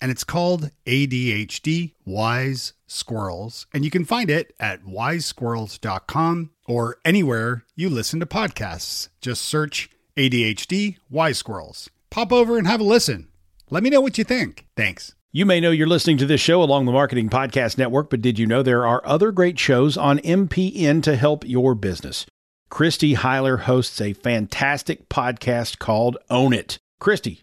And 0.00 0.10
it's 0.10 0.24
called 0.24 0.70
ADHD 0.86 1.94
Wise 2.04 2.72
Squirrels. 2.86 3.66
And 3.72 3.84
you 3.84 3.90
can 3.90 4.04
find 4.04 4.30
it 4.30 4.54
at 4.60 4.84
wisesquirrels.com 4.84 6.50
or 6.66 6.98
anywhere 7.04 7.64
you 7.74 7.88
listen 7.88 8.20
to 8.20 8.26
podcasts. 8.26 9.08
Just 9.20 9.42
search 9.42 9.90
ADHD 10.16 10.98
Wise 11.10 11.38
Squirrels. 11.38 11.90
Pop 12.10 12.32
over 12.32 12.58
and 12.58 12.66
have 12.66 12.80
a 12.80 12.84
listen. 12.84 13.28
Let 13.70 13.82
me 13.82 13.90
know 13.90 14.00
what 14.00 14.18
you 14.18 14.24
think. 14.24 14.66
Thanks. 14.76 15.14
You 15.30 15.44
may 15.44 15.60
know 15.60 15.70
you're 15.70 15.86
listening 15.86 16.16
to 16.18 16.26
this 16.26 16.40
show 16.40 16.62
along 16.62 16.86
the 16.86 16.92
Marketing 16.92 17.28
Podcast 17.28 17.76
Network, 17.76 18.08
but 18.08 18.22
did 18.22 18.38
you 18.38 18.46
know 18.46 18.62
there 18.62 18.86
are 18.86 19.06
other 19.06 19.30
great 19.30 19.58
shows 19.58 19.96
on 19.96 20.20
MPN 20.20 21.02
to 21.02 21.16
help 21.16 21.46
your 21.46 21.74
business? 21.74 22.24
Christy 22.70 23.14
Heiler 23.14 23.60
hosts 23.60 24.00
a 24.00 24.14
fantastic 24.14 25.08
podcast 25.08 25.78
called 25.78 26.16
Own 26.30 26.54
It. 26.54 26.78
Christy, 26.98 27.42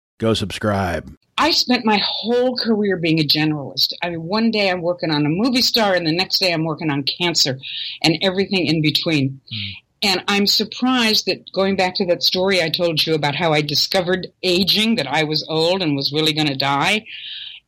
Go 0.21 0.35
subscribe. 0.35 1.17
I 1.39 1.49
spent 1.49 1.83
my 1.83 1.99
whole 1.99 2.55
career 2.55 2.95
being 2.95 3.19
a 3.19 3.23
generalist. 3.23 3.93
I 4.03 4.11
mean, 4.11 4.21
one 4.21 4.51
day 4.51 4.69
I'm 4.69 4.83
working 4.83 5.09
on 5.09 5.25
a 5.25 5.29
movie 5.29 5.63
star, 5.63 5.95
and 5.95 6.05
the 6.05 6.11
next 6.11 6.37
day 6.37 6.53
I'm 6.53 6.63
working 6.63 6.91
on 6.91 7.01
cancer 7.01 7.57
and 8.03 8.19
everything 8.21 8.67
in 8.67 8.83
between. 8.83 9.41
Mm. 9.51 9.71
And 10.03 10.23
I'm 10.27 10.45
surprised 10.45 11.25
that 11.25 11.51
going 11.53 11.75
back 11.75 11.95
to 11.95 12.05
that 12.05 12.21
story 12.21 12.61
I 12.61 12.69
told 12.69 13.03
you 13.03 13.15
about 13.15 13.33
how 13.33 13.51
I 13.51 13.61
discovered 13.63 14.27
aging, 14.43 14.93
that 14.97 15.07
I 15.07 15.23
was 15.23 15.43
old 15.49 15.81
and 15.81 15.95
was 15.95 16.13
really 16.13 16.33
going 16.33 16.49
to 16.49 16.55
die, 16.55 17.03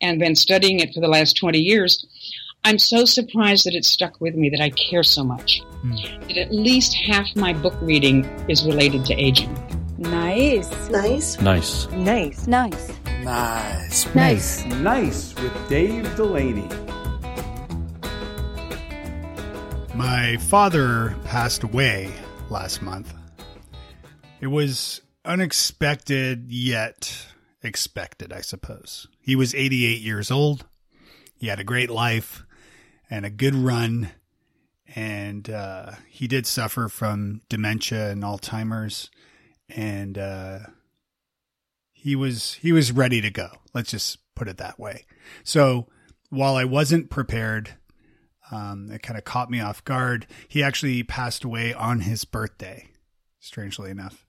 and 0.00 0.20
been 0.20 0.36
studying 0.36 0.78
it 0.78 0.94
for 0.94 1.00
the 1.00 1.08
last 1.08 1.36
20 1.36 1.58
years. 1.58 2.06
I'm 2.62 2.78
so 2.78 3.04
surprised 3.04 3.66
that 3.66 3.74
it 3.74 3.84
stuck 3.84 4.20
with 4.20 4.36
me 4.36 4.48
that 4.50 4.60
I 4.60 4.70
care 4.70 5.02
so 5.02 5.24
much. 5.24 5.60
Mm. 5.84 6.28
That 6.28 6.38
at 6.38 6.54
least 6.54 6.94
half 6.94 7.34
my 7.34 7.52
book 7.52 7.74
reading 7.82 8.24
is 8.48 8.64
related 8.64 9.04
to 9.06 9.14
aging. 9.14 9.52
Nice. 9.96 10.90
Nice. 10.90 11.40
Nice. 11.40 11.88
Nice. 11.90 12.46
Nice. 12.48 12.92
Nice. 13.22 14.14
Nice. 14.14 14.64
Nice 14.64 15.34
with 15.36 15.68
Dave 15.68 16.16
Delaney. 16.16 16.68
My 19.94 20.36
father 20.38 21.14
passed 21.24 21.62
away 21.62 22.12
last 22.50 22.82
month. 22.82 23.14
It 24.40 24.48
was 24.48 25.00
unexpected 25.24 26.50
yet 26.50 27.26
expected, 27.62 28.32
I 28.32 28.40
suppose. 28.40 29.06
He 29.20 29.36
was 29.36 29.54
88 29.54 30.00
years 30.00 30.30
old. 30.30 30.66
He 31.36 31.46
had 31.46 31.60
a 31.60 31.64
great 31.64 31.88
life 31.88 32.44
and 33.08 33.24
a 33.24 33.30
good 33.30 33.54
run. 33.54 34.10
And 34.94 35.48
uh, 35.48 35.92
he 36.08 36.26
did 36.26 36.46
suffer 36.46 36.88
from 36.88 37.42
dementia 37.48 38.10
and 38.10 38.22
Alzheimer's 38.22 39.08
and 39.68 40.18
uh, 40.18 40.58
he 41.92 42.16
was 42.16 42.54
he 42.54 42.72
was 42.72 42.92
ready 42.92 43.20
to 43.20 43.30
go. 43.30 43.48
Let's 43.72 43.90
just 43.90 44.18
put 44.34 44.48
it 44.48 44.58
that 44.58 44.78
way. 44.78 45.06
So 45.42 45.88
while 46.30 46.56
I 46.56 46.64
wasn't 46.64 47.10
prepared, 47.10 47.74
um, 48.50 48.90
it 48.90 49.02
kind 49.02 49.18
of 49.18 49.24
caught 49.24 49.50
me 49.50 49.60
off 49.60 49.84
guard. 49.84 50.26
He 50.48 50.62
actually 50.62 51.02
passed 51.02 51.44
away 51.44 51.72
on 51.72 52.00
his 52.00 52.24
birthday, 52.24 52.88
strangely 53.40 53.90
enough. 53.90 54.26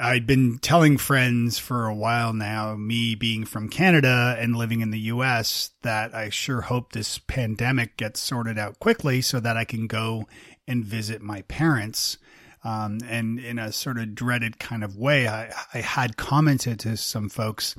I'd 0.00 0.28
been 0.28 0.58
telling 0.58 0.96
friends 0.96 1.58
for 1.58 1.86
a 1.86 1.94
while 1.94 2.32
now, 2.32 2.76
me 2.76 3.16
being 3.16 3.44
from 3.44 3.68
Canada 3.68 4.36
and 4.38 4.54
living 4.54 4.80
in 4.80 4.90
the 4.90 5.00
US, 5.00 5.70
that 5.82 6.14
I 6.14 6.28
sure 6.28 6.60
hope 6.60 6.92
this 6.92 7.18
pandemic 7.18 7.96
gets 7.96 8.20
sorted 8.20 8.58
out 8.58 8.78
quickly 8.78 9.20
so 9.20 9.40
that 9.40 9.56
I 9.56 9.64
can 9.64 9.88
go 9.88 10.28
and 10.68 10.84
visit 10.84 11.20
my 11.20 11.42
parents 11.42 12.16
um, 12.64 12.98
and 13.08 13.38
in 13.38 13.58
a 13.58 13.72
sort 13.72 13.98
of 13.98 14.14
dreaded 14.14 14.58
kind 14.58 14.82
of 14.82 14.96
way, 14.96 15.28
I, 15.28 15.52
I 15.72 15.78
had 15.78 16.16
commented 16.16 16.80
to 16.80 16.96
some 16.96 17.28
folks 17.28 17.76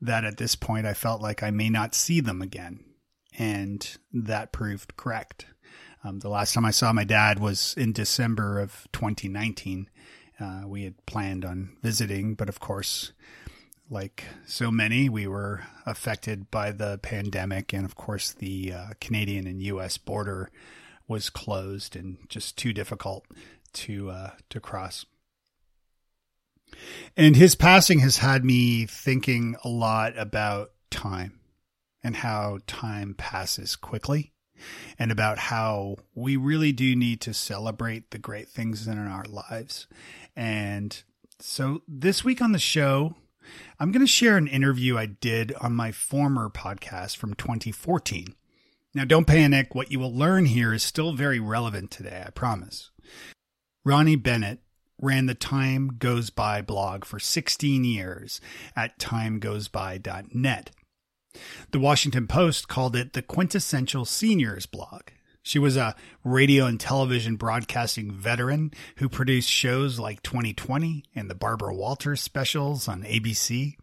that 0.00 0.24
at 0.24 0.36
this 0.38 0.54
point 0.54 0.86
I 0.86 0.94
felt 0.94 1.20
like 1.20 1.42
I 1.42 1.50
may 1.50 1.68
not 1.68 1.94
see 1.94 2.20
them 2.20 2.42
again. 2.42 2.84
And 3.38 3.86
that 4.12 4.52
proved 4.52 4.96
correct. 4.96 5.46
Um, 6.02 6.20
the 6.20 6.28
last 6.28 6.54
time 6.54 6.64
I 6.64 6.70
saw 6.70 6.92
my 6.92 7.04
dad 7.04 7.38
was 7.38 7.74
in 7.76 7.92
December 7.92 8.60
of 8.60 8.86
2019. 8.92 9.90
Uh, 10.38 10.62
we 10.66 10.84
had 10.84 11.04
planned 11.06 11.44
on 11.44 11.76
visiting, 11.82 12.34
but 12.34 12.48
of 12.48 12.60
course, 12.60 13.12
like 13.90 14.24
so 14.46 14.70
many, 14.70 15.08
we 15.08 15.26
were 15.26 15.64
affected 15.84 16.50
by 16.50 16.72
the 16.72 16.98
pandemic. 16.98 17.72
And 17.72 17.84
of 17.84 17.94
course, 17.94 18.32
the 18.32 18.72
uh, 18.72 18.86
Canadian 19.00 19.46
and 19.46 19.62
US 19.62 19.98
border 19.98 20.50
was 21.08 21.30
closed 21.30 21.94
and 21.94 22.18
just 22.28 22.56
too 22.56 22.72
difficult 22.72 23.26
to 23.76 24.10
uh, 24.10 24.30
to 24.50 24.60
cross. 24.60 25.06
And 27.16 27.36
his 27.36 27.54
passing 27.54 28.00
has 28.00 28.18
had 28.18 28.44
me 28.44 28.86
thinking 28.86 29.56
a 29.64 29.68
lot 29.68 30.18
about 30.18 30.72
time 30.90 31.40
and 32.02 32.16
how 32.16 32.58
time 32.66 33.14
passes 33.14 33.76
quickly 33.76 34.32
and 34.98 35.12
about 35.12 35.38
how 35.38 35.96
we 36.14 36.36
really 36.36 36.72
do 36.72 36.96
need 36.96 37.20
to 37.22 37.34
celebrate 37.34 38.10
the 38.10 38.18
great 38.18 38.48
things 38.48 38.86
in 38.86 38.98
our 38.98 39.24
lives. 39.24 39.86
And 40.34 41.02
so 41.38 41.82
this 41.86 42.24
week 42.24 42.40
on 42.40 42.52
the 42.52 42.58
show, 42.58 43.14
I'm 43.78 43.92
going 43.92 44.04
to 44.04 44.10
share 44.10 44.36
an 44.36 44.48
interview 44.48 44.98
I 44.98 45.06
did 45.06 45.52
on 45.60 45.74
my 45.74 45.92
former 45.92 46.48
podcast 46.48 47.16
from 47.16 47.34
2014. 47.34 48.34
Now, 48.94 49.04
don't 49.04 49.26
panic. 49.26 49.74
What 49.74 49.92
you 49.92 50.00
will 50.00 50.14
learn 50.14 50.46
here 50.46 50.72
is 50.72 50.82
still 50.82 51.12
very 51.12 51.38
relevant 51.38 51.90
today, 51.90 52.24
I 52.26 52.30
promise. 52.30 52.90
Ronnie 53.86 54.16
Bennett 54.16 54.58
ran 55.00 55.26
the 55.26 55.34
Time 55.36 55.92
Goes 56.00 56.28
By 56.30 56.60
blog 56.60 57.04
for 57.04 57.20
16 57.20 57.84
years 57.84 58.40
at 58.74 58.98
timegoesby.net. 58.98 60.70
The 61.70 61.78
Washington 61.78 62.26
Post 62.26 62.66
called 62.66 62.96
it 62.96 63.12
the 63.12 63.22
quintessential 63.22 64.04
seniors 64.04 64.66
blog. 64.66 65.02
She 65.40 65.60
was 65.60 65.76
a 65.76 65.94
radio 66.24 66.66
and 66.66 66.80
television 66.80 67.36
broadcasting 67.36 68.10
veteran 68.10 68.72
who 68.96 69.08
produced 69.08 69.48
shows 69.48 70.00
like 70.00 70.20
2020 70.24 71.04
and 71.14 71.30
the 71.30 71.36
Barbara 71.36 71.72
Walters 71.72 72.20
specials 72.20 72.88
on 72.88 73.04
ABC. 73.04 73.76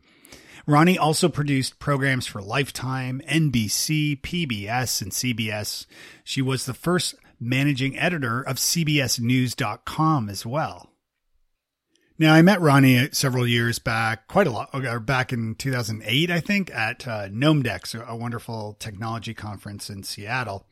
Ronnie 0.68 0.98
also 0.98 1.30
produced 1.30 1.80
programs 1.80 2.28
for 2.28 2.42
Lifetime, 2.42 3.22
NBC, 3.26 4.20
PBS, 4.20 5.02
and 5.02 5.14
CBS. 5.14 5.86
She 6.26 6.42
was 6.42 6.66
the 6.66 6.74
first 6.74 7.16
managing 7.44 7.98
editor 7.98 8.42
of 8.42 8.58
CBSNews.com 8.58 10.30
as 10.30 10.46
well. 10.46 10.90
Now, 12.20 12.36
I 12.36 12.44
met 12.44 12.62
Ronnie 12.62 13.10
several 13.12 13.48
years 13.48 13.80
back, 13.80 14.28
quite 14.28 14.46
a 14.46 14.52
lot, 14.52 14.70
or 14.74 15.00
back 15.00 15.34
in 15.34 15.56
2008, 15.56 16.30
I 16.30 16.40
think, 16.40 16.74
at 16.74 17.08
uh, 17.08 17.28
Gnomedex, 17.28 18.00
a 18.00 18.16
wonderful 18.16 18.78
technology 18.80 19.34
conference 19.34 19.90
in 19.90 20.04
Seattle. 20.04 20.68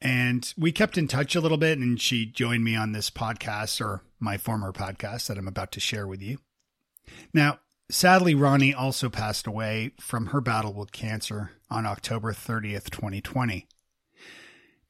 And 0.00 0.52
we 0.58 0.72
kept 0.72 0.98
in 0.98 1.08
touch 1.08 1.34
a 1.34 1.40
little 1.40 1.56
bit, 1.56 1.78
and 1.78 1.98
she 2.00 2.26
joined 2.26 2.64
me 2.64 2.76
on 2.76 2.92
this 2.92 3.08
podcast, 3.08 3.80
or 3.80 4.02
my 4.20 4.36
former 4.36 4.72
podcast 4.72 5.26
that 5.28 5.38
I'm 5.38 5.48
about 5.48 5.72
to 5.72 5.80
share 5.80 6.06
with 6.06 6.20
you. 6.20 6.38
Now, 7.32 7.60
sadly, 7.90 8.34
Ronnie 8.34 8.74
also 8.74 9.08
passed 9.08 9.46
away 9.46 9.92
from 9.98 10.26
her 10.26 10.42
battle 10.42 10.74
with 10.74 10.92
cancer 10.92 11.52
on 11.70 11.86
October 11.86 12.32
30th, 12.32 12.90
2020. 12.90 13.66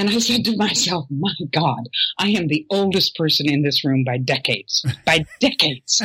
And 0.00 0.08
I 0.08 0.18
said 0.18 0.46
to 0.46 0.56
myself, 0.56 1.04
my 1.10 1.34
God, 1.52 1.90
I 2.18 2.28
am 2.28 2.48
the 2.48 2.64
oldest 2.70 3.14
person 3.16 3.50
in 3.50 3.60
this 3.60 3.84
room 3.84 4.02
by 4.02 4.16
decades, 4.16 4.82
by 5.04 5.26
decades. 5.40 6.00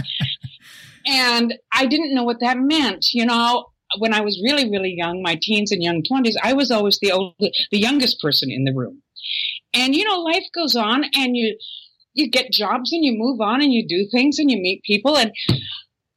and 1.06 1.53
I 1.71 1.86
didn't 1.86 2.13
know 2.13 2.25
what 2.25 2.42
that 2.42 2.57
meant. 2.57 3.13
You 3.13 3.25
know, 3.25 3.68
when 3.97 4.13
I 4.13 4.19
was 4.19 4.42
really, 4.44 4.69
really 4.69 4.94
young, 4.94 5.21
my 5.24 5.39
teens 5.42 5.71
and 5.71 5.81
young 5.81 6.03
twenties, 6.03 6.38
I 6.44 6.51
was 6.51 6.71
always 6.71 7.00
the 7.00 7.13
old, 7.13 7.36
the 7.39 7.80
youngest 7.80 8.19
person 8.21 8.51
in 8.51 8.65
the 8.65 8.74
room. 8.74 9.01
And, 9.74 9.95
you 9.95 10.03
know, 10.03 10.19
life 10.19 10.44
goes 10.53 10.75
on 10.75 11.06
and 11.15 11.38
you, 11.38 11.57
you 12.13 12.30
get 12.30 12.51
jobs 12.51 12.92
and 12.92 13.06
you 13.06 13.13
move 13.15 13.39
on 13.39 13.62
and 13.62 13.71
you 13.71 13.88
do 13.88 14.09
things 14.12 14.39
and 14.39 14.51
you 14.51 14.57
meet 14.57 14.83
people 14.83 15.15
and, 15.15 15.31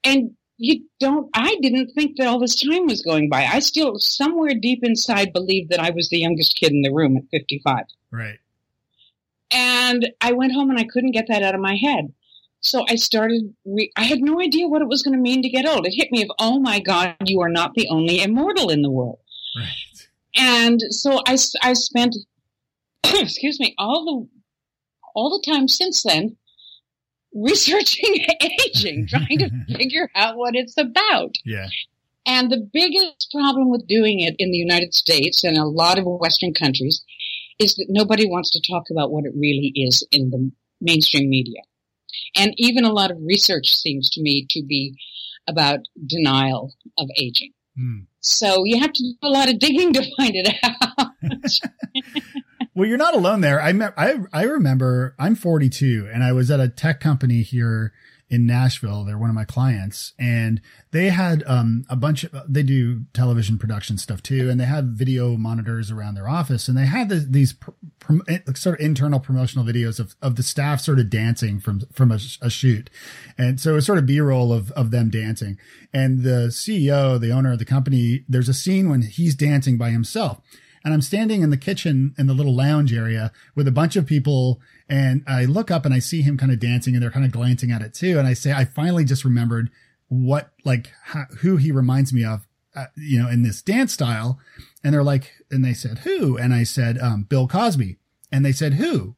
and 0.03 0.33
you 0.59 0.85
don't 0.99 1.31
i 1.35 1.57
didn't 1.63 1.93
think 1.93 2.17
that 2.17 2.27
all 2.27 2.41
this 2.41 2.61
time 2.61 2.87
was 2.87 3.03
going 3.03 3.29
by. 3.29 3.45
I 3.45 3.61
still 3.61 3.99
somewhere 3.99 4.55
deep 4.61 4.81
inside 4.83 5.33
believed 5.33 5.71
that 5.71 5.81
i 5.81 5.91
was 5.91 6.09
the 6.09 6.19
youngest 6.19 6.57
kid 6.57 6.73
in 6.73 6.83
the 6.83 6.93
room 6.93 7.17
at 7.17 7.23
55 7.31 7.85
right. 8.11 8.39
And 9.51 10.11
i 10.21 10.33
went 10.33 10.53
home 10.53 10.69
and 10.69 10.79
i 10.79 10.85
couldn't 10.85 11.13
get 11.13 11.29
that 11.29 11.43
out 11.43 11.55
of 11.55 11.61
my 11.61 11.77
head. 11.77 12.13
So 12.61 12.85
i 12.89 12.97
started 12.97 13.55
re- 13.65 13.93
i 13.97 14.05
had 14.05 14.21
no 14.21 14.41
idea 14.41 14.69
what 14.69 14.83
it 14.83 14.89
was 14.89 15.03
going 15.03 15.17
to 15.17 15.23
mean 15.23 15.43
to 15.43 15.49
get 15.49 15.67
old. 15.67 15.87
It 15.87 15.95
hit 15.95 16.11
me 16.11 16.23
of 16.23 16.31
oh 16.39 16.59
my 16.59 16.81
god 16.81 17.17
you 17.25 17.41
are 17.41 17.49
not 17.49 17.75
the 17.75 17.89
only 17.89 18.21
immortal 18.21 18.69
in 18.69 18.83
the 18.83 18.91
world. 18.91 19.21
Right. 19.57 20.09
And 20.37 20.81
so 20.91 21.23
i, 21.27 21.37
I 21.63 21.73
spent 21.73 22.17
excuse 23.05 23.61
me 23.61 23.75
all 23.79 24.05
the 24.05 24.29
all 25.15 25.31
the 25.31 25.51
time 25.51 25.69
since 25.69 26.03
then 26.03 26.37
researching 27.43 28.27
aging, 28.41 29.07
trying 29.09 29.39
to 29.39 29.51
figure 29.77 30.11
out 30.15 30.37
what 30.37 30.55
it's 30.55 30.77
about. 30.77 31.35
Yeah. 31.45 31.69
And 32.27 32.51
the 32.51 32.69
biggest 32.73 33.29
problem 33.33 33.71
with 33.71 33.87
doing 33.87 34.21
it 34.21 34.37
in 34.39 34.51
the 34.51 34.59
United 34.59 34.95
States 34.95 35.45
and 35.45 35.57
a 35.57 35.65
lot 35.65 35.99
of 35.99 36.05
Western 36.05 36.53
countries 36.53 37.03
is 37.59 37.75
that 37.77 37.87
nobody 37.89 38.29
wants 38.29 38.51
to 38.51 38.61
talk 38.71 38.85
about 38.91 39.11
what 39.11 39.25
it 39.25 39.33
really 39.35 39.73
is 39.75 40.07
in 40.13 40.31
the 40.31 40.51
mainstream 40.81 41.29
media. 41.29 41.63
And 42.37 42.53
even 42.57 42.85
a 42.85 42.93
lot 42.93 43.11
of 43.11 43.19
research 43.25 43.69
seems 43.69 44.11
to 44.11 44.23
me 44.23 44.47
to 44.51 44.63
be 44.63 44.95
about 45.49 45.81
denial 46.07 46.75
of 46.99 47.09
aging. 47.17 47.53
Mm. 47.79 48.07
So 48.21 48.65
you 48.65 48.81
have 48.81 48.93
to 48.93 49.03
do 49.03 49.15
a 49.23 49.29
lot 49.29 49.49
of 49.49 49.59
digging 49.59 49.93
to 49.95 50.03
find 50.17 50.33
it 50.35 50.55
out. 50.63 51.09
well, 52.79 52.89
you're 52.89 52.97
not 52.97 53.15
alone 53.17 53.41
there. 53.41 53.61
I, 53.61 53.73
me- 53.73 53.87
I 53.97 54.21
I 54.33 54.45
remember 54.45 55.17
I'm 55.19 55.35
42 55.35 56.09
and 56.13 56.23
I 56.23 56.31
was 56.31 56.49
at 56.49 56.61
a 56.61 56.69
tech 56.69 57.01
company 57.01 57.43
here 57.43 57.93
in 58.31 58.47
Nashville. 58.47 59.05
They're 59.05 59.19
one 59.19 59.31
of 59.31 59.35
my 59.35 59.45
clients 59.45 60.13
and 60.17 60.61
they 60.93 61.09
had 61.09 61.43
um, 61.49 61.85
a 61.91 61.97
bunch 61.97 62.23
of 62.23 62.31
they 62.49 62.63
do 62.63 63.07
television 63.13 63.59
production 63.59 63.99
stuff 63.99 64.23
too 64.23 64.49
and 64.49 64.61
they 64.61 64.67
had 64.67 64.91
video 64.91 65.37
monitors 65.37 65.91
around 65.91 66.15
their 66.15 66.29
office 66.29 66.69
and 66.69 66.79
they 66.79 66.87
had 66.87 67.09
the, 67.09 67.17
these 67.17 67.53
pr- 67.53 67.71
pr- 67.99 68.19
eh, 68.29 68.39
sort 68.55 68.79
of 68.79 68.87
internal 68.87 69.19
promotional 69.19 69.65
videos 69.65 69.99
of, 69.99 70.15
of 70.23 70.37
the 70.37 70.45
staff 70.45 70.81
sort 70.81 71.01
of 71.01 71.11
dancing 71.11 71.59
from 71.59 71.81
from 71.93 72.13
a, 72.13 72.21
a 72.43 72.49
shoot. 72.49 72.91
And 73.37 73.59
so 73.59 73.73
it 73.73 73.75
was 73.75 73.87
sort 73.87 73.99
of 73.99 74.07
B-roll 74.07 74.53
of 74.53 74.71
of 74.73 74.93
them 74.93 75.11
dancing. 75.11 75.59
And 75.93 76.23
the 76.23 76.51
CEO, 76.51 77.19
the 77.19 77.33
owner 77.33 77.51
of 77.51 77.59
the 77.59 77.65
company, 77.65 78.25
there's 78.29 78.49
a 78.49 78.55
scene 78.55 78.89
when 78.89 79.03
he's 79.03 79.35
dancing 79.35 79.79
by 79.79 79.91
himself 79.91 80.41
and 80.89 80.95
I'm 80.95 81.03
standing 81.03 81.43
in 81.43 81.51
the 81.51 81.59
kitchen 81.59 82.15
in 82.17 82.29
the 82.29 82.33
little 82.33 82.57
lounge 82.57 82.95
area 82.95 83.31
with 83.55 83.69
a 83.69 83.71
bunch 83.71 83.95
of 83.95 84.07
people. 84.07 84.59
And 84.89 85.23
I 85.27 85.45
look 85.45 85.71
up 85.71 85.85
and 85.85 85.93
I 85.93 85.99
see 85.99 86.23
him 86.23 86.39
kind 86.39 86.51
of 86.51 86.59
dancing 86.59 86.95
and 86.95 87.03
they're 87.03 87.11
kind 87.11 87.27
of 87.27 87.31
glancing 87.31 87.71
at 87.71 87.83
it 87.83 87.93
too. 87.93 88.19
And 88.19 88.27
I 88.27 88.33
say, 88.33 88.55
I 88.55 88.65
finally 88.65 89.05
just 89.05 89.23
remembered 89.23 89.69
what, 90.09 90.51
like, 90.65 90.91
how, 91.05 91.27
who 91.41 91.59
he 91.59 91.73
reminds 91.73 92.15
me 92.15 92.25
of, 92.25 92.49
uh, 92.75 92.87
you 92.97 93.23
know, 93.23 93.29
in 93.29 93.43
this 93.43 93.61
dance 93.61 93.93
style. 93.93 94.41
And 94.83 94.95
they're 94.95 95.03
like, 95.03 95.31
and 95.51 95.63
they 95.63 95.75
said, 95.75 95.99
who? 95.99 96.39
And 96.39 96.55
I 96.55 96.63
said, 96.63 96.97
um, 96.97 97.25
Bill 97.25 97.47
Cosby. 97.47 97.99
And 98.33 98.43
they 98.43 98.53
said, 98.53 98.73
who? 98.73 99.15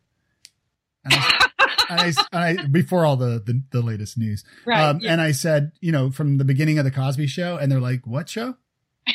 And 1.05 1.15
I, 1.15 1.47
I, 1.89 2.15
I, 2.33 2.67
before 2.67 3.07
all 3.07 3.17
the, 3.17 3.41
the, 3.47 3.63
the 3.71 3.81
latest 3.81 4.19
news. 4.19 4.43
Right, 4.67 4.83
um, 4.83 4.99
yeah. 4.99 5.13
and 5.13 5.21
I 5.21 5.31
said, 5.31 5.71
you 5.81 5.93
know, 5.93 6.11
from 6.11 6.39
the 6.39 6.45
beginning 6.45 6.81
of 6.81 6.85
the 6.85 6.91
Cosby 6.91 7.29
show. 7.29 7.59
And 7.59 7.71
they're 7.71 7.79
like, 7.79 8.09
what 8.09 8.29
show? 8.29 8.57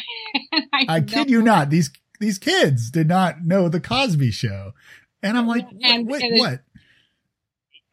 I, 0.71 0.85
I 0.87 1.01
kid 1.01 1.29
you 1.29 1.41
not. 1.41 1.69
These 1.69 1.91
these 2.19 2.37
kids 2.37 2.89
did 2.91 3.07
not 3.07 3.43
know 3.45 3.69
the 3.69 3.79
Cosby 3.79 4.31
Show, 4.31 4.73
and 5.21 5.37
I'm 5.37 5.47
like, 5.47 5.67
And- 5.81 6.07
wait, 6.07 6.23
and 6.23 6.39
what? 6.39 6.61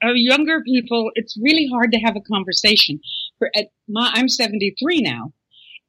uh, 0.05 0.13
younger 0.15 0.63
people, 0.63 1.11
it's 1.15 1.37
really 1.41 1.69
hard 1.73 1.93
to 1.93 1.99
have 1.99 2.17
a 2.17 2.21
conversation. 2.21 3.01
For 3.39 3.51
at 3.57 3.69
my, 3.89 4.11
I'm 4.15 4.29
73 4.29 5.01
now, 5.01 5.33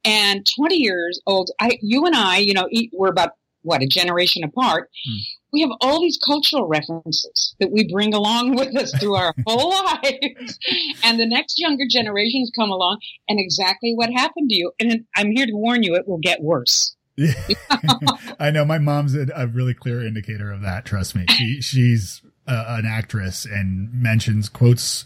and 0.04 0.46
20 0.58 0.76
years 0.76 1.22
old. 1.28 1.52
I, 1.60 1.78
you 1.82 2.06
and 2.06 2.16
I, 2.16 2.38
you 2.38 2.54
know, 2.54 2.68
we're 2.94 3.10
about 3.10 3.32
what 3.62 3.82
a 3.82 3.88
generation 3.88 4.44
apart. 4.44 4.90
Hmm. 5.06 5.18
We 5.54 5.62
have 5.62 5.70
all 5.82 6.02
these 6.02 6.18
cultural 6.26 6.68
references 6.68 7.56
that 7.60 7.72
we 7.72 7.88
bring 7.92 8.14
along 8.14 8.56
with 8.56 8.76
us 8.76 8.92
through 9.00 9.16
our 9.16 9.34
whole 9.48 9.70
lives, 9.70 10.58
and 11.04 11.20
the 11.20 11.28
next 11.28 11.60
younger 11.60 11.84
generations 11.88 12.52
come 12.56 12.72
along, 12.72 13.00
and 13.30 13.40
exactly 13.40 13.94
what 13.96 14.10
happened 14.12 14.50
to 14.50 14.56
you. 14.56 14.72
And 14.80 15.06
I'm 15.16 15.32
here 15.32 15.46
to 15.46 15.54
warn 15.54 15.84
you, 15.84 15.96
it 15.96 16.08
will 16.08 16.18
get 16.20 16.42
worse. 16.42 16.96
I 18.40 18.52
know 18.52 18.66
my 18.66 18.80
mom's 18.80 19.16
a, 19.16 19.28
a 19.36 19.48
really 19.48 19.74
clear 19.74 20.06
indicator 20.06 20.52
of 20.52 20.62
that. 20.62 20.86
Trust 20.86 21.16
me, 21.16 21.26
she 21.30 21.62
she's 21.62 22.22
uh, 22.48 22.66
an 22.80 22.86
actress 22.86 23.46
and 23.46 23.94
mentions 23.94 24.50
quotes 24.50 25.06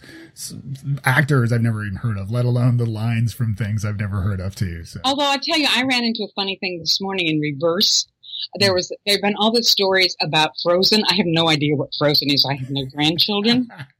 actors 1.04 1.52
I've 1.52 1.62
never 1.62 1.86
even 1.86 1.98
heard 1.98 2.18
of, 2.18 2.32
let 2.32 2.46
alone 2.46 2.78
the 2.78 2.86
lines 2.86 3.34
from 3.34 3.56
things 3.56 3.86
I've 3.86 4.00
never 4.00 4.22
heard 4.22 4.40
of 4.40 4.56
too. 4.56 4.86
So 4.86 5.00
Although 5.04 5.30
I 5.30 5.38
tell 5.38 5.58
you, 5.58 5.68
I 5.70 5.84
ran 5.84 6.04
into 6.04 6.24
a 6.24 6.32
funny 6.36 6.58
thing 6.60 6.80
this 6.80 7.00
morning 7.02 7.28
in 7.28 7.40
reverse. 7.40 8.08
There 8.60 8.74
was 8.74 8.90
there 9.06 9.16
have 9.16 9.22
been 9.22 9.36
all 9.38 9.52
the 9.52 9.64
stories 9.64 10.16
about 10.22 10.52
Frozen. 10.64 11.04
I 11.10 11.16
have 11.16 11.26
no 11.26 11.50
idea 11.50 11.76
what 11.76 11.90
Frozen 11.98 12.30
is. 12.32 12.46
I 12.50 12.56
have 12.56 12.70
no 12.70 12.86
grandchildren, 12.86 13.68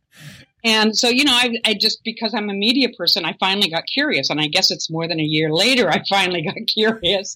and 0.68 0.98
so 0.98 1.08
you 1.08 1.24
know, 1.24 1.32
I, 1.32 1.54
I 1.64 1.74
just 1.76 2.04
because 2.04 2.34
I'm 2.34 2.50
a 2.50 2.54
media 2.54 2.90
person, 2.90 3.24
I 3.24 3.38
finally 3.40 3.70
got 3.70 3.86
curious, 3.88 4.30
and 4.30 4.42
I 4.42 4.48
guess 4.48 4.70
it's 4.70 4.90
more 4.92 5.08
than 5.08 5.18
a 5.18 5.24
year 5.24 5.50
later 5.50 5.90
I 5.90 6.04
finally 6.10 6.42
got 6.42 6.56
curious. 6.68 7.36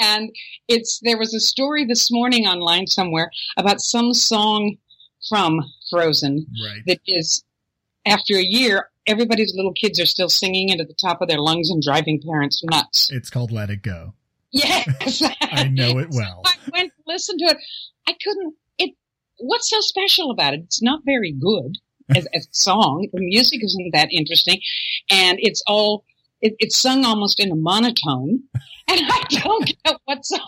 and 0.00 0.34
it's 0.66 0.98
there 1.04 1.16
was 1.16 1.32
a 1.32 1.38
story 1.38 1.84
this 1.84 2.10
morning 2.10 2.46
online 2.46 2.88
somewhere 2.88 3.30
about 3.56 3.80
some 3.80 4.12
song 4.12 4.78
from 5.28 5.60
Frozen 5.90 6.46
right, 6.64 6.82
that 6.86 6.98
is 7.06 7.44
after 8.04 8.34
a 8.34 8.42
year. 8.42 8.90
Everybody's 9.06 9.54
little 9.54 9.72
kids 9.72 10.00
are 10.00 10.06
still 10.06 10.28
singing 10.28 10.70
it 10.70 10.80
at 10.80 10.88
the 10.88 10.94
top 10.94 11.22
of 11.22 11.28
their 11.28 11.38
lungs 11.38 11.70
and 11.70 11.80
driving 11.80 12.20
parents 12.20 12.64
nuts. 12.64 13.08
it's 13.12 13.30
called 13.30 13.52
Let 13.52 13.70
It 13.70 13.82
Go. 13.82 14.14
Yes. 14.50 15.22
I 15.40 15.68
know 15.68 15.98
it 16.00 16.08
well. 16.10 16.42
I 16.44 16.56
went 16.72 16.92
to 16.92 17.02
listen 17.06 17.38
to 17.38 17.44
it. 17.44 17.58
I 18.08 18.16
couldn't. 18.20 18.54
It. 18.78 18.90
What's 19.38 19.70
so 19.70 19.80
special 19.80 20.32
about 20.32 20.54
it? 20.54 20.62
It's 20.64 20.82
not 20.82 21.02
very 21.04 21.30
good 21.30 21.78
as, 22.14 22.26
a 22.34 22.40
song. 22.52 23.08
The 23.12 23.20
music 23.20 23.62
isn't 23.62 23.90
that 23.92 24.08
interesting, 24.10 24.60
and 25.10 25.38
it's 25.40 25.62
all. 25.66 26.04
It, 26.42 26.54
it's 26.58 26.76
sung 26.76 27.04
almost 27.06 27.40
in 27.40 27.50
a 27.50 27.56
monotone, 27.56 28.42
and 28.88 29.00
I 29.00 29.22
don't 29.30 29.66
get 29.66 29.96
what's 30.04 30.28
so. 30.28 30.38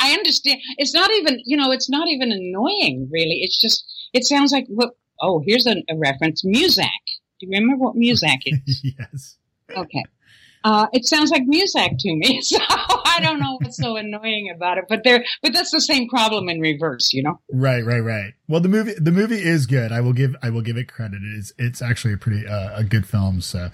I 0.00 0.12
understand. 0.12 0.60
It's 0.76 0.94
not 0.94 1.10
even. 1.12 1.40
You 1.44 1.56
know. 1.56 1.70
It's 1.72 1.88
not 1.88 2.08
even 2.08 2.32
annoying. 2.32 3.08
Really. 3.10 3.40
It's 3.42 3.58
just. 3.60 3.84
It 4.12 4.24
sounds 4.24 4.52
like 4.52 4.66
what. 4.68 4.90
Oh, 5.20 5.42
here's 5.46 5.66
a, 5.66 5.76
a 5.88 5.96
reference. 5.96 6.44
Muzak. 6.44 6.88
Do 7.38 7.46
you 7.46 7.50
remember 7.50 7.76
what 7.76 7.96
Muzak 7.96 8.38
is? 8.46 8.80
yes. 8.98 9.38
Okay. 9.74 10.04
Uh, 10.64 10.86
it 10.92 11.04
sounds 11.04 11.30
like 11.30 11.44
Muzak 11.44 11.96
to 11.98 12.16
me, 12.16 12.40
so 12.42 12.58
I 13.16 13.20
don't 13.20 13.40
know 13.40 13.58
what's 13.60 13.76
so 13.76 13.96
annoying 13.96 14.52
about 14.54 14.78
it. 14.78 14.84
But 14.88 15.02
there, 15.04 15.24
but 15.42 15.52
that's 15.52 15.70
the 15.70 15.80
same 15.80 16.08
problem 16.08 16.48
in 16.48 16.60
reverse, 16.60 17.12
you 17.12 17.22
know. 17.22 17.40
Right, 17.50 17.84
right, 17.84 18.00
right. 18.00 18.34
Well, 18.48 18.60
the 18.60 18.68
movie, 18.68 18.94
the 18.98 19.12
movie 19.12 19.42
is 19.42 19.66
good. 19.66 19.92
I 19.92 20.00
will 20.00 20.12
give, 20.12 20.36
I 20.42 20.50
will 20.50 20.62
give 20.62 20.76
it 20.76 20.88
credit. 20.88 21.22
It 21.22 21.38
is, 21.38 21.52
it's 21.58 21.80
actually 21.80 22.14
a 22.14 22.18
pretty, 22.18 22.46
uh, 22.46 22.78
a 22.78 22.84
good 22.84 23.06
film. 23.06 23.40
So, 23.40 23.70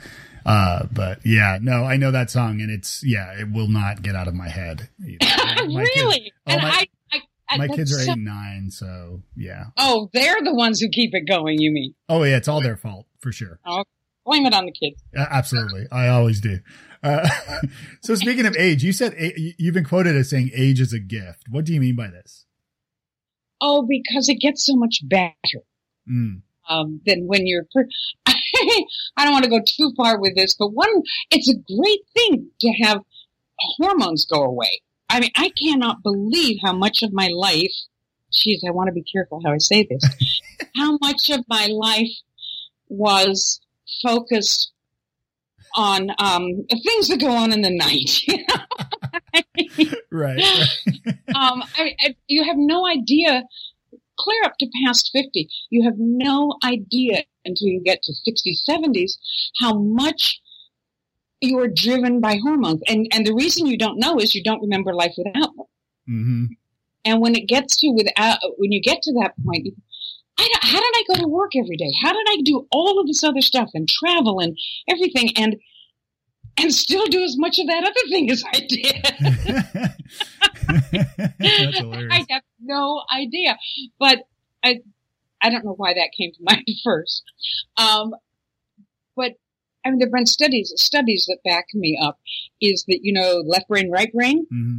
uh, 0.46 0.86
but 0.92 1.24
yeah, 1.24 1.58
no, 1.60 1.84
I 1.84 1.96
know 1.96 2.10
that 2.10 2.30
song, 2.30 2.60
and 2.60 2.70
it's, 2.70 3.02
yeah, 3.04 3.32
it 3.38 3.50
will 3.50 3.68
not 3.68 4.02
get 4.02 4.14
out 4.14 4.28
of 4.28 4.34
my 4.34 4.48
head. 4.48 4.88
My 5.00 5.82
really? 5.94 6.20
kids- 6.20 6.30
oh, 6.46 6.52
and 6.52 6.62
my, 6.62 6.68
I, 6.68 6.86
I, 7.12 7.20
I 7.48 7.56
my 7.58 7.68
kids 7.68 7.96
are 7.96 8.00
eight 8.02 8.08
and 8.08 8.24
nine, 8.24 8.70
so 8.70 9.22
yeah. 9.36 9.66
oh, 9.76 10.08
they're 10.12 10.42
the 10.42 10.54
ones 10.54 10.80
who 10.80 10.88
keep 10.88 11.14
it 11.14 11.28
going. 11.28 11.60
You 11.60 11.70
mean? 11.70 11.94
Oh 12.08 12.22
yeah, 12.24 12.36
it's 12.36 12.48
all 12.48 12.60
their 12.60 12.76
fault 12.76 13.06
for 13.20 13.30
sure. 13.30 13.60
Blame 14.24 14.46
it 14.46 14.54
on 14.54 14.66
the 14.66 14.72
kids. 14.72 15.02
Uh, 15.16 15.26
absolutely, 15.30 15.86
I 15.92 16.08
always 16.08 16.40
do. 16.40 16.60
Uh, 17.02 17.28
so 18.02 18.14
speaking 18.14 18.46
of 18.46 18.56
age, 18.56 18.82
you 18.84 18.92
said 18.92 19.14
you- 19.18 19.54
you've 19.58 19.74
been 19.74 19.84
quoted 19.84 20.14
as 20.16 20.30
saying 20.30 20.50
age 20.54 20.80
is 20.80 20.92
a 20.92 20.98
gift. 21.00 21.44
What 21.50 21.64
do 21.64 21.72
you 21.74 21.80
mean 21.80 21.96
by 21.96 22.08
this? 22.08 22.46
Oh, 23.60 23.86
because 23.88 24.28
it 24.28 24.40
gets 24.40 24.64
so 24.66 24.74
much 24.76 25.00
better. 25.04 25.62
Mm. 26.10 26.42
um, 26.68 27.00
than 27.06 27.26
when 27.28 27.46
you're. 27.46 27.64
Per- 27.72 27.88
I 28.26 28.84
don't 29.24 29.32
want 29.32 29.44
to 29.44 29.50
go 29.50 29.60
too 29.64 29.92
far 29.96 30.18
with 30.18 30.34
this, 30.34 30.54
but 30.56 30.68
one, 30.72 30.88
it's 31.30 31.48
a 31.48 31.54
great 31.54 32.00
thing 32.12 32.48
to 32.60 32.72
have 32.82 33.02
hormones 33.58 34.26
go 34.26 34.42
away. 34.42 34.82
I 35.08 35.20
mean, 35.20 35.30
I 35.36 35.50
cannot 35.50 36.02
believe 36.02 36.58
how 36.60 36.72
much 36.72 37.02
of 37.02 37.12
my 37.12 37.28
life. 37.28 37.72
Geez, 38.32 38.64
I 38.66 38.72
want 38.72 38.88
to 38.88 38.92
be 38.92 39.04
careful 39.04 39.40
how 39.44 39.52
I 39.52 39.58
say 39.58 39.86
this. 39.88 40.02
how 40.76 40.98
much 41.00 41.30
of 41.30 41.44
my 41.48 41.66
life 41.66 42.10
was 42.88 43.60
focused 44.02 44.71
on 45.74 46.10
um, 46.18 46.64
things 46.68 47.08
that 47.08 47.20
go 47.20 47.30
on 47.30 47.52
in 47.52 47.62
the 47.62 47.70
night. 47.70 48.22
you 48.26 48.38
know? 48.48 49.42
Right. 50.10 50.40
right. 50.42 50.66
um, 51.34 51.62
I, 51.76 51.94
I, 52.00 52.16
you 52.28 52.44
have 52.44 52.56
no 52.58 52.86
idea. 52.86 53.44
Clear 54.18 54.44
up 54.44 54.52
to 54.60 54.68
past 54.84 55.10
50, 55.12 55.48
you 55.70 55.82
have 55.84 55.94
no 55.96 56.54
idea 56.64 57.24
until 57.44 57.66
you 57.68 57.80
get 57.82 58.02
to 58.02 58.12
60s, 58.12 58.58
70s, 58.68 59.12
how 59.60 59.74
much 59.78 60.40
you 61.40 61.58
are 61.58 61.66
driven 61.66 62.20
by 62.20 62.36
hormones. 62.36 62.82
And, 62.86 63.08
and 63.12 63.26
the 63.26 63.34
reason 63.34 63.66
you 63.66 63.76
don't 63.78 63.98
know 63.98 64.18
is 64.18 64.34
you 64.34 64.44
don't 64.44 64.60
remember 64.60 64.94
life 64.94 65.14
without 65.16 65.50
them. 65.56 65.66
hmm 66.06 66.44
And 67.04 67.20
when 67.20 67.34
it 67.34 67.48
gets 67.48 67.76
to 67.78 67.88
without, 67.88 68.38
when 68.58 68.70
you 68.70 68.80
get 68.80 69.02
to 69.02 69.12
that 69.14 69.32
point, 69.44 69.64
you- 69.66 69.76
I 69.76 69.76
don't, 69.76 69.91
how 70.38 70.80
did 70.80 70.92
I 70.94 71.04
go 71.08 71.14
to 71.22 71.28
work 71.28 71.52
every 71.56 71.76
day? 71.76 71.92
How 72.02 72.12
did 72.12 72.26
I 72.28 72.40
do 72.44 72.66
all 72.70 73.00
of 73.00 73.06
this 73.06 73.22
other 73.22 73.40
stuff 73.40 73.70
and 73.74 73.88
travel 73.88 74.40
and 74.40 74.56
everything 74.88 75.36
and, 75.36 75.56
and 76.58 76.72
still 76.72 77.06
do 77.06 77.22
as 77.22 77.36
much 77.38 77.58
of 77.58 77.66
that 77.66 77.84
other 77.84 78.08
thing 78.08 78.30
as 78.30 78.44
I 78.46 78.60
did? 78.68 79.94
I 82.10 82.26
have 82.30 82.42
no 82.60 83.02
idea, 83.14 83.56
but 83.98 84.20
I 84.62 84.80
I 85.42 85.50
don't 85.50 85.64
know 85.64 85.74
why 85.74 85.94
that 85.94 86.10
came 86.16 86.32
to 86.32 86.38
mind 86.42 86.64
first. 86.84 87.22
Um, 87.76 88.14
but 89.16 89.32
I 89.84 89.90
mean, 89.90 89.98
there've 89.98 90.12
been 90.12 90.26
studies 90.26 90.72
studies 90.76 91.26
that 91.28 91.38
back 91.44 91.66
me 91.74 91.98
up. 92.00 92.18
Is 92.60 92.84
that 92.88 93.00
you 93.02 93.12
know 93.12 93.42
left 93.44 93.68
brain, 93.68 93.90
right 93.90 94.12
brain? 94.12 94.46
hmm 94.50 94.78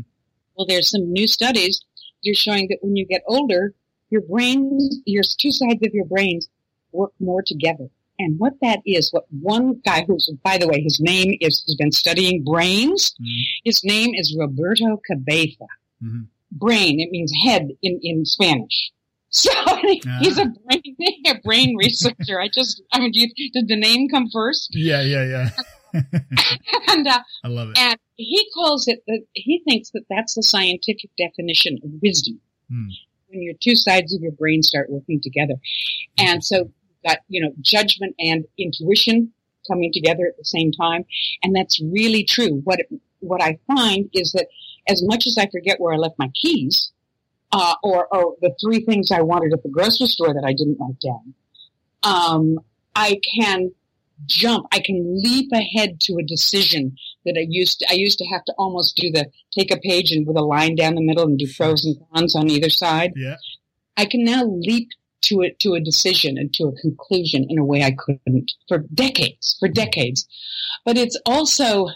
Well, 0.55 0.67
there's 0.67 0.89
some 0.89 1.11
new 1.11 1.27
studies 1.27 1.81
that 2.23 2.31
are 2.31 2.35
showing 2.35 2.67
that 2.69 2.79
when 2.81 2.95
you 2.95 3.05
get 3.05 3.23
older, 3.27 3.73
your 4.13 4.21
brains, 4.21 4.99
your 5.05 5.23
two 5.41 5.51
sides 5.51 5.81
of 5.87 5.91
your 5.93 6.05
brains 6.05 6.47
work 6.91 7.11
more 7.19 7.41
together. 7.45 7.87
And 8.19 8.37
what 8.39 8.53
that 8.61 8.79
is, 8.85 9.11
what 9.11 9.25
one 9.41 9.81
guy 9.83 10.03
who's, 10.07 10.31
by 10.43 10.57
the 10.59 10.67
way, 10.67 10.79
his 10.81 10.99
name 11.01 11.29
is, 11.41 11.63
has 11.67 11.75
been 11.81 11.91
studying 11.91 12.43
brains. 12.43 13.01
Mhm. 13.19 13.41
His 13.69 13.83
name 13.83 14.11
is 14.21 14.35
Roberto 14.43 14.89
Cabeza 15.09 15.67
Mhm. 16.01 16.27
brain. 16.51 16.99
It 16.99 17.09
means 17.15 17.31
head 17.45 17.63
in, 17.81 17.99
in 18.09 18.25
Spanish. 18.25 18.77
So 19.35 19.49
he's 20.21 20.37
a 20.37 20.45
brain, 20.45 20.95
a 21.25 21.35
brain 21.43 21.75
researcher. 21.75 22.39
I 22.39 22.49
just, 22.59 22.83
I 22.93 22.99
mean, 22.99 23.09
you, 23.15 23.27
did 23.51 23.67
the 23.67 23.75
name 23.87 24.07
come 24.07 24.27
first? 24.31 24.69
Yeah, 24.89 25.01
yeah, 25.01 25.25
yeah. 25.33 25.49
And, 26.91 27.07
uh, 27.07 27.19
I 27.43 27.47
love 27.47 27.69
it. 27.71 27.77
and 27.79 27.97
he 28.15 28.47
calls 28.53 28.87
it, 28.87 28.99
that 29.07 29.21
he 29.33 29.63
thinks 29.67 29.89
that 29.95 30.03
that's 30.07 30.35
the 30.35 30.43
scientific 30.43 31.09
definition 31.17 31.79
of 31.83 31.89
wisdom. 32.03 32.39
Hmm. 32.69 32.89
When 33.33 33.41
your 33.41 33.55
two 33.61 33.75
sides 33.75 34.13
of 34.13 34.21
your 34.21 34.31
brain 34.31 34.61
start 34.61 34.89
working 34.89 35.19
together. 35.19 35.55
And 36.17 36.43
so 36.43 36.57
you've 36.57 37.03
got, 37.05 37.17
you 37.27 37.41
know, 37.41 37.51
judgment 37.61 38.15
and 38.19 38.45
intuition 38.59 39.33
coming 39.67 39.91
together 39.91 40.27
at 40.27 40.37
the 40.37 40.45
same 40.45 40.71
time. 40.71 41.03
And 41.41 41.55
that's 41.55 41.81
really 41.81 42.23
true. 42.23 42.61
What, 42.63 42.79
what 43.19 43.41
I 43.41 43.57
find 43.67 44.09
is 44.13 44.31
that 44.33 44.47
as 44.87 45.01
much 45.05 45.25
as 45.25 45.37
I 45.39 45.47
forget 45.49 45.79
where 45.79 45.93
I 45.93 45.97
left 45.97 46.19
my 46.19 46.29
keys, 46.35 46.91
uh, 47.51 47.75
or, 47.83 48.07
or 48.13 48.35
the 48.41 48.53
three 48.61 48.83
things 48.83 49.11
I 49.11 49.21
wanted 49.21 49.53
at 49.53 49.63
the 49.63 49.69
grocery 49.69 50.07
store 50.07 50.33
that 50.33 50.43
I 50.45 50.53
didn't 50.53 50.77
write 50.79 50.99
down, 50.99 51.33
um, 52.03 52.59
I 52.95 53.19
can 53.35 53.71
jump. 54.25 54.65
I 54.71 54.79
can 54.79 55.21
leap 55.21 55.51
ahead 55.51 55.99
to 56.01 56.17
a 56.17 56.23
decision 56.23 56.95
that 57.25 57.37
I 57.37 57.45
used 57.47 57.79
to, 57.79 57.87
I 57.89 57.93
used 57.93 58.19
to 58.19 58.25
have 58.25 58.43
to 58.45 58.53
almost 58.57 58.95
do 58.95 59.11
the 59.11 59.29
take 59.51 59.73
a 59.73 59.79
page 59.79 60.11
and 60.11 60.27
with 60.27 60.37
a 60.37 60.41
line 60.41 60.75
down 60.75 60.95
the 60.95 61.01
middle 61.01 61.25
and 61.25 61.37
do 61.37 61.47
pros 61.55 61.85
and 61.85 61.97
cons 62.13 62.35
on 62.35 62.49
either 62.49 62.69
side. 62.69 63.13
Yeah. 63.15 63.37
I 63.97 64.05
can 64.05 64.23
now 64.23 64.43
leap 64.45 64.89
to 65.23 65.41
it 65.41 65.59
to 65.59 65.73
a 65.73 65.79
decision 65.79 66.37
and 66.37 66.53
to 66.53 66.65
a 66.65 66.81
conclusion 66.81 67.45
in 67.49 67.57
a 67.57 67.65
way 67.65 67.83
I 67.83 67.91
couldn't 67.91 68.51
for 68.67 68.79
decades, 68.93 69.55
for 69.59 69.67
decades. 69.67 70.27
But 70.85 70.97
it's 70.97 71.19
also 71.25 71.89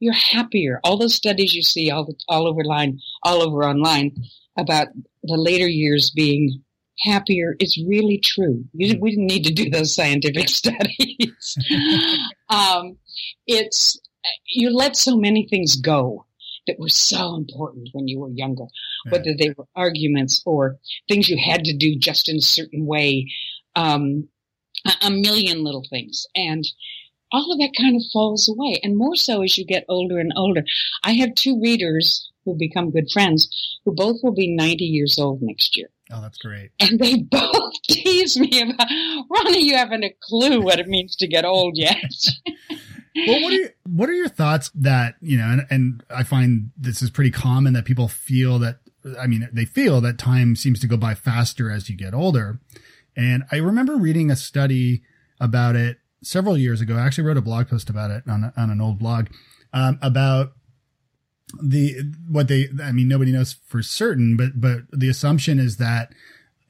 you're 0.00 0.12
happier. 0.12 0.80
All 0.84 0.98
those 0.98 1.14
studies 1.14 1.54
you 1.54 1.62
see 1.62 1.90
all 1.90 2.04
the, 2.04 2.14
all 2.28 2.46
over 2.46 2.64
line, 2.64 3.00
all 3.22 3.42
over 3.42 3.64
online 3.64 4.14
about 4.58 4.88
the 5.22 5.36
later 5.36 5.66
years 5.66 6.10
being 6.10 6.62
happier 7.00 7.56
is 7.60 7.82
really 7.86 8.18
true. 8.18 8.64
You, 8.72 8.98
we 9.00 9.10
didn't 9.10 9.26
need 9.26 9.44
to 9.44 9.52
do 9.52 9.70
those 9.70 9.94
scientific 9.94 10.48
studies. 10.48 11.58
um, 12.48 12.96
it's 13.46 14.00
you 14.46 14.70
let 14.70 14.96
so 14.96 15.16
many 15.16 15.46
things 15.48 15.76
go 15.76 16.26
that 16.66 16.78
were 16.78 16.88
so 16.88 17.34
important 17.34 17.90
when 17.92 18.08
you 18.08 18.18
were 18.20 18.30
younger, 18.30 18.64
whether 19.10 19.34
they 19.38 19.54
were 19.56 19.66
arguments 19.76 20.42
or 20.46 20.78
things 21.08 21.28
you 21.28 21.36
had 21.36 21.64
to 21.64 21.76
do 21.76 21.98
just 21.98 22.28
in 22.28 22.36
a 22.36 22.40
certain 22.40 22.86
way, 22.86 23.30
um, 23.76 24.28
a, 24.86 25.06
a 25.06 25.10
million 25.10 25.62
little 25.62 25.84
things, 25.90 26.26
and 26.34 26.64
all 27.32 27.52
of 27.52 27.58
that 27.58 27.74
kind 27.78 27.96
of 27.96 28.02
falls 28.12 28.48
away, 28.48 28.80
and 28.82 28.96
more 28.96 29.16
so 29.16 29.42
as 29.42 29.58
you 29.58 29.66
get 29.66 29.84
older 29.88 30.18
and 30.18 30.32
older. 30.36 30.64
I 31.02 31.12
have 31.14 31.34
two 31.34 31.60
readers 31.60 32.30
who 32.44 32.54
become 32.54 32.90
good 32.90 33.10
friends 33.12 33.48
who 33.84 33.92
both 33.92 34.16
will 34.22 34.34
be 34.34 34.54
90 34.54 34.84
years 34.84 35.18
old 35.18 35.42
next 35.42 35.76
year. 35.76 35.88
Oh, 36.12 36.20
that's 36.20 36.38
great. 36.38 36.70
And 36.80 36.98
they 36.98 37.16
both 37.16 37.72
tease 37.88 38.38
me 38.38 38.60
about, 38.60 38.88
Ronnie, 39.30 39.64
you 39.64 39.76
haven't 39.76 40.04
a 40.04 40.14
clue 40.20 40.60
what 40.60 40.78
it 40.78 40.86
means 40.86 41.16
to 41.16 41.26
get 41.26 41.44
old 41.44 41.76
yet. 41.76 41.96
well, 43.26 43.42
what 43.42 43.52
are 43.52 43.56
your, 43.56 43.70
what 43.84 44.08
are 44.08 44.14
your 44.14 44.28
thoughts 44.28 44.70
that 44.74 45.16
you 45.20 45.38
know? 45.38 45.44
And, 45.44 45.66
and 45.70 46.04
I 46.10 46.22
find 46.22 46.70
this 46.76 47.02
is 47.02 47.10
pretty 47.10 47.30
common 47.30 47.72
that 47.74 47.84
people 47.84 48.08
feel 48.08 48.58
that. 48.60 48.80
I 49.20 49.26
mean, 49.26 49.48
they 49.52 49.66
feel 49.66 50.00
that 50.00 50.16
time 50.16 50.56
seems 50.56 50.80
to 50.80 50.86
go 50.86 50.96
by 50.96 51.14
faster 51.14 51.70
as 51.70 51.90
you 51.90 51.96
get 51.96 52.14
older. 52.14 52.58
And 53.16 53.44
I 53.52 53.56
remember 53.56 53.96
reading 53.96 54.30
a 54.30 54.36
study 54.36 55.02
about 55.40 55.76
it 55.76 55.98
several 56.22 56.56
years 56.56 56.80
ago. 56.80 56.96
I 56.96 57.04
actually 57.04 57.24
wrote 57.24 57.36
a 57.36 57.42
blog 57.42 57.68
post 57.68 57.90
about 57.90 58.10
it 58.10 58.24
on, 58.26 58.50
on 58.56 58.70
an 58.70 58.80
old 58.80 58.98
blog 58.98 59.26
um, 59.74 59.98
about 60.00 60.52
the 61.62 62.12
what 62.28 62.48
they. 62.48 62.68
I 62.82 62.92
mean, 62.92 63.08
nobody 63.08 63.32
knows 63.32 63.56
for 63.66 63.82
certain, 63.82 64.36
but 64.36 64.60
but 64.60 64.82
the 64.92 65.08
assumption 65.08 65.58
is 65.58 65.76
that 65.78 66.12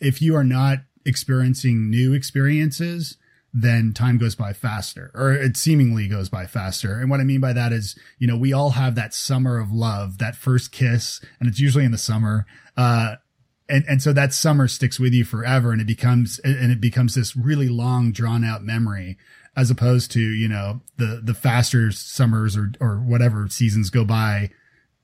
if 0.00 0.21
you 0.21 0.37
are 0.37 0.45
not 0.45 0.79
experiencing 1.07 1.91
new 1.91 2.12
experiences, 2.12 3.17
then 3.53 3.93
time 3.93 4.19
goes 4.19 4.35
by 4.35 4.53
faster 4.53 5.12
or 5.14 5.33
it 5.33 5.57
seemingly 5.57 6.09
goes 6.09 6.29
by 6.29 6.45
faster. 6.45 6.99
And 6.99 7.09
what 7.09 7.21
I 7.21 7.25
mean 7.25 7.41
by 7.41 7.53
that 7.53 7.73
is, 7.73 7.97
you 8.19 8.26
know, 8.26 8.37
we 8.37 8.53
all 8.53 8.71
have 8.71 8.97
that 8.97 9.14
summer 9.14 9.59
of 9.59 9.71
love, 9.71 10.19
that 10.19 10.35
first 10.35 10.73
kiss, 10.73 11.21
and 11.38 11.49
it's 11.49 11.61
usually 11.61 11.85
in 11.85 11.93
the 11.93 11.99
summer. 11.99 12.47
Uh, 12.76 13.14
and, 13.69 13.85
and 13.88 14.03
so 14.03 14.12
that 14.12 14.35
summer 14.35 14.67
sticks 14.67 14.99
with 14.99 15.12
you 15.12 15.25
forever 15.25 15.71
and 15.71 15.81
it 15.81 15.87
becomes, 15.87 16.41
and 16.41 16.73
it 16.73 16.81
becomes 16.81 17.14
this 17.14 17.37
really 17.37 17.69
long 17.69 18.11
drawn 18.11 18.45
out 18.45 18.64
memory 18.64 19.17
as 19.57 19.71
opposed 19.71 20.11
to, 20.11 20.21
you 20.21 20.49
know, 20.49 20.81
the, 20.97 21.21
the 21.23 21.33
faster 21.33 21.93
summers 21.93 22.57
or, 22.57 22.73
or 22.81 22.97
whatever 22.97 23.49
seasons 23.49 23.88
go 23.88 24.05
by 24.05 24.50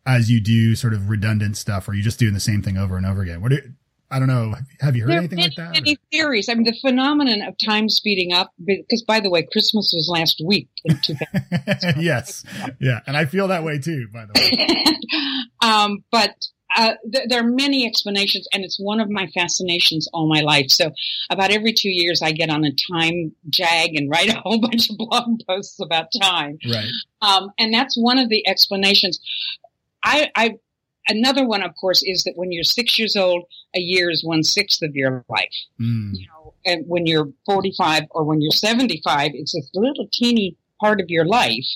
as 0.07 0.31
you 0.31 0.41
do 0.41 0.75
sort 0.75 0.95
of 0.95 1.09
redundant 1.09 1.57
stuff, 1.57 1.89
or 1.89 1.95
you 1.95 2.03
just 2.03 2.19
doing 2.19 2.35
the 2.35 2.41
same 2.41 2.63
thing 2.63 2.77
over 2.77 2.97
and 2.97 3.07
over 3.07 3.23
again? 3.23 3.41
What 3.41 3.51
do, 3.51 3.59
I 4.11 4.19
don't 4.19 4.29
know. 4.29 4.55
Have 4.81 4.97
you 4.97 5.05
heard 5.05 5.13
anything 5.13 5.39
are 5.39 5.43
like 5.43 5.57
many, 5.57 5.69
that? 5.69 5.85
Many 5.85 5.99
theories. 6.11 6.49
I 6.49 6.55
mean, 6.55 6.65
the 6.65 6.77
phenomenon 6.81 7.43
of 7.43 7.55
time 7.65 7.89
speeding 7.89 8.33
up. 8.33 8.53
Because, 8.65 9.03
by 9.03 9.21
the 9.21 9.31
way, 9.31 9.47
Christmas 9.53 9.93
was 9.95 10.11
last 10.13 10.43
week. 10.45 10.69
In 10.85 10.99
2000. 10.99 11.95
yes, 12.03 12.45
yeah, 12.81 13.01
and 13.07 13.17
I 13.17 13.25
feel 13.27 13.49
that 13.49 13.63
way 13.63 13.79
too. 13.79 14.09
By 14.13 14.27
the 14.27 14.33
way, 14.35 15.45
um, 15.69 16.05
but 16.11 16.35
uh, 16.77 16.95
th- 17.13 17.29
there 17.29 17.41
are 17.41 17.49
many 17.49 17.87
explanations, 17.87 18.49
and 18.53 18.65
it's 18.65 18.79
one 18.81 19.01
of 19.01 19.11
my 19.11 19.27
fascinations 19.29 20.09
all 20.13 20.29
my 20.29 20.41
life. 20.41 20.71
So, 20.71 20.91
about 21.31 21.51
every 21.51 21.73
two 21.73 21.91
years, 21.91 22.21
I 22.23 22.33
get 22.33 22.51
on 22.51 22.65
a 22.65 22.73
time 22.93 23.33
jag 23.49 23.95
and 23.95 24.11
write 24.11 24.29
a 24.29 24.41
whole 24.41 24.61
bunch 24.61 24.91
of 24.91 24.97
blog 24.97 25.41
posts 25.49 25.79
about 25.81 26.07
time. 26.21 26.59
right? 26.69 26.89
Um, 27.23 27.51
and 27.59 27.73
that's 27.73 27.97
one 27.97 28.19
of 28.19 28.29
the 28.29 28.47
explanations. 28.49 29.21
I, 30.03 30.31
I, 30.37 30.55
another 31.09 31.47
one, 31.47 31.63
of 31.63 31.75
course, 31.81 32.03
is 32.03 32.25
that 32.25 32.35
when 32.37 32.53
you're 32.53 32.65
six 32.65 32.99
years 32.99 33.17
old, 33.17 33.45
a 33.75 33.81
year 33.81 34.11
is 34.11 34.25
one 34.25 34.43
sixth 34.43 34.83
of 34.83 34.95
your 34.95 35.25
life. 35.29 35.55
Mm. 35.81 36.13
You 36.15 36.27
know, 36.27 36.55
and 36.65 36.85
when 36.87 37.07
you're 37.07 37.29
45 37.47 38.05
or 38.11 38.25
when 38.25 38.41
you're 38.41 38.53
75, 38.53 39.33
it's 39.35 39.55
a 39.55 39.61
little 39.75 40.09
teeny 40.13 40.57
part 40.81 41.01
of 41.01 41.09
your 41.09 41.25
life. 41.25 41.67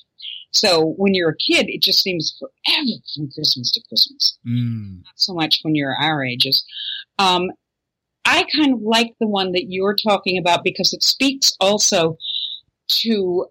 So 0.51 0.95
when 0.97 1.15
you're 1.15 1.31
a 1.31 1.37
kid, 1.37 1.67
it 1.69 1.83
just 1.83 2.03
seems 2.03 2.37
forever 2.39 2.91
from 3.15 3.31
Christmas 3.33 3.71
to 3.73 3.83
Christmas. 3.89 4.39
Mm. 4.47 5.03
Not 5.05 5.15
so 5.17 5.35
much 5.35 5.61
when 5.63 5.75
you're 5.75 5.95
our 5.95 6.25
ages. 6.25 6.65
Um, 7.19 7.51
I 8.25 8.45
kind 8.55 8.73
of 8.73 8.81
like 8.81 9.15
the 9.21 9.27
one 9.27 9.53
that 9.53 9.67
you're 9.69 9.97
talking 9.97 10.39
about 10.39 10.65
because 10.65 10.93
it 10.93 11.03
speaks 11.03 11.57
also 11.61 12.17
to 13.03 13.47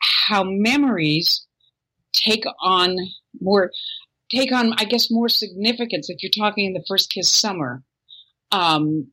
how 0.00 0.44
memories 0.44 1.46
take 2.24 2.44
on 2.60 2.96
more, 3.40 3.70
take 4.30 4.52
on, 4.52 4.74
I 4.78 4.84
guess, 4.84 5.10
more 5.10 5.28
significance. 5.28 6.10
If 6.10 6.22
you're 6.22 6.32
talking 6.36 6.66
in 6.66 6.72
the 6.74 6.84
first 6.88 7.10
kiss 7.10 7.30
summer, 7.30 7.82
um, 8.52 9.08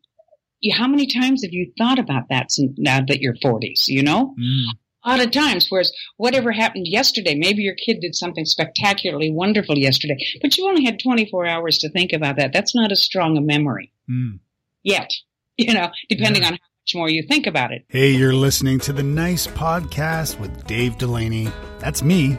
you, 0.60 0.74
how 0.74 0.88
many 0.88 1.08
times 1.08 1.44
have 1.44 1.54
you 1.54 1.72
thought 1.78 2.00
about 2.00 2.30
that 2.30 2.52
since 2.52 2.74
now 2.78 3.02
that 3.08 3.20
you're 3.22 3.36
40s? 3.36 3.88
You 3.88 4.04
know, 4.04 4.34
Mm. 4.40 4.64
a 5.04 5.10
lot 5.10 5.26
of 5.26 5.32
times. 5.32 5.68
Whereas 5.70 5.92
whatever 6.18 6.52
happened 6.52 6.88
yesterday, 6.88 7.36
maybe 7.36 7.62
your 7.62 7.76
kid 7.76 8.00
did 8.02 8.16
something 8.16 8.46
spectacularly 8.46 9.32
wonderful 9.32 9.78
yesterday, 9.78 10.18
but 10.42 10.58
you 10.58 10.68
only 10.68 10.86
had 10.86 11.00
24 11.00 11.46
hours 11.46 11.78
to 11.80 11.90
think 11.90 12.14
about 12.14 12.38
that. 12.38 12.54
That's 12.54 12.74
not 12.74 12.92
as 12.92 13.04
strong 13.04 13.38
a 13.38 13.42
memory 13.42 13.92
Mm. 14.10 14.40
yet. 14.84 15.12
You 15.58 15.74
know, 15.74 15.90
depending 16.10 16.42
Yeah. 16.42 16.48
on 16.50 16.54
how 16.56 16.60
much 16.82 16.96
more 16.96 17.10
you 17.10 17.24
think 17.24 17.48
about 17.48 17.72
it. 17.72 17.86
Hey, 17.88 18.12
you're 18.12 18.34
listening 18.34 18.78
to 18.82 18.92
the 18.92 19.04
Nice 19.04 19.48
Podcast 19.48 20.38
with 20.38 20.68
Dave 20.68 20.98
Delaney. 20.98 21.48
That's 21.80 22.04
me. 22.04 22.38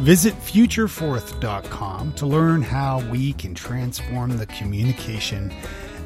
Visit 0.00 0.34
futureforth.com 0.34 2.12
to 2.14 2.26
learn 2.26 2.62
how 2.62 3.00
we 3.10 3.34
can 3.34 3.54
transform 3.54 4.38
the 4.38 4.46
communication 4.46 5.52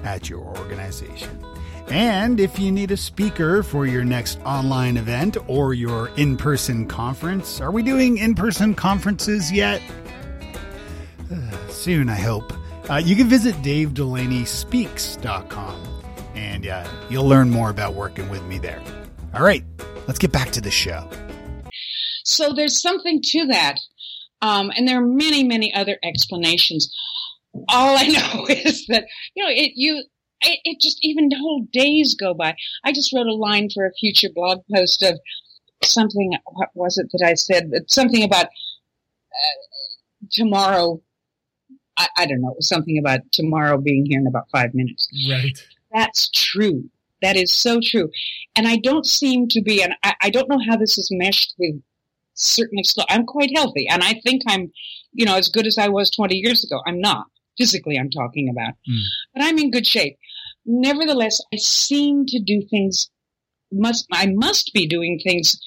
at 0.03 0.29
your 0.29 0.41
organization. 0.41 1.39
And 1.87 2.41
if 2.41 2.59
you 2.59 2.73
need 2.73 2.91
a 2.91 2.97
speaker 2.97 3.63
for 3.63 3.87
your 3.87 4.03
next 4.03 4.41
online 4.41 4.97
event 4.97 5.37
or 5.47 5.75
your 5.75 6.09
in 6.17 6.37
person 6.37 6.89
conference, 6.89 7.61
are 7.61 7.71
we 7.71 7.85
doing 7.85 8.19
in 8.19 8.35
person 8.35 8.75
conferences 8.75 9.53
yet? 9.53 9.81
Uh, 11.33 11.69
soon, 11.69 12.09
I 12.09 12.17
hope. 12.17 12.53
Uh, 12.91 12.97
you 12.97 13.15
can 13.15 13.29
visit 13.29 13.55
davedelaney.speaks.com 13.57 16.03
and 16.35 16.67
uh, 16.67 16.85
you'll 17.09 17.29
learn 17.29 17.49
more 17.49 17.71
about 17.71 17.95
working 17.95 18.29
with 18.29 18.43
me 18.43 18.59
there. 18.59 18.83
All 19.35 19.45
right, 19.45 19.63
let's 20.09 20.19
get 20.19 20.33
back 20.33 20.51
to 20.51 20.61
the 20.61 20.73
show. 20.73 21.09
So 22.25 22.53
there's 22.53 22.81
something 22.81 23.21
to 23.23 23.47
that. 23.47 23.79
Um, 24.43 24.73
and 24.77 24.89
there 24.89 24.99
are 24.99 25.07
many, 25.07 25.45
many 25.45 25.73
other 25.73 25.99
explanations. 26.03 26.93
All 27.69 27.97
I 27.97 28.07
know 28.09 28.47
is 28.49 28.87
that, 28.89 29.05
you 29.35 29.45
know, 29.45 29.51
it, 29.51 29.73
you, 29.77 30.05
it, 30.43 30.59
it 30.65 30.81
just, 30.81 30.99
even 31.03 31.31
whole 31.31 31.67
days 31.73 32.15
go 32.15 32.35
by. 32.35 32.57
I 32.85 32.93
just 32.93 33.13
wrote 33.15 33.27
a 33.27 33.35
line 33.35 33.69
for 33.73 33.87
a 33.87 33.93
future 33.93 34.29
blog 34.35 34.61
post 34.75 35.03
of 35.03 35.21
something, 35.83 36.33
what 36.47 36.71
was 36.75 36.99
it 36.99 37.07
that 37.13 37.25
I 37.25 37.35
said? 37.35 37.71
Something 37.87 38.25
about 38.25 38.47
uh, 38.47 40.27
tomorrow. 40.33 41.01
I, 41.97 42.09
I 42.17 42.27
don't 42.27 42.41
know. 42.41 42.51
It 42.51 42.57
was 42.57 42.69
something 42.69 42.99
about 42.99 43.21
tomorrow 43.33 43.79
being 43.79 44.07
here 44.07 44.19
in 44.19 44.27
about 44.27 44.49
five 44.51 44.75
minutes. 44.75 45.09
Right. 45.31 45.59
That's 45.93 46.29
true. 46.31 46.91
That 47.23 47.37
is 47.37 47.53
so 47.53 47.81
true. 47.83 48.11
And 48.57 48.67
I 48.67 48.77
don't 48.77 49.07
seem 49.07 49.49
to 49.49 49.63
be, 49.63 49.83
and 49.83 49.95
I, 50.03 50.15
I 50.23 50.31
don't 50.31 50.49
know 50.49 50.59
how 50.69 50.77
this 50.77 50.99
is 50.99 51.09
meshed 51.13 51.55
with 51.59 51.81
certain 52.35 52.79
extent. 52.79 53.07
I'm 53.11 53.27
quite 53.27 53.51
healthy 53.55 53.87
and 53.89 54.03
I 54.03 54.21
think 54.25 54.43
I'm, 54.49 54.71
you 55.13 55.25
know, 55.27 55.37
as 55.37 55.49
good 55.49 55.67
as 55.67 55.79
I 55.79 55.89
was 55.89 56.11
20 56.11 56.37
years 56.37 56.65
ago. 56.65 56.81
I'm 56.87 57.01
not 57.01 57.27
physically, 57.59 57.97
I'm 57.97 58.11
talking 58.11 58.49
about, 58.49 58.75
Mm. 58.89 59.03
but 59.35 59.45
I'm 59.45 59.59
in 59.59 59.71
good 59.71 59.87
shape. 59.87 60.17
Nevertheless, 60.67 61.41
I 61.53 61.57
seem 61.59 62.25
to 62.27 62.41
do 62.41 62.63
things 62.69 63.11
must, 63.73 64.07
I 64.13 64.27
must 64.27 64.73
be 64.73 64.87
doing 64.87 65.21
things 65.23 65.61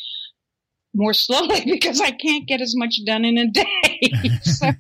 more 0.94 1.14
slowly 1.14 1.64
because 1.70 2.02
I 2.02 2.12
can't 2.12 2.48
get 2.48 2.62
as 2.62 2.74
much 2.76 3.00
done 3.06 3.24
in 3.26 3.38
a 3.38 3.48
day. 3.48 4.12
so, 4.42 4.72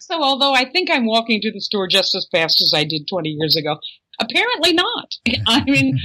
so 0.00 0.22
although 0.22 0.54
I 0.54 0.64
think 0.70 0.90
I'm 0.90 1.06
walking 1.06 1.40
to 1.42 1.52
the 1.52 1.60
store 1.60 1.88
just 1.88 2.14
as 2.14 2.26
fast 2.32 2.60
as 2.62 2.72
I 2.74 2.84
did 2.84 3.08
20 3.08 3.28
years 3.30 3.56
ago, 3.56 3.78
apparently 4.20 4.72
not. 4.72 5.14
I 5.46 5.64
mean, 5.64 5.98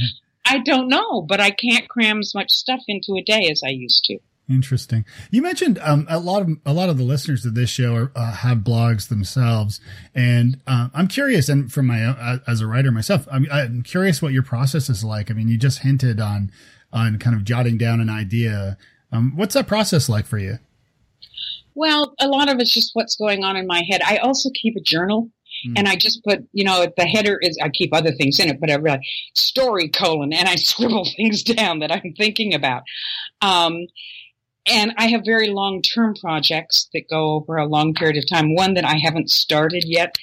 I 0.46 0.60
don't 0.60 0.88
know, 0.90 1.22
but 1.22 1.40
I 1.40 1.52
can't 1.52 1.88
cram 1.88 2.20
as 2.20 2.34
much 2.34 2.52
stuff 2.52 2.82
into 2.88 3.16
a 3.18 3.24
day 3.24 3.48
as 3.52 3.62
I 3.66 3.70
used 3.70 4.04
to. 4.06 4.18
Interesting. 4.50 5.04
You 5.30 5.42
mentioned 5.42 5.78
um, 5.80 6.08
a 6.10 6.20
lot 6.20 6.42
of 6.42 6.50
a 6.66 6.72
lot 6.72 6.88
of 6.88 6.98
the 6.98 7.04
listeners 7.04 7.46
of 7.46 7.54
this 7.54 7.70
show 7.70 7.96
are, 7.96 8.12
uh, 8.16 8.32
have 8.32 8.60
blogs 8.60 9.10
themselves, 9.10 9.82
and 10.16 10.62
uh, 10.66 10.88
I'm 10.94 11.10
curious. 11.10 11.50
And 11.50 11.70
from 11.70 11.88
my 11.88 12.06
uh, 12.06 12.38
as 12.48 12.62
a 12.62 12.68
writer 12.68 12.90
myself, 12.90 13.28
I'm, 13.30 13.46
I'm 13.52 13.84
curious 13.84 14.22
what 14.22 14.32
your 14.32 14.44
process 14.44 14.90
is 14.90 15.04
like. 15.04 15.30
I 15.30 15.34
mean, 15.34 15.50
you 15.50 15.58
just 15.58 15.80
hinted 15.80 16.22
on 16.22 16.52
on 16.94 17.20
kind 17.20 17.36
of 17.36 17.44
jotting 17.44 17.78
down 17.78 18.00
an 18.00 18.10
idea. 18.10 18.78
Um, 19.12 19.34
what's 19.36 19.54
that 19.54 19.68
process 19.68 20.08
like 20.08 20.26
for 20.26 20.38
you? 20.38 20.60
Well, 21.76 22.16
a 22.18 22.28
lot 22.30 22.50
of 22.50 22.60
it's 22.60 22.74
just 22.74 22.92
what's 22.94 23.18
going 23.18 23.44
on 23.44 23.58
in 23.58 23.68
my 23.68 23.84
head. 23.90 24.02
I 24.02 24.18
also 24.18 24.50
keep 24.54 24.78
a 24.78 24.82
journal. 24.82 25.30
Mm. 25.68 25.74
And 25.78 25.88
I 25.88 25.96
just 25.96 26.24
put, 26.24 26.40
you 26.54 26.64
know, 26.64 26.86
the 26.98 27.06
header 27.06 27.40
is, 27.42 27.58
I 27.62 27.70
keep 27.70 27.94
other 27.94 28.12
things 28.12 28.40
in 28.40 28.50
it, 28.50 28.60
but 28.60 28.70
I 28.70 28.76
write 28.76 29.00
story 29.34 29.90
colon 29.90 30.34
and 30.34 30.48
I 30.48 30.56
scribble 30.56 31.08
things 31.16 31.44
down 31.44 31.80
that 31.80 31.92
I'm 31.92 32.14
thinking 32.18 32.54
about. 32.54 32.84
Um, 33.42 33.88
and 34.68 34.94
I 34.98 35.08
have 35.08 35.22
very 35.26 35.50
long 35.50 35.82
term 35.82 36.16
projects 36.16 36.90
that 36.94 37.10
go 37.10 37.36
over 37.36 37.58
a 37.58 37.66
long 37.68 37.94
period 37.94 38.18
of 38.18 38.30
time. 38.30 38.56
One 38.56 38.74
that 38.76 38.86
I 38.86 38.98
haven't 38.98 39.30
started 39.30 39.84
yet. 39.86 40.16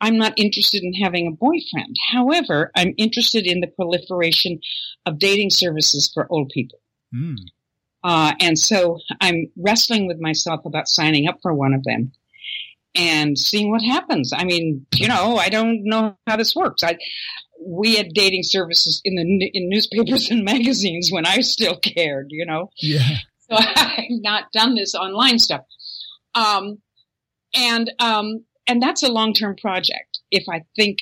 I'm 0.00 0.18
not 0.18 0.34
interested 0.36 0.82
in 0.82 0.92
having 0.92 1.26
a 1.26 1.30
boyfriend. 1.30 1.96
However, 2.12 2.70
I'm 2.76 2.92
interested 2.98 3.46
in 3.46 3.60
the 3.60 3.66
proliferation 3.66 4.60
of 5.06 5.18
dating 5.18 5.50
services 5.50 6.10
for 6.12 6.26
old 6.28 6.50
people. 6.50 6.80
Mm. 7.14 7.36
Uh, 8.04 8.34
and 8.40 8.58
so 8.58 8.98
I'm 9.20 9.50
wrestling 9.56 10.06
with 10.06 10.20
myself 10.20 10.66
about 10.66 10.86
signing 10.86 11.28
up 11.28 11.38
for 11.40 11.54
one 11.54 11.72
of 11.72 11.82
them 11.84 12.12
and 12.94 13.38
seeing 13.38 13.70
what 13.70 13.82
happens. 13.82 14.32
I 14.34 14.44
mean, 14.44 14.86
you 14.94 15.08
know, 15.08 15.36
I 15.36 15.48
don't 15.48 15.84
know 15.84 16.16
how 16.26 16.36
this 16.36 16.54
works. 16.54 16.82
I, 16.82 16.98
we 17.64 17.96
had 17.96 18.12
dating 18.14 18.42
services 18.42 19.00
in 19.04 19.16
the 19.16 19.50
in 19.52 19.68
newspapers 19.68 20.30
and 20.30 20.44
magazines 20.44 21.10
when 21.10 21.26
I 21.26 21.40
still 21.40 21.78
cared, 21.78 22.28
you 22.30 22.46
know. 22.46 22.70
Yeah. 22.80 23.16
So 23.50 23.56
I've 23.58 24.04
not 24.10 24.50
done 24.52 24.74
this 24.74 24.94
online 24.94 25.38
stuff. 25.38 25.62
Um, 26.34 26.78
and, 27.54 27.92
um, 28.00 28.44
and 28.66 28.82
that's 28.82 29.02
a 29.02 29.08
long-term 29.08 29.56
project. 29.60 30.18
If 30.30 30.44
I 30.50 30.62
think 30.74 30.98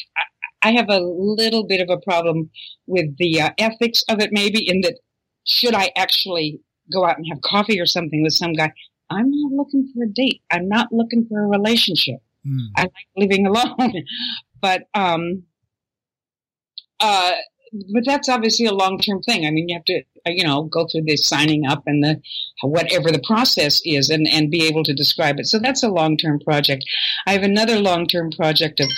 I, 0.62 0.68
I 0.68 0.72
have 0.72 0.88
a 0.90 1.00
little 1.00 1.66
bit 1.66 1.80
of 1.80 1.88
a 1.90 2.00
problem 2.00 2.50
with 2.87 3.16
the 3.18 3.40
uh, 3.40 3.50
ethics 3.59 4.04
of 4.09 4.20
it, 4.20 4.30
maybe 4.33 4.68
in 4.68 4.83
that 4.83 4.98
should 5.46 5.74
I 5.74 5.90
actually 5.96 6.61
go 6.92 7.07
out 7.07 7.16
and 7.16 7.26
have 7.28 7.40
coffee 7.40 7.80
or 7.80 7.87
something 7.87 8.22
with 8.22 8.33
some 8.33 8.52
guy? 8.52 8.72
I'm 9.11 9.30
not 9.30 9.52
looking 9.52 9.90
for 9.94 10.04
a 10.04 10.09
date. 10.09 10.42
I'm 10.50 10.68
not 10.68 10.88
looking 10.92 11.26
for 11.28 11.44
a 11.44 11.48
relationship. 11.48 12.20
Mm. 12.46 12.68
I 12.76 12.83
like 12.83 12.92
living 13.16 13.46
alone, 13.46 14.04
but, 14.61 14.83
um, 14.94 15.44
uh, 17.00 17.33
but 17.92 18.04
that's 18.04 18.28
obviously 18.28 18.66
a 18.66 18.72
long-term 18.72 19.22
thing. 19.22 19.46
I 19.46 19.50
mean, 19.50 19.68
you 19.68 19.76
have 19.76 19.84
to, 19.87 20.02
uh, 20.26 20.30
you 20.30 20.44
know, 20.44 20.62
go 20.64 20.87
through 20.87 21.02
the 21.04 21.16
signing 21.16 21.66
up 21.66 21.82
and 21.87 22.02
the 22.02 22.20
whatever 22.62 23.10
the 23.10 23.22
process 23.26 23.80
is, 23.84 24.10
and 24.10 24.26
and 24.28 24.50
be 24.50 24.66
able 24.66 24.84
to 24.84 24.94
describe 24.94 25.38
it. 25.38 25.46
So 25.46 25.58
that's 25.58 25.82
a 25.82 25.88
long-term 25.88 26.40
project. 26.40 26.84
I 27.26 27.32
have 27.32 27.42
another 27.42 27.78
long-term 27.80 28.30
project 28.32 28.80
of 28.80 28.88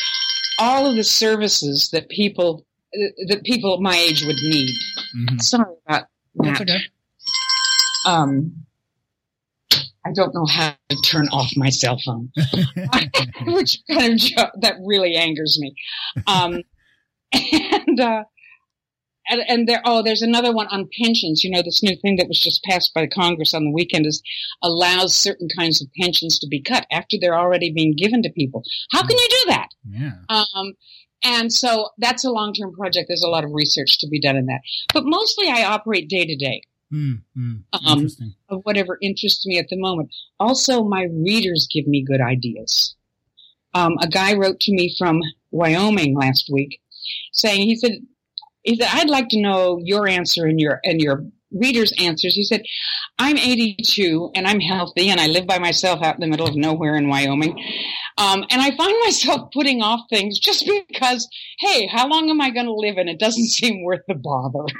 all 0.58 0.86
of 0.86 0.96
the 0.96 1.04
services 1.04 1.90
that 1.92 2.08
people 2.08 2.66
uh, 2.94 3.08
that 3.28 3.44
people 3.44 3.80
my 3.80 3.96
age 3.96 4.24
would 4.24 4.36
need. 4.42 4.74
Mhm. 5.16 5.42
Sorry 5.42 5.74
about 5.86 6.04
That's 6.34 6.58
that. 6.58 6.70
okay. 6.70 6.80
Um, 8.06 8.66
I 10.06 10.12
don't 10.14 10.32
know 10.34 10.46
how 10.46 10.74
to 10.88 10.96
turn 11.04 11.26
off 11.28 11.50
my 11.56 11.68
cell 11.68 11.98
phone, 12.04 12.30
which 13.46 13.78
kind 13.90 14.20
of 14.36 14.60
that 14.60 14.76
really 14.84 15.16
angers 15.16 15.58
me. 15.60 15.74
Um, 16.28 16.62
and 17.32 18.00
uh, 18.00 18.24
and, 19.28 19.42
and 19.48 19.68
there, 19.68 19.80
oh, 19.84 20.02
there's 20.02 20.22
another 20.22 20.52
one 20.52 20.66
on 20.68 20.88
pensions. 21.00 21.42
You 21.42 21.50
know, 21.50 21.62
this 21.62 21.82
new 21.82 21.96
thing 21.96 22.16
that 22.16 22.28
was 22.28 22.40
just 22.40 22.62
passed 22.64 22.92
by 22.94 23.06
Congress 23.06 23.54
on 23.54 23.64
the 23.64 23.70
weekend 23.72 24.06
is 24.06 24.22
allows 24.62 25.14
certain 25.14 25.48
kinds 25.56 25.80
of 25.80 25.88
pensions 26.00 26.38
to 26.38 26.46
be 26.48 26.60
cut 26.60 26.86
after 26.90 27.16
they're 27.20 27.38
already 27.38 27.70
being 27.72 27.94
given 27.96 28.22
to 28.22 28.30
people. 28.30 28.62
How 28.92 29.02
can 29.02 29.16
you 29.16 29.28
do 29.28 29.44
that? 29.48 29.68
Yeah. 29.88 30.12
Um, 30.28 30.74
and 31.24 31.52
so 31.52 31.90
that's 31.98 32.24
a 32.24 32.30
long-term 32.30 32.74
project. 32.74 33.08
There's 33.08 33.22
a 33.22 33.28
lot 33.28 33.44
of 33.44 33.50
research 33.52 33.98
to 34.00 34.08
be 34.08 34.20
done 34.20 34.36
in 34.36 34.46
that, 34.46 34.60
but 34.92 35.04
mostly 35.04 35.48
I 35.48 35.64
operate 35.64 36.08
day 36.08 36.24
to 36.24 36.36
day 36.36 36.62
interesting. 37.96 38.34
of 38.48 38.60
whatever 38.62 38.98
interests 39.02 39.46
me 39.46 39.58
at 39.58 39.68
the 39.68 39.78
moment. 39.78 40.10
Also, 40.38 40.84
my 40.84 41.04
readers 41.04 41.68
give 41.72 41.86
me 41.86 42.04
good 42.04 42.20
ideas. 42.20 42.94
Um, 43.74 43.96
a 44.00 44.08
guy 44.08 44.34
wrote 44.34 44.60
to 44.60 44.72
me 44.72 44.94
from 44.96 45.20
Wyoming 45.50 46.16
last 46.16 46.48
week 46.50 46.80
saying, 47.32 47.62
he 47.62 47.76
said, 47.76 47.92
he 48.66 48.76
said, 48.76 48.88
I'd 48.92 49.10
like 49.10 49.28
to 49.30 49.40
know 49.40 49.80
your 49.82 50.08
answer 50.08 50.44
and 50.44 50.60
your, 50.60 50.80
and 50.84 51.00
your 51.00 51.24
readers' 51.52 51.92
answers. 51.98 52.34
He 52.34 52.44
said, 52.44 52.62
I'm 53.18 53.38
82 53.38 54.32
and 54.34 54.46
I'm 54.46 54.60
healthy 54.60 55.08
and 55.08 55.20
I 55.20 55.28
live 55.28 55.46
by 55.46 55.58
myself 55.58 56.02
out 56.02 56.16
in 56.16 56.20
the 56.20 56.26
middle 56.26 56.46
of 56.46 56.56
nowhere 56.56 56.96
in 56.96 57.08
Wyoming. 57.08 57.56
Um, 58.18 58.44
and 58.50 58.62
I 58.62 58.74
find 58.76 58.96
myself 59.04 59.50
putting 59.52 59.82
off 59.82 60.00
things 60.08 60.38
just 60.38 60.64
because, 60.66 61.28
hey, 61.60 61.86
how 61.86 62.08
long 62.08 62.30
am 62.30 62.40
I 62.40 62.50
going 62.50 62.66
to 62.66 62.72
live? 62.72 62.96
And 62.96 63.08
it 63.08 63.18
doesn't 63.18 63.46
seem 63.48 63.82
worth 63.82 64.02
the 64.08 64.14
bother. 64.14 64.64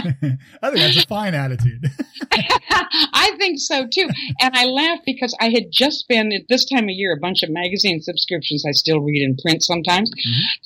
I 0.62 0.70
think 0.70 0.76
that's 0.76 1.04
a 1.04 1.06
fine 1.06 1.34
attitude. 1.34 1.86
I 2.32 3.32
think 3.38 3.58
so 3.58 3.86
too. 3.86 4.08
And 4.40 4.54
I 4.56 4.66
laugh 4.66 5.00
because 5.06 5.34
I 5.40 5.48
had 5.50 5.70
just 5.70 6.08
been 6.08 6.32
at 6.32 6.48
this 6.48 6.64
time 6.64 6.84
of 6.84 6.90
year, 6.90 7.12
a 7.12 7.20
bunch 7.20 7.42
of 7.42 7.50
magazine 7.50 8.00
subscriptions 8.00 8.64
I 8.66 8.72
still 8.72 9.00
read 9.00 9.22
in 9.22 9.36
print 9.36 9.62
sometimes 9.62 10.10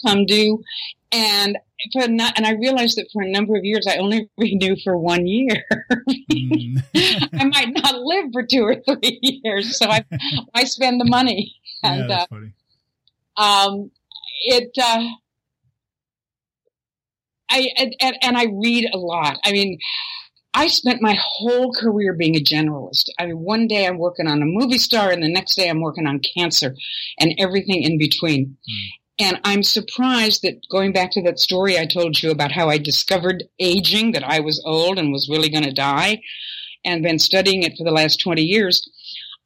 come 0.04 0.26
due. 0.26 0.62
And 1.12 1.58
for 1.92 2.08
not, 2.08 2.36
and 2.36 2.46
I 2.46 2.52
realized 2.52 2.96
that 2.98 3.08
for 3.12 3.22
a 3.22 3.30
number 3.30 3.56
of 3.56 3.64
years 3.64 3.86
I 3.86 3.96
only 3.98 4.28
renew 4.38 4.76
for 4.82 4.96
one 4.96 5.26
year. 5.26 5.64
Mm. 6.32 6.82
I 7.34 7.44
might 7.44 7.70
not 7.74 8.00
live 8.00 8.26
for 8.32 8.42
two 8.44 8.62
or 8.62 8.76
three 8.76 9.18
years, 9.22 9.76
so 9.78 9.86
I 9.86 10.04
I 10.54 10.64
spend 10.64 11.00
the 11.00 11.04
money. 11.06 11.54
yeah, 11.82 11.92
And 11.92 12.10
that's 12.10 12.22
uh, 12.22 12.26
funny. 12.26 12.52
um, 13.36 13.90
it 14.46 14.70
uh, 14.82 15.04
I 17.50 17.68
and, 17.76 17.94
and, 18.00 18.16
and 18.22 18.36
I 18.36 18.46
read 18.52 18.88
a 18.92 18.98
lot. 18.98 19.38
I 19.44 19.52
mean, 19.52 19.78
I 20.54 20.68
spent 20.68 21.02
my 21.02 21.16
whole 21.20 21.72
career 21.72 22.14
being 22.14 22.36
a 22.36 22.40
generalist. 22.40 23.08
I 23.18 23.26
mean, 23.26 23.38
one 23.40 23.66
day 23.66 23.86
I'm 23.86 23.98
working 23.98 24.26
on 24.26 24.40
a 24.42 24.46
movie 24.46 24.78
star, 24.78 25.10
and 25.10 25.22
the 25.22 25.28
next 25.32 25.54
day 25.56 25.68
I'm 25.68 25.80
working 25.80 26.06
on 26.06 26.20
cancer, 26.36 26.74
and 27.18 27.34
everything 27.38 27.82
in 27.82 27.98
between. 27.98 28.56
And 29.18 29.40
I'm 29.44 29.62
surprised 29.62 30.42
that 30.42 30.60
going 30.70 30.92
back 30.92 31.12
to 31.12 31.22
that 31.22 31.38
story 31.38 31.78
I 31.78 31.86
told 31.86 32.20
you 32.20 32.30
about 32.30 32.50
how 32.50 32.68
I 32.68 32.78
discovered 32.78 33.44
aging, 33.60 34.12
that 34.12 34.24
I 34.24 34.40
was 34.40 34.62
old 34.66 34.98
and 34.98 35.12
was 35.12 35.28
really 35.30 35.48
going 35.48 35.64
to 35.64 35.72
die, 35.72 36.20
and 36.84 37.02
been 37.02 37.18
studying 37.18 37.62
it 37.62 37.76
for 37.78 37.84
the 37.84 37.92
last 37.92 38.20
20 38.20 38.42
years. 38.42 38.90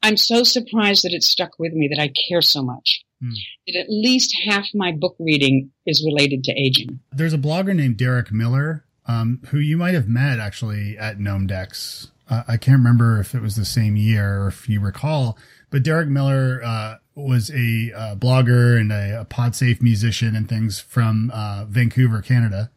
I'm 0.01 0.17
so 0.17 0.43
surprised 0.43 1.03
that 1.03 1.13
it 1.13 1.23
stuck 1.23 1.51
with 1.59 1.73
me 1.73 1.87
that 1.89 2.01
I 2.01 2.11
care 2.29 2.41
so 2.41 2.63
much. 2.63 3.03
Hmm. 3.21 3.31
That 3.67 3.79
at 3.79 3.89
least 3.89 4.35
half 4.45 4.65
my 4.73 4.91
book 4.91 5.15
reading 5.19 5.71
is 5.85 6.03
related 6.03 6.43
to 6.45 6.53
aging. 6.53 6.99
There's 7.11 7.33
a 7.33 7.37
blogger 7.37 7.75
named 7.75 7.97
Derek 7.97 8.31
Miller, 8.31 8.85
um, 9.05 9.41
who 9.49 9.59
you 9.59 9.77
might 9.77 9.93
have 9.93 10.07
met 10.07 10.39
actually 10.39 10.97
at 10.97 11.19
Gnomedex. 11.19 12.09
Uh, 12.29 12.43
I 12.47 12.57
can't 12.57 12.77
remember 12.77 13.19
if 13.19 13.35
it 13.35 13.41
was 13.41 13.55
the 13.55 13.65
same 13.65 13.95
year 13.95 14.43
or 14.43 14.47
if 14.47 14.69
you 14.69 14.79
recall, 14.79 15.37
but 15.69 15.83
Derek 15.83 16.07
Miller 16.07 16.61
uh, 16.63 16.95
was 17.19 17.49
a 17.49 17.91
uh, 17.95 18.15
blogger 18.15 18.79
and 18.79 18.91
a, 18.91 19.21
a 19.21 19.25
PodSafe 19.25 19.81
musician 19.81 20.35
and 20.35 20.47
things 20.47 20.79
from 20.79 21.31
uh, 21.33 21.65
Vancouver, 21.67 22.21
Canada, 22.21 22.71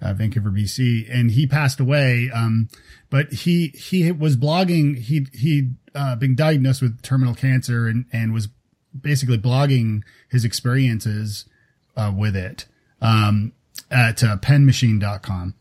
uh, 0.00 0.12
Vancouver, 0.14 0.50
BC, 0.50 1.06
and 1.10 1.30
he 1.30 1.46
passed 1.46 1.80
away. 1.80 2.30
Um, 2.32 2.68
but 3.10 3.32
he 3.32 3.68
he 3.68 4.10
was 4.12 4.36
blogging. 4.36 4.98
He 4.98 5.26
he 5.32 5.70
uh, 5.94 6.16
been 6.16 6.34
diagnosed 6.34 6.82
with 6.82 7.02
terminal 7.02 7.34
cancer 7.34 7.86
and 7.86 8.06
and 8.12 8.32
was 8.32 8.48
basically 8.98 9.38
blogging 9.38 10.02
his 10.28 10.44
experiences 10.44 11.46
uh, 11.96 12.12
with 12.16 12.36
it 12.36 12.66
um, 13.00 13.52
at 13.90 14.22
uh, 14.22 14.36
penmachine.com. 14.36 15.54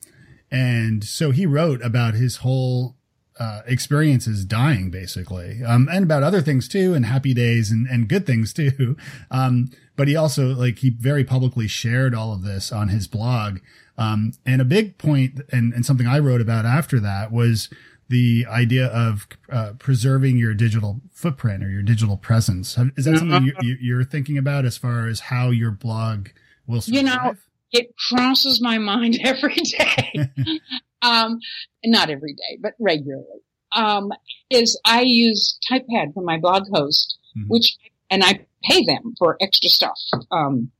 And 0.51 1.03
so 1.03 1.31
he 1.31 1.45
wrote 1.45 1.81
about 1.81 2.13
his 2.13 2.38
whole 2.38 2.95
uh, 3.39 3.62
experiences 3.65 4.46
dying, 4.46 4.91
basically, 4.91 5.63
um, 5.63 5.89
and 5.91 6.04
about 6.04 6.24
other 6.24 6.41
things 6.41 6.67
too, 6.67 6.93
and 6.93 7.06
happy 7.06 7.34
days 7.34 7.72
and, 7.72 7.88
and 7.88 8.08
good 8.08 8.26
things 8.26 8.54
too. 8.54 8.96
Um, 9.32 9.69
but 9.96 10.08
he 10.08 10.15
also, 10.15 10.48
like, 10.56 10.80
he 10.80 10.89
very 10.89 11.24
publicly 11.24 11.67
shared 11.67 12.15
all 12.15 12.34
of 12.34 12.43
this 12.43 12.72
on 12.72 12.89
his 12.89 13.08
blog. 13.08 13.60
Um, 13.98 14.34
and 14.46 14.60
a 14.60 14.65
big 14.65 14.98
point 14.98 15.41
and, 15.52 15.72
and 15.74 15.86
something 15.86 16.08
I 16.08 16.17
wrote 16.17 16.41
about 16.41 16.65
after 16.65 17.00
that 17.02 17.32
was 17.32 17.69
the 18.10 18.46
idea 18.50 18.88
of 18.88 19.28
uh, 19.52 19.74
preserving 19.80 20.38
your 20.38 20.54
digital 20.54 21.02
footprint 21.12 21.63
or 21.63 21.69
your 21.69 21.84
digital 21.84 22.17
presence. 22.17 22.78
Is 22.98 23.06
that 23.06 23.17
something 23.17 23.52
you, 23.62 23.78
you're 23.80 24.04
thinking 24.04 24.38
about 24.38 24.65
as 24.65 24.78
far 24.78 25.08
as 25.08 25.19
how 25.19 25.50
your 25.50 25.72
blog 25.72 26.30
will 26.67 26.82
survive? 26.82 26.98
You 26.98 27.04
know, 27.04 27.36
It 27.72 27.96
crosses 28.10 28.62
my 28.62 28.78
mind 28.78 29.19
every 29.24 29.56
day. 29.56 30.30
um, 31.04 31.39
not 31.86 32.10
every 32.10 32.34
day, 32.34 32.58
but 32.62 32.74
regularly. 32.80 33.42
Um, 33.76 34.12
is 34.50 34.80
I 34.86 35.02
use 35.02 35.58
TypePad 35.70 36.13
for 36.13 36.24
my 36.24 36.38
blog 36.39 36.63
host, 36.72 37.18
Mhm. 37.38 37.48
which, 37.48 37.76
and 38.10 38.24
I 38.24 38.46
pay 38.63 38.84
them 38.86 39.13
for 39.18 39.36
extra 39.42 39.70
stuff, 39.70 39.98
um, 40.32 40.72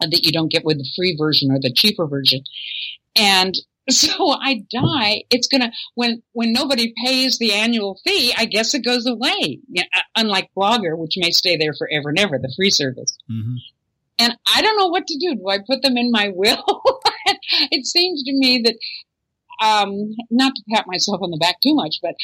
that 0.00 0.24
you 0.26 0.32
don't 0.32 0.50
get 0.52 0.64
with 0.64 0.78
the 0.78 0.88
free 0.96 1.16
version 1.16 1.50
or 1.50 1.58
the 1.60 1.72
cheaper 1.72 2.06
version. 2.06 2.42
And 3.16 3.54
so 3.90 4.30
I 4.30 4.64
die. 4.70 5.24
It's 5.30 5.46
gonna 5.48 5.72
when 5.94 6.22
when 6.32 6.52
nobody 6.52 6.92
pays 7.04 7.38
the 7.38 7.52
annual 7.52 8.00
fee. 8.04 8.32
I 8.36 8.44
guess 8.46 8.74
it 8.74 8.84
goes 8.84 9.06
away. 9.06 9.60
Yeah, 9.70 9.84
uh, 9.94 10.00
unlike 10.16 10.50
Blogger, 10.56 10.96
which 10.98 11.14
may 11.16 11.30
stay 11.30 11.56
there 11.56 11.74
forever 11.78 12.08
and 12.10 12.18
ever, 12.18 12.38
the 12.38 12.52
free 12.56 12.70
service. 12.70 13.16
Mhm. 13.30 13.56
And 14.18 14.36
I 14.54 14.62
don't 14.62 14.78
know 14.78 14.88
what 14.88 15.06
to 15.08 15.18
do. 15.18 15.34
Do 15.34 15.48
I 15.48 15.58
put 15.58 15.82
them 15.82 15.96
in 15.96 16.10
my 16.10 16.28
will? 16.34 16.64
it 17.70 17.84
seems 17.86 18.22
to 18.24 18.32
me 18.32 18.62
that, 18.64 18.76
um, 19.64 20.14
not 20.30 20.54
to 20.54 20.62
pat 20.70 20.86
myself 20.86 21.20
on 21.22 21.30
the 21.30 21.38
back 21.38 21.60
too 21.60 21.74
much, 21.74 21.96
but 22.02 22.14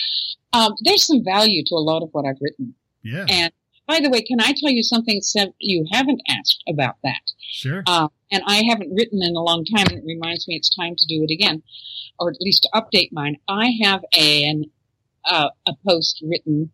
um, 0.52 0.72
there's 0.84 1.06
some 1.06 1.24
value 1.24 1.62
to 1.66 1.74
a 1.74 1.80
lot 1.80 2.02
of 2.02 2.10
what 2.12 2.26
I've 2.26 2.40
written. 2.40 2.74
Yeah, 3.02 3.24
And 3.28 3.52
by 3.86 4.00
the 4.00 4.10
way, 4.10 4.22
can 4.22 4.40
I 4.40 4.52
tell 4.56 4.70
you 4.70 4.82
something 4.82 5.20
you 5.58 5.86
haven't 5.90 6.20
asked 6.28 6.62
about 6.68 6.96
that? 7.02 7.22
sure. 7.40 7.82
Uh, 7.86 8.08
and 8.30 8.42
I 8.46 8.62
haven't 8.68 8.94
written 8.94 9.20
in 9.22 9.34
a 9.34 9.42
long 9.42 9.64
time, 9.64 9.86
and 9.88 9.98
it 9.98 10.04
reminds 10.06 10.46
me 10.46 10.54
it's 10.54 10.74
time 10.74 10.94
to 10.96 11.06
do 11.06 11.24
it 11.28 11.32
again, 11.32 11.62
or 12.18 12.30
at 12.30 12.40
least 12.40 12.62
to 12.62 12.80
update 12.80 13.08
mine. 13.12 13.36
I 13.48 13.72
have 13.82 14.02
an 14.16 14.64
uh, 15.24 15.48
a 15.66 15.72
post 15.84 16.22
written 16.24 16.70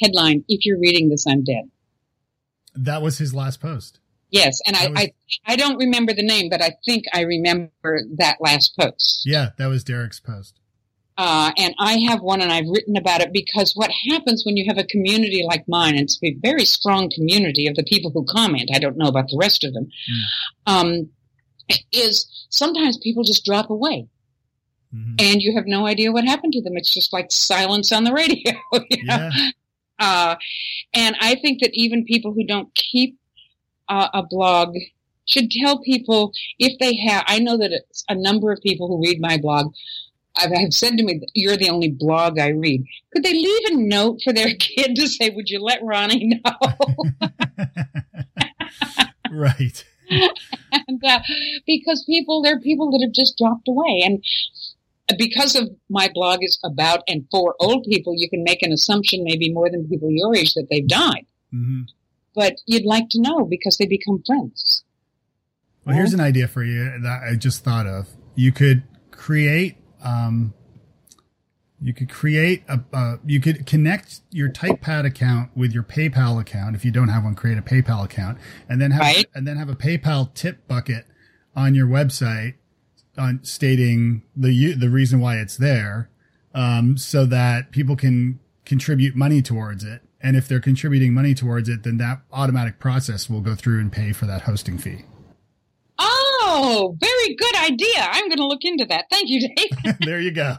headline: 0.00 0.44
"If 0.48 0.64
you're 0.66 0.80
reading 0.80 1.08
this, 1.10 1.26
I'm 1.28 1.44
dead." 1.44 1.70
that 2.76 3.02
was 3.02 3.18
his 3.18 3.34
last 3.34 3.60
post. 3.60 4.00
Yes, 4.30 4.60
and 4.66 4.76
I, 4.76 4.88
was- 4.88 4.98
I 4.98 5.12
I 5.46 5.56
don't 5.56 5.76
remember 5.78 6.12
the 6.12 6.22
name, 6.26 6.48
but 6.50 6.60
I 6.62 6.72
think 6.84 7.04
I 7.14 7.20
remember 7.22 8.00
that 8.18 8.38
last 8.40 8.76
post. 8.78 9.22
Yeah, 9.24 9.50
that 9.58 9.66
was 9.66 9.84
Derek's 9.84 10.20
post. 10.20 10.58
Uh, 11.18 11.50
and 11.56 11.74
I 11.78 11.94
have 12.08 12.20
one, 12.20 12.42
and 12.42 12.52
I've 12.52 12.66
written 12.68 12.96
about 12.96 13.22
it 13.22 13.32
because 13.32 13.72
what 13.74 13.90
happens 14.10 14.42
when 14.44 14.56
you 14.58 14.66
have 14.68 14.76
a 14.76 14.84
community 14.84 15.42
like 15.48 15.64
mine, 15.66 15.94
and 15.94 16.02
it's 16.02 16.18
a 16.22 16.36
very 16.42 16.64
strong 16.66 17.10
community 17.14 17.66
of 17.68 17.74
the 17.76 17.84
people 17.84 18.10
who 18.10 18.24
comment. 18.26 18.70
I 18.74 18.78
don't 18.78 18.98
know 18.98 19.06
about 19.08 19.28
the 19.28 19.38
rest 19.40 19.64
of 19.64 19.72
them. 19.72 19.88
Um, 20.66 21.08
is 21.92 22.26
sometimes 22.50 22.98
people 22.98 23.22
just 23.24 23.44
drop 23.44 23.70
away, 23.70 24.08
Mhm. 24.94 25.20
and 25.20 25.40
you 25.42 25.54
have 25.56 25.66
no 25.66 25.86
idea 25.86 26.12
what 26.12 26.24
happened 26.24 26.52
to 26.52 26.62
them. 26.62 26.76
It's 26.76 26.92
just 26.92 27.12
like 27.12 27.30
silence 27.30 27.92
on 27.92 28.04
the 28.04 28.12
radio. 28.12 28.52
You 28.90 29.04
know? 29.04 29.30
Yeah, 29.32 29.50
Uh, 29.98 30.36
and 30.92 31.16
I 31.20 31.36
think 31.36 31.60
that 31.62 31.70
even 31.72 32.04
people 32.04 32.34
who 32.34 32.46
don't 32.46 32.74
keep 32.74 33.16
uh, 33.88 34.08
a 34.12 34.22
blog 34.22 34.74
should 35.26 35.50
tell 35.50 35.80
people 35.80 36.32
if 36.58 36.78
they 36.78 36.96
have. 36.96 37.24
I 37.26 37.38
know 37.38 37.56
that 37.58 37.72
it's 37.72 38.04
a 38.08 38.14
number 38.14 38.52
of 38.52 38.60
people 38.62 38.88
who 38.88 39.02
read 39.02 39.20
my 39.20 39.38
blog 39.38 39.72
I've, 40.36 40.52
have 40.52 40.72
said 40.72 40.96
to 40.96 41.04
me, 41.04 41.20
"You're 41.34 41.56
the 41.56 41.70
only 41.70 41.90
blog 41.90 42.38
I 42.38 42.48
read." 42.48 42.84
Could 43.12 43.22
they 43.22 43.32
leave 43.32 43.62
a 43.70 43.76
note 43.76 44.20
for 44.22 44.32
their 44.32 44.54
kid 44.58 44.96
to 44.96 45.08
say, 45.08 45.30
"Would 45.30 45.48
you 45.48 45.60
let 45.60 45.82
Ronnie 45.82 46.40
know?" 46.44 47.28
right. 49.32 49.84
and 50.88 51.04
uh, 51.04 51.20
because 51.66 52.04
people, 52.04 52.42
there 52.42 52.56
are 52.56 52.60
people 52.60 52.90
that 52.92 53.04
have 53.04 53.12
just 53.12 53.36
dropped 53.38 53.68
away, 53.68 54.02
and 54.04 54.22
because 55.18 55.56
of 55.56 55.70
my 55.88 56.10
blog 56.12 56.40
is 56.42 56.58
about 56.64 57.02
and 57.08 57.26
for 57.30 57.54
old 57.60 57.84
people, 57.84 58.14
you 58.16 58.28
can 58.28 58.44
make 58.44 58.62
an 58.62 58.72
assumption, 58.72 59.24
maybe 59.24 59.52
more 59.52 59.70
than 59.70 59.88
people 59.88 60.10
your 60.10 60.34
age, 60.34 60.54
that 60.54 60.68
they've 60.70 60.86
died. 60.86 61.26
hmm 61.50 61.82
But 62.36 62.58
you'd 62.66 62.84
like 62.84 63.08
to 63.10 63.20
know 63.20 63.44
because 63.46 63.78
they 63.78 63.86
become 63.86 64.22
friends. 64.24 64.84
Well, 65.84 65.96
here's 65.96 66.12
an 66.12 66.20
idea 66.20 66.46
for 66.46 66.62
you 66.62 67.00
that 67.02 67.22
I 67.28 67.34
just 67.34 67.64
thought 67.64 67.86
of. 67.86 68.08
You 68.34 68.52
could 68.52 68.82
create, 69.10 69.76
um, 70.04 70.52
you 71.80 71.94
could 71.94 72.10
create 72.10 72.62
a, 72.68 72.80
uh, 72.92 73.16
you 73.24 73.40
could 73.40 73.64
connect 73.66 74.20
your 74.30 74.50
TypePad 74.50 75.06
account 75.06 75.50
with 75.56 75.72
your 75.72 75.82
PayPal 75.82 76.38
account. 76.40 76.76
If 76.76 76.84
you 76.84 76.90
don't 76.90 77.08
have 77.08 77.24
one, 77.24 77.34
create 77.34 77.56
a 77.56 77.62
PayPal 77.62 78.04
account 78.04 78.36
and 78.68 78.80
then 78.80 78.90
have, 78.90 79.00
Right. 79.02 79.26
and 79.34 79.46
then 79.46 79.56
have 79.56 79.68
a 79.70 79.76
PayPal 79.76 80.32
tip 80.34 80.68
bucket 80.68 81.06
on 81.54 81.74
your 81.74 81.86
website 81.86 82.54
on 83.16 83.40
stating 83.44 84.22
the 84.36 84.74
the 84.74 84.90
reason 84.90 85.20
why 85.20 85.38
it's 85.38 85.56
there, 85.56 86.10
um, 86.54 86.98
so 86.98 87.24
that 87.24 87.70
people 87.70 87.96
can 87.96 88.40
contribute 88.66 89.16
money 89.16 89.40
towards 89.40 89.84
it. 89.84 90.02
And 90.26 90.36
if 90.36 90.48
they're 90.48 90.58
contributing 90.60 91.14
money 91.14 91.34
towards 91.34 91.68
it, 91.68 91.84
then 91.84 91.98
that 91.98 92.20
automatic 92.32 92.80
process 92.80 93.30
will 93.30 93.40
go 93.40 93.54
through 93.54 93.78
and 93.80 93.92
pay 93.92 94.12
for 94.12 94.26
that 94.26 94.42
hosting 94.42 94.76
fee. 94.76 95.02
Oh, 96.00 96.96
very 97.00 97.36
good 97.36 97.56
idea. 97.56 98.00
I'm 98.10 98.26
going 98.28 98.38
to 98.38 98.46
look 98.46 98.64
into 98.64 98.84
that. 98.86 99.04
Thank 99.08 99.28
you, 99.28 99.48
Dave. 99.54 99.96
there 100.00 100.20
you 100.20 100.32
go. 100.32 100.56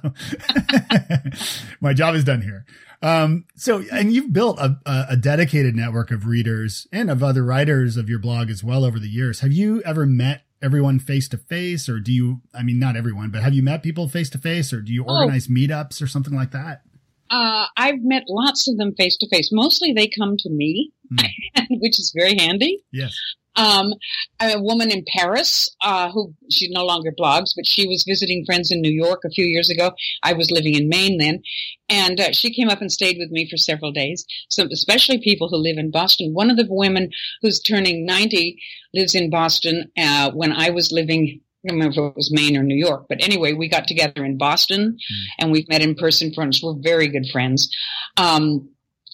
My 1.81 1.93
job 1.93 2.15
is 2.15 2.23
done 2.23 2.41
here. 2.41 2.65
Um, 3.01 3.43
so, 3.55 3.83
and 3.91 4.13
you've 4.13 4.31
built 4.31 4.57
a, 4.57 4.77
a 5.09 5.17
dedicated 5.17 5.75
network 5.75 6.11
of 6.11 6.25
readers 6.25 6.87
and 6.93 7.11
of 7.11 7.21
other 7.21 7.43
writers 7.43 7.97
of 7.97 8.09
your 8.09 8.19
blog 8.19 8.49
as 8.49 8.63
well 8.63 8.85
over 8.85 8.99
the 8.99 9.09
years. 9.09 9.41
Have 9.41 9.51
you 9.51 9.81
ever 9.83 10.05
met 10.05 10.43
everyone 10.61 10.97
face 10.99 11.27
to 11.29 11.37
face 11.37 11.87
or 11.89 11.99
do 11.99 12.11
you, 12.13 12.41
I 12.53 12.63
mean, 12.63 12.79
not 12.79 12.95
everyone, 12.95 13.29
but 13.31 13.43
have 13.43 13.53
you 13.53 13.61
met 13.61 13.83
people 13.83 14.07
face 14.07 14.29
to 14.31 14.37
face 14.37 14.71
or 14.73 14.81
do 14.81 14.91
you 14.93 15.03
Oh. 15.07 15.13
organize 15.13 15.47
meetups 15.47 16.01
or 16.01 16.07
something 16.07 16.33
like 16.33 16.51
that? 16.51 16.81
Uh, 17.29 17.65
I've 17.75 18.01
met 18.01 18.23
lots 18.27 18.67
of 18.67 18.77
them 18.77 18.93
face 18.95 19.17
to 19.17 19.29
face. 19.29 19.49
Mostly 19.51 19.93
they 19.93 20.07
come 20.07 20.37
to 20.37 20.49
me, 20.49 20.91
which 21.69 21.99
is 21.99 22.13
very 22.15 22.37
handy. 22.37 22.83
Yes. 22.91 23.17
Um, 23.57 23.93
a 24.39 24.61
woman 24.61 24.91
in 24.91 25.03
Paris, 25.07 25.75
uh, 25.81 26.11
who 26.11 26.35
she 26.49 26.69
no 26.69 26.85
longer 26.85 27.11
blogs, 27.11 27.53
but 27.55 27.65
she 27.65 27.87
was 27.87 28.05
visiting 28.07 28.45
friends 28.45 28.71
in 28.71 28.81
New 28.81 28.91
York 28.91 29.21
a 29.25 29.31
few 29.31 29.45
years 29.45 29.71
ago. 29.71 29.93
I 30.21 30.33
was 30.33 30.51
living 30.51 30.75
in 30.75 30.89
Maine 30.89 31.17
then, 31.17 31.41
and 31.89 32.19
uh, 32.19 32.31
she 32.33 32.53
came 32.53 32.69
up 32.69 32.81
and 32.81 32.91
stayed 32.91 33.17
with 33.17 33.31
me 33.31 33.49
for 33.49 33.57
several 33.57 33.91
days. 33.91 34.25
So, 34.49 34.67
especially 34.71 35.19
people 35.19 35.49
who 35.49 35.57
live 35.57 35.79
in 35.79 35.89
Boston. 35.89 36.35
One 36.35 36.51
of 36.51 36.57
the 36.57 36.67
women 36.69 37.09
who's 37.41 37.59
turning 37.59 38.05
ninety 38.05 38.61
lives 38.93 39.15
in 39.15 39.31
Boston. 39.31 39.91
Uh, 39.97 40.29
when 40.31 40.51
I 40.51 40.69
was 40.69 40.91
living, 40.91 41.41
remember 41.75 42.05
if 42.05 42.11
it 42.11 42.15
was 42.15 42.31
Maine 42.31 42.57
or 42.57 42.63
New 42.63 42.75
York, 42.75 43.05
but 43.09 43.23
anyway, 43.23 43.53
we 43.53 43.69
got 43.69 43.87
together 43.87 44.23
in 44.23 44.37
Boston, 44.37 44.97
and 45.39 45.51
we've 45.51 45.67
met 45.69 45.81
in 45.81 45.95
person. 45.95 46.33
Friends, 46.33 46.61
we're 46.63 46.75
very 46.79 47.07
good 47.07 47.27
friends. 47.31 47.69
Um, 48.17 48.69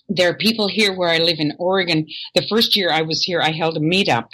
there 0.10 0.30
are 0.30 0.38
people 0.38 0.68
here 0.68 0.94
where 0.96 1.10
I 1.10 1.18
live 1.18 1.40
in 1.40 1.54
Oregon. 1.58 2.08
The 2.36 2.46
first 2.50 2.76
year 2.76 2.92
I 2.92 3.02
was 3.02 3.24
here, 3.24 3.42
I 3.42 3.52
held 3.52 3.78
a 3.78 3.80
meetup 3.80 4.28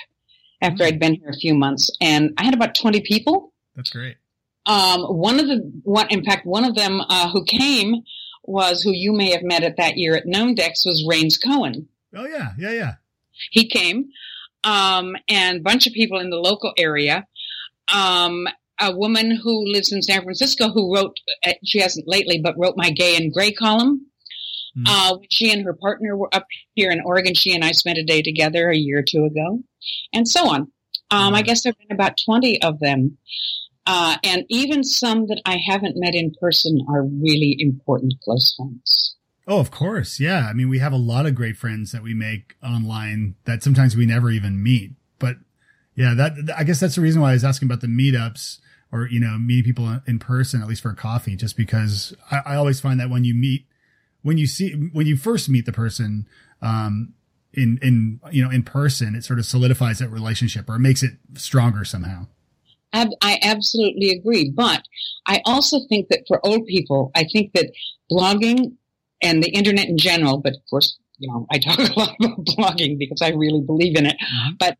after 0.61 0.83
I'd 0.83 0.99
been 0.99 1.15
here 1.15 1.29
a 1.29 1.37
few 1.37 1.53
months, 1.53 1.89
and 2.01 2.33
I 2.37 2.43
had 2.43 2.53
about 2.53 2.75
20 2.75 3.01
people. 3.01 3.53
That's 3.75 3.89
great. 3.89 4.17
Um, 4.65 5.01
one 5.03 5.39
of 5.39 5.47
the 5.47 5.71
one, 5.83 6.07
in 6.09 6.23
fact, 6.23 6.45
one 6.45 6.65
of 6.65 6.75
them 6.75 7.01
uh, 7.01 7.29
who 7.31 7.43
came 7.43 8.03
was 8.43 8.81
who 8.81 8.91
you 8.91 9.13
may 9.13 9.31
have 9.31 9.43
met 9.43 9.63
at 9.63 9.77
that 9.77 9.97
year 9.97 10.15
at 10.15 10.25
Gnomedex 10.25 10.85
was 10.85 11.05
Raines 11.07 11.37
Cohen. 11.37 11.87
Oh 12.15 12.27
yeah. 12.27 12.51
Yeah. 12.57 12.71
Yeah. 12.71 12.93
He 13.51 13.67
came, 13.67 14.09
um, 14.63 15.15
and 15.29 15.57
a 15.57 15.63
bunch 15.63 15.87
of 15.87 15.93
people 15.93 16.19
in 16.19 16.29
the 16.29 16.37
local 16.37 16.73
area. 16.77 17.25
Um, 17.93 18.47
a 18.81 18.95
woman 18.95 19.31
who 19.43 19.65
lives 19.71 19.91
in 19.91 20.01
San 20.01 20.23
Francisco 20.23 20.69
who 20.69 20.93
wrote, 20.95 21.17
uh, 21.45 21.53
she 21.65 21.79
hasn't 21.79 22.07
lately, 22.07 22.39
but 22.41 22.57
wrote 22.57 22.75
my 22.77 22.91
gay 22.91 23.15
and 23.15 23.33
gray 23.33 23.51
column. 23.51 24.05
Hmm. 24.75 24.83
Uh, 24.87 25.17
she 25.29 25.51
and 25.51 25.63
her 25.65 25.73
partner 25.73 26.15
were 26.15 26.33
up 26.33 26.45
here 26.75 26.91
in 26.91 27.01
Oregon, 27.01 27.33
she 27.33 27.53
and 27.53 27.63
I 27.65 27.71
spent 27.73 27.97
a 27.97 28.03
day 28.03 28.21
together 28.21 28.69
a 28.69 28.77
year 28.77 28.99
or 28.99 29.03
two 29.03 29.25
ago, 29.25 29.59
and 30.13 30.27
so 30.27 30.47
on. 30.49 30.71
Um, 31.11 31.33
I 31.33 31.41
Mhm. 31.41 31.45
guess 31.45 31.63
there 31.63 31.73
have 31.77 31.87
been 31.87 31.95
about 31.95 32.17
20 32.23 32.61
of 32.61 32.79
them. 32.79 33.17
Uh, 33.87 34.17
and 34.23 34.45
even 34.49 34.83
some 34.83 35.25
that 35.27 35.41
I 35.45 35.57
haven't 35.57 35.97
met 35.97 36.13
in 36.13 36.31
person 36.39 36.85
are 36.87 37.03
really 37.03 37.55
important 37.57 38.13
close 38.23 38.53
friends. 38.55 39.15
Oh, 39.47 39.59
of 39.59 39.71
course. 39.71 40.19
Yeah. 40.19 40.45
I 40.47 40.53
mean, 40.53 40.69
we 40.69 40.77
have 40.77 40.93
a 40.93 40.97
lot 40.97 41.25
of 41.25 41.33
great 41.33 41.57
friends 41.57 41.91
that 41.91 42.03
we 42.03 42.13
make 42.13 42.53
online 42.63 43.33
that 43.45 43.63
sometimes 43.63 43.97
we 43.97 44.05
never 44.05 44.29
even 44.29 44.61
meet. 44.61 44.91
But 45.17 45.37
yeah, 45.99 46.13
that, 46.13 46.33
I 46.57 46.63
guess 46.63 46.79
that's 46.79 46.95
the 46.95 47.01
reason 47.01 47.21
why 47.21 47.31
I 47.31 47.33
was 47.33 47.43
asking 47.43 47.67
about 47.67 47.81
the 47.81 47.87
meetups 47.87 48.59
or, 48.89 49.09
you 49.09 49.19
know, 49.19 49.37
meeting 49.37 49.65
people 49.65 49.99
in 50.07 50.17
person, 50.17 50.61
at 50.61 50.67
least 50.69 50.81
for 50.81 50.91
a 50.91 50.95
coffee, 50.95 51.35
just 51.35 51.57
because 51.57 52.15
I, 52.31 52.41
I 52.45 52.55
always 52.55 52.79
find 52.79 53.01
that 53.01 53.09
when 53.09 53.25
you 53.25 53.35
meet, 53.35 53.65
when 54.21 54.37
you 54.37 54.47
see, 54.47 54.71
when 54.93 55.07
you 55.07 55.17
first 55.17 55.49
meet 55.49 55.65
the 55.65 55.73
person, 55.73 56.25
um, 56.61 57.15
in, 57.53 57.79
in, 57.81 58.21
you 58.31 58.41
know, 58.41 58.49
in 58.49 58.63
person, 58.63 59.13
it 59.13 59.25
sort 59.25 59.39
of 59.39 59.45
solidifies 59.45 59.99
that 59.99 60.07
relationship 60.07 60.69
or 60.69 60.79
makes 60.79 61.03
it 61.03 61.17
stronger 61.33 61.83
somehow. 61.83 62.27
I 62.93 63.37
absolutely 63.41 64.11
agree. 64.11 64.49
But 64.49 64.83
I 65.25 65.41
also 65.45 65.79
think 65.89 66.07
that 66.09 66.23
for 66.29 66.39
old 66.45 66.65
people, 66.65 67.11
I 67.13 67.25
think 67.25 67.51
that 67.55 67.73
blogging 68.09 68.71
and 69.21 69.43
the 69.43 69.49
internet 69.49 69.89
in 69.89 69.97
general, 69.97 70.37
but 70.37 70.53
of 70.53 70.61
course, 70.69 70.97
you 71.19 71.31
know, 71.31 71.45
I 71.51 71.59
talk 71.59 71.79
a 71.95 71.99
lot 71.99 72.15
about 72.19 72.45
blogging 72.45 72.97
because 72.97 73.21
I 73.21 73.29
really 73.29 73.61
believe 73.61 73.97
in 73.97 74.05
it. 74.05 74.17
Mhm. 74.19 74.57
But 74.57 74.77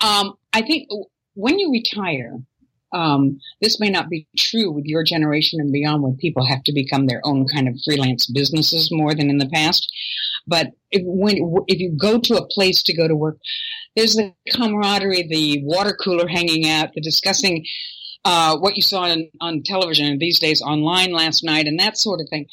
um, 0.00 0.34
I 0.52 0.62
think 0.62 0.88
when 1.34 1.58
you 1.58 1.70
retire, 1.70 2.38
um, 2.92 3.40
this 3.60 3.80
may 3.80 3.90
not 3.90 4.08
be 4.08 4.26
true 4.36 4.70
with 4.70 4.84
your 4.84 5.04
generation 5.04 5.60
and 5.60 5.72
beyond 5.72 6.02
when 6.02 6.16
people 6.16 6.46
have 6.46 6.62
to 6.64 6.72
become 6.72 7.06
their 7.06 7.20
own 7.24 7.46
kind 7.46 7.68
of 7.68 7.74
freelance 7.84 8.26
businesses 8.26 8.90
more 8.92 9.14
than 9.14 9.28
in 9.28 9.38
the 9.38 9.48
past. 9.48 9.90
But 10.46 10.68
if, 10.90 11.02
when, 11.04 11.36
if 11.66 11.78
you 11.78 11.96
go 12.00 12.18
to 12.18 12.36
a 12.36 12.46
place 12.46 12.82
to 12.84 12.94
go 12.94 13.08
to 13.08 13.14
work, 13.14 13.38
there's 13.96 14.14
the 14.14 14.32
camaraderie, 14.52 15.26
the 15.28 15.62
water 15.64 15.96
cooler 16.00 16.28
hanging 16.28 16.68
out, 16.68 16.92
the 16.94 17.00
discussing 17.00 17.64
uh, 18.24 18.56
what 18.58 18.76
you 18.76 18.82
saw 18.82 19.02
on, 19.02 19.28
on 19.40 19.62
television 19.62 20.06
and 20.06 20.20
these 20.20 20.38
days 20.38 20.62
online 20.62 21.12
last 21.12 21.44
night 21.44 21.66
and 21.66 21.78
that 21.78 21.96
sort 21.96 22.20
of 22.20 22.28
thing. 22.28 22.46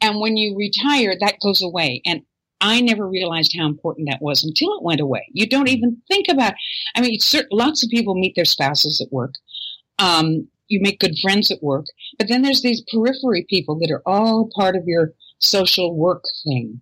And 0.00 0.20
when 0.20 0.36
you 0.36 0.56
retire, 0.56 1.16
that 1.18 1.40
goes 1.42 1.62
away. 1.62 2.02
And 2.04 2.22
I 2.60 2.80
never 2.80 3.06
realized 3.06 3.54
how 3.56 3.66
important 3.66 4.08
that 4.08 4.22
was 4.22 4.42
until 4.44 4.72
it 4.74 4.82
went 4.82 5.00
away. 5.00 5.26
You 5.32 5.46
don't 5.46 5.68
even 5.68 6.02
think 6.08 6.26
about. 6.28 6.54
I 6.94 7.00
mean, 7.00 7.18
lots 7.50 7.84
of 7.84 7.90
people 7.90 8.14
meet 8.14 8.34
their 8.34 8.44
spouses 8.44 9.00
at 9.00 9.12
work. 9.12 9.34
Um, 9.98 10.48
you 10.68 10.80
make 10.80 11.00
good 11.00 11.16
friends 11.20 11.50
at 11.50 11.62
work, 11.62 11.86
but 12.18 12.28
then 12.28 12.42
there's 12.42 12.62
these 12.62 12.82
periphery 12.90 13.46
people 13.48 13.78
that 13.78 13.90
are 13.90 14.02
all 14.04 14.50
part 14.54 14.74
of 14.74 14.84
your 14.86 15.12
social 15.38 15.94
work 15.94 16.24
thing. 16.44 16.80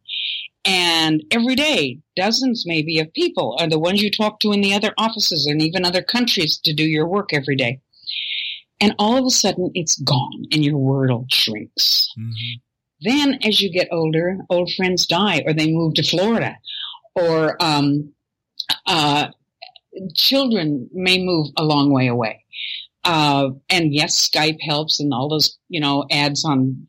And 0.64 1.22
every 1.30 1.54
day, 1.54 1.98
dozens 2.16 2.64
maybe 2.66 2.98
of 2.98 3.12
people 3.12 3.56
are 3.60 3.68
the 3.68 3.78
ones 3.78 4.00
you 4.00 4.10
talk 4.10 4.40
to 4.40 4.52
in 4.52 4.62
the 4.62 4.72
other 4.72 4.94
offices 4.96 5.46
and 5.46 5.60
even 5.60 5.84
other 5.84 6.02
countries 6.02 6.58
to 6.64 6.72
do 6.72 6.84
your 6.84 7.06
work 7.06 7.34
every 7.34 7.56
day. 7.56 7.80
And 8.80 8.94
all 8.98 9.16
of 9.16 9.24
a 9.26 9.30
sudden, 9.30 9.70
it's 9.74 10.00
gone 10.00 10.44
and 10.52 10.64
your 10.64 10.78
world 10.78 11.30
shrinks. 11.32 12.12
Mm-hmm. 12.18 12.63
Then, 13.04 13.38
as 13.42 13.60
you 13.60 13.70
get 13.70 13.88
older, 13.92 14.38
old 14.48 14.72
friends 14.76 15.06
die 15.06 15.42
or 15.46 15.52
they 15.52 15.70
move 15.70 15.94
to 15.94 16.02
Florida, 16.02 16.56
or 17.14 17.62
um, 17.62 18.12
uh, 18.86 19.28
children 20.14 20.88
may 20.92 21.22
move 21.22 21.48
a 21.56 21.64
long 21.64 21.92
way 21.92 22.08
away. 22.08 22.44
Uh, 23.04 23.50
and 23.68 23.94
yes, 23.94 24.28
Skype 24.28 24.60
helps, 24.60 24.98
and 24.98 25.12
all 25.12 25.28
those 25.28 25.58
you 25.68 25.80
know 25.80 26.06
ads 26.10 26.44
on 26.44 26.86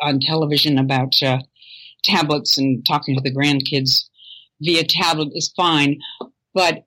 on 0.00 0.20
television 0.20 0.78
about 0.78 1.20
uh, 1.22 1.38
tablets 2.04 2.58
and 2.58 2.86
talking 2.86 3.16
to 3.16 3.22
the 3.22 3.34
grandkids 3.34 4.04
via 4.60 4.84
tablet 4.84 5.30
is 5.34 5.52
fine, 5.56 5.98
but 6.54 6.84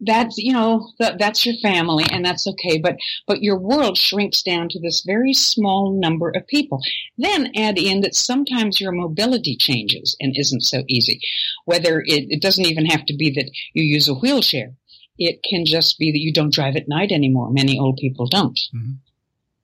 that's 0.00 0.36
you 0.38 0.52
know 0.52 0.90
that, 0.98 1.18
that's 1.18 1.46
your 1.46 1.54
family 1.62 2.04
and 2.10 2.24
that's 2.24 2.46
okay 2.46 2.78
but 2.78 2.96
but 3.28 3.42
your 3.42 3.58
world 3.58 3.96
shrinks 3.96 4.42
down 4.42 4.68
to 4.68 4.80
this 4.80 5.02
very 5.06 5.32
small 5.32 5.92
number 5.98 6.30
of 6.30 6.46
people. 6.46 6.80
Then 7.16 7.52
add 7.56 7.78
in 7.78 8.00
that 8.00 8.14
sometimes 8.14 8.80
your 8.80 8.92
mobility 8.92 9.56
changes 9.56 10.16
and 10.20 10.34
isn't 10.36 10.62
so 10.62 10.82
easy. 10.88 11.20
Whether 11.64 12.00
it, 12.00 12.26
it 12.28 12.42
doesn't 12.42 12.66
even 12.66 12.86
have 12.86 13.06
to 13.06 13.16
be 13.16 13.30
that 13.36 13.50
you 13.72 13.84
use 13.84 14.08
a 14.08 14.14
wheelchair. 14.14 14.72
It 15.16 15.44
can 15.48 15.64
just 15.64 15.96
be 15.98 16.10
that 16.10 16.20
you 16.20 16.32
don't 16.32 16.52
drive 16.52 16.74
at 16.76 16.88
night 16.88 17.12
anymore. 17.12 17.50
Many 17.52 17.78
old 17.78 17.98
people 17.98 18.26
don't. 18.26 18.58
Mhm. 18.74 18.96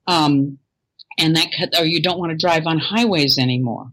um, 0.07 0.57
and 1.19 1.35
that 1.35 1.47
or 1.77 1.85
you 1.85 2.01
don't 2.01 2.19
want 2.19 2.31
to 2.31 2.37
drive 2.37 2.65
on 2.65 2.79
highways 2.79 3.37
anymore. 3.37 3.91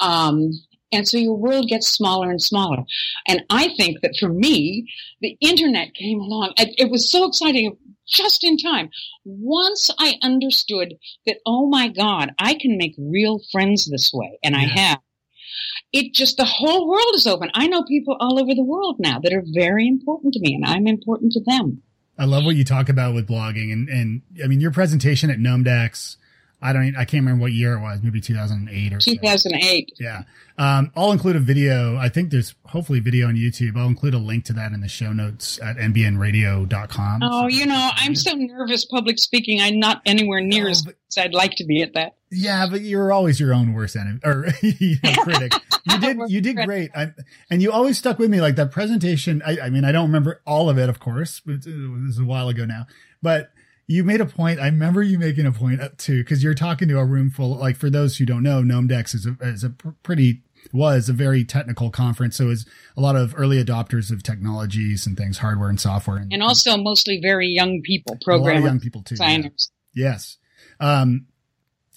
Um, 0.00 0.50
and 0.92 1.08
so 1.08 1.16
your 1.16 1.36
world 1.36 1.68
gets 1.68 1.88
smaller 1.88 2.30
and 2.30 2.40
smaller. 2.40 2.84
And 3.26 3.42
I 3.50 3.74
think 3.76 4.00
that 4.02 4.16
for 4.20 4.28
me, 4.28 4.88
the 5.20 5.36
internet 5.40 5.94
came 5.94 6.20
along. 6.20 6.52
It, 6.58 6.74
it 6.78 6.90
was 6.90 7.10
so 7.10 7.26
exciting 7.26 7.76
just 8.06 8.44
in 8.44 8.58
time. 8.58 8.90
Once 9.24 9.90
I 9.98 10.14
understood 10.22 10.94
that, 11.26 11.38
oh 11.46 11.66
my 11.66 11.88
God, 11.88 12.32
I 12.38 12.54
can 12.54 12.76
make 12.76 12.94
real 12.98 13.40
friends 13.50 13.86
this 13.90 14.12
way. 14.12 14.38
And 14.42 14.54
I 14.54 14.64
have. 14.64 15.00
It 15.92 16.14
just, 16.14 16.38
the 16.38 16.44
whole 16.44 16.88
world 16.88 17.14
is 17.14 17.26
open. 17.26 17.50
I 17.54 17.66
know 17.66 17.82
people 17.84 18.16
all 18.18 18.40
over 18.40 18.54
the 18.54 18.64
world 18.64 18.96
now 18.98 19.18
that 19.20 19.32
are 19.32 19.44
very 19.46 19.86
important 19.86 20.34
to 20.34 20.40
me 20.40 20.54
and 20.54 20.64
I'm 20.64 20.86
important 20.86 21.32
to 21.32 21.40
them. 21.44 21.82
I 22.18 22.24
love 22.24 22.44
what 22.44 22.56
you 22.56 22.64
talk 22.64 22.88
about 22.88 23.14
with 23.14 23.28
blogging 23.28 23.72
and, 23.72 23.88
and 23.88 24.22
I 24.42 24.46
mean, 24.46 24.60
your 24.60 24.70
presentation 24.70 25.30
at 25.30 25.38
Gnomedex, 25.38 26.16
I 26.62 26.72
don't. 26.72 26.94
I 26.96 27.04
can't 27.04 27.24
remember 27.24 27.42
what 27.42 27.52
year 27.52 27.74
it 27.74 27.80
was. 27.80 28.00
Maybe 28.02 28.20
2008 28.20 28.92
or 28.92 29.00
so. 29.00 29.10
2008. 29.12 29.92
Yeah. 29.98 30.22
Um, 30.58 30.92
I'll 30.94 31.12
include 31.12 31.34
a 31.36 31.40
video. 31.40 31.96
I 31.96 32.08
think 32.08 32.30
there's 32.30 32.54
hopefully 32.66 33.00
video 33.00 33.26
on 33.28 33.34
YouTube. 33.34 33.76
I'll 33.76 33.88
include 33.88 34.14
a 34.14 34.18
link 34.18 34.44
to 34.44 34.52
that 34.52 34.72
in 34.72 34.80
the 34.80 34.88
show 34.88 35.12
notes 35.12 35.58
at 35.60 35.76
nbnradio.com. 35.76 37.20
Oh, 37.22 37.48
you 37.48 37.66
know, 37.66 37.90
I'm 37.96 38.14
so 38.14 38.32
nervous 38.34 38.84
public 38.84 39.18
speaking. 39.18 39.60
I'm 39.60 39.78
not 39.78 40.02
anywhere 40.06 40.40
near 40.40 40.66
Oh, 40.68 40.70
as 40.70 40.82
but- 40.82 40.94
as 41.08 41.18
I'd 41.18 41.34
like 41.34 41.52
to 41.56 41.64
be 41.64 41.82
at 41.82 41.92
that. 41.94 42.14
Yeah, 42.30 42.66
but 42.70 42.80
you're 42.80 43.12
always 43.12 43.38
your 43.38 43.52
own 43.52 43.74
worst 43.74 43.94
enemy 43.96 44.18
or 44.24 44.46
you 44.62 44.96
know, 45.04 45.12
critic. 45.22 45.52
You 45.84 45.98
did 45.98 46.16
you 46.28 46.40
did 46.40 46.56
great, 46.56 46.90
I, 46.94 47.12
and 47.50 47.60
you 47.60 47.70
always 47.72 47.98
stuck 47.98 48.18
with 48.18 48.30
me. 48.30 48.40
Like 48.40 48.56
that 48.56 48.70
presentation. 48.70 49.42
I, 49.44 49.58
I 49.64 49.70
mean, 49.70 49.84
I 49.84 49.92
don't 49.92 50.06
remember 50.06 50.40
all 50.46 50.70
of 50.70 50.78
it, 50.78 50.88
of 50.88 50.98
course. 51.00 51.40
But 51.44 51.66
it 51.66 51.90
was 52.06 52.18
a 52.18 52.24
while 52.24 52.48
ago 52.48 52.64
now. 52.64 52.86
But 53.20 53.50
you 53.86 54.04
made 54.04 54.20
a 54.20 54.26
point. 54.26 54.60
I 54.60 54.66
remember 54.66 55.02
you 55.02 55.18
making 55.18 55.46
a 55.46 55.52
point 55.52 55.80
up 55.80 55.98
too, 55.98 56.22
because 56.22 56.42
you're 56.42 56.54
talking 56.54 56.88
to 56.88 56.98
a 56.98 57.04
room 57.04 57.30
full. 57.30 57.56
Like 57.56 57.76
for 57.76 57.90
those 57.90 58.16
who 58.16 58.24
don't 58.24 58.42
know, 58.42 58.62
Gnomedex 58.62 59.14
is 59.14 59.26
a 59.26 59.36
is 59.42 59.64
a 59.64 59.70
pr- 59.70 59.90
pretty 60.02 60.42
was 60.72 61.08
a 61.08 61.12
very 61.12 61.44
technical 61.44 61.90
conference. 61.90 62.36
So 62.36 62.50
it's 62.50 62.64
a 62.96 63.00
lot 63.00 63.16
of 63.16 63.34
early 63.36 63.62
adopters 63.62 64.10
of 64.12 64.22
technologies 64.22 65.06
and 65.06 65.16
things, 65.16 65.38
hardware 65.38 65.68
and 65.68 65.80
software, 65.80 66.18
and, 66.18 66.32
And 66.32 66.42
also 66.42 66.76
mostly 66.76 67.20
very 67.20 67.48
young 67.48 67.80
people, 67.82 68.16
programmers, 68.22 68.64
young 68.64 68.80
people 68.80 69.02
too. 69.02 69.16
yeah. 69.18 69.26
designers. 69.26 69.70
Yes. 69.94 70.38
Um, 70.78 71.26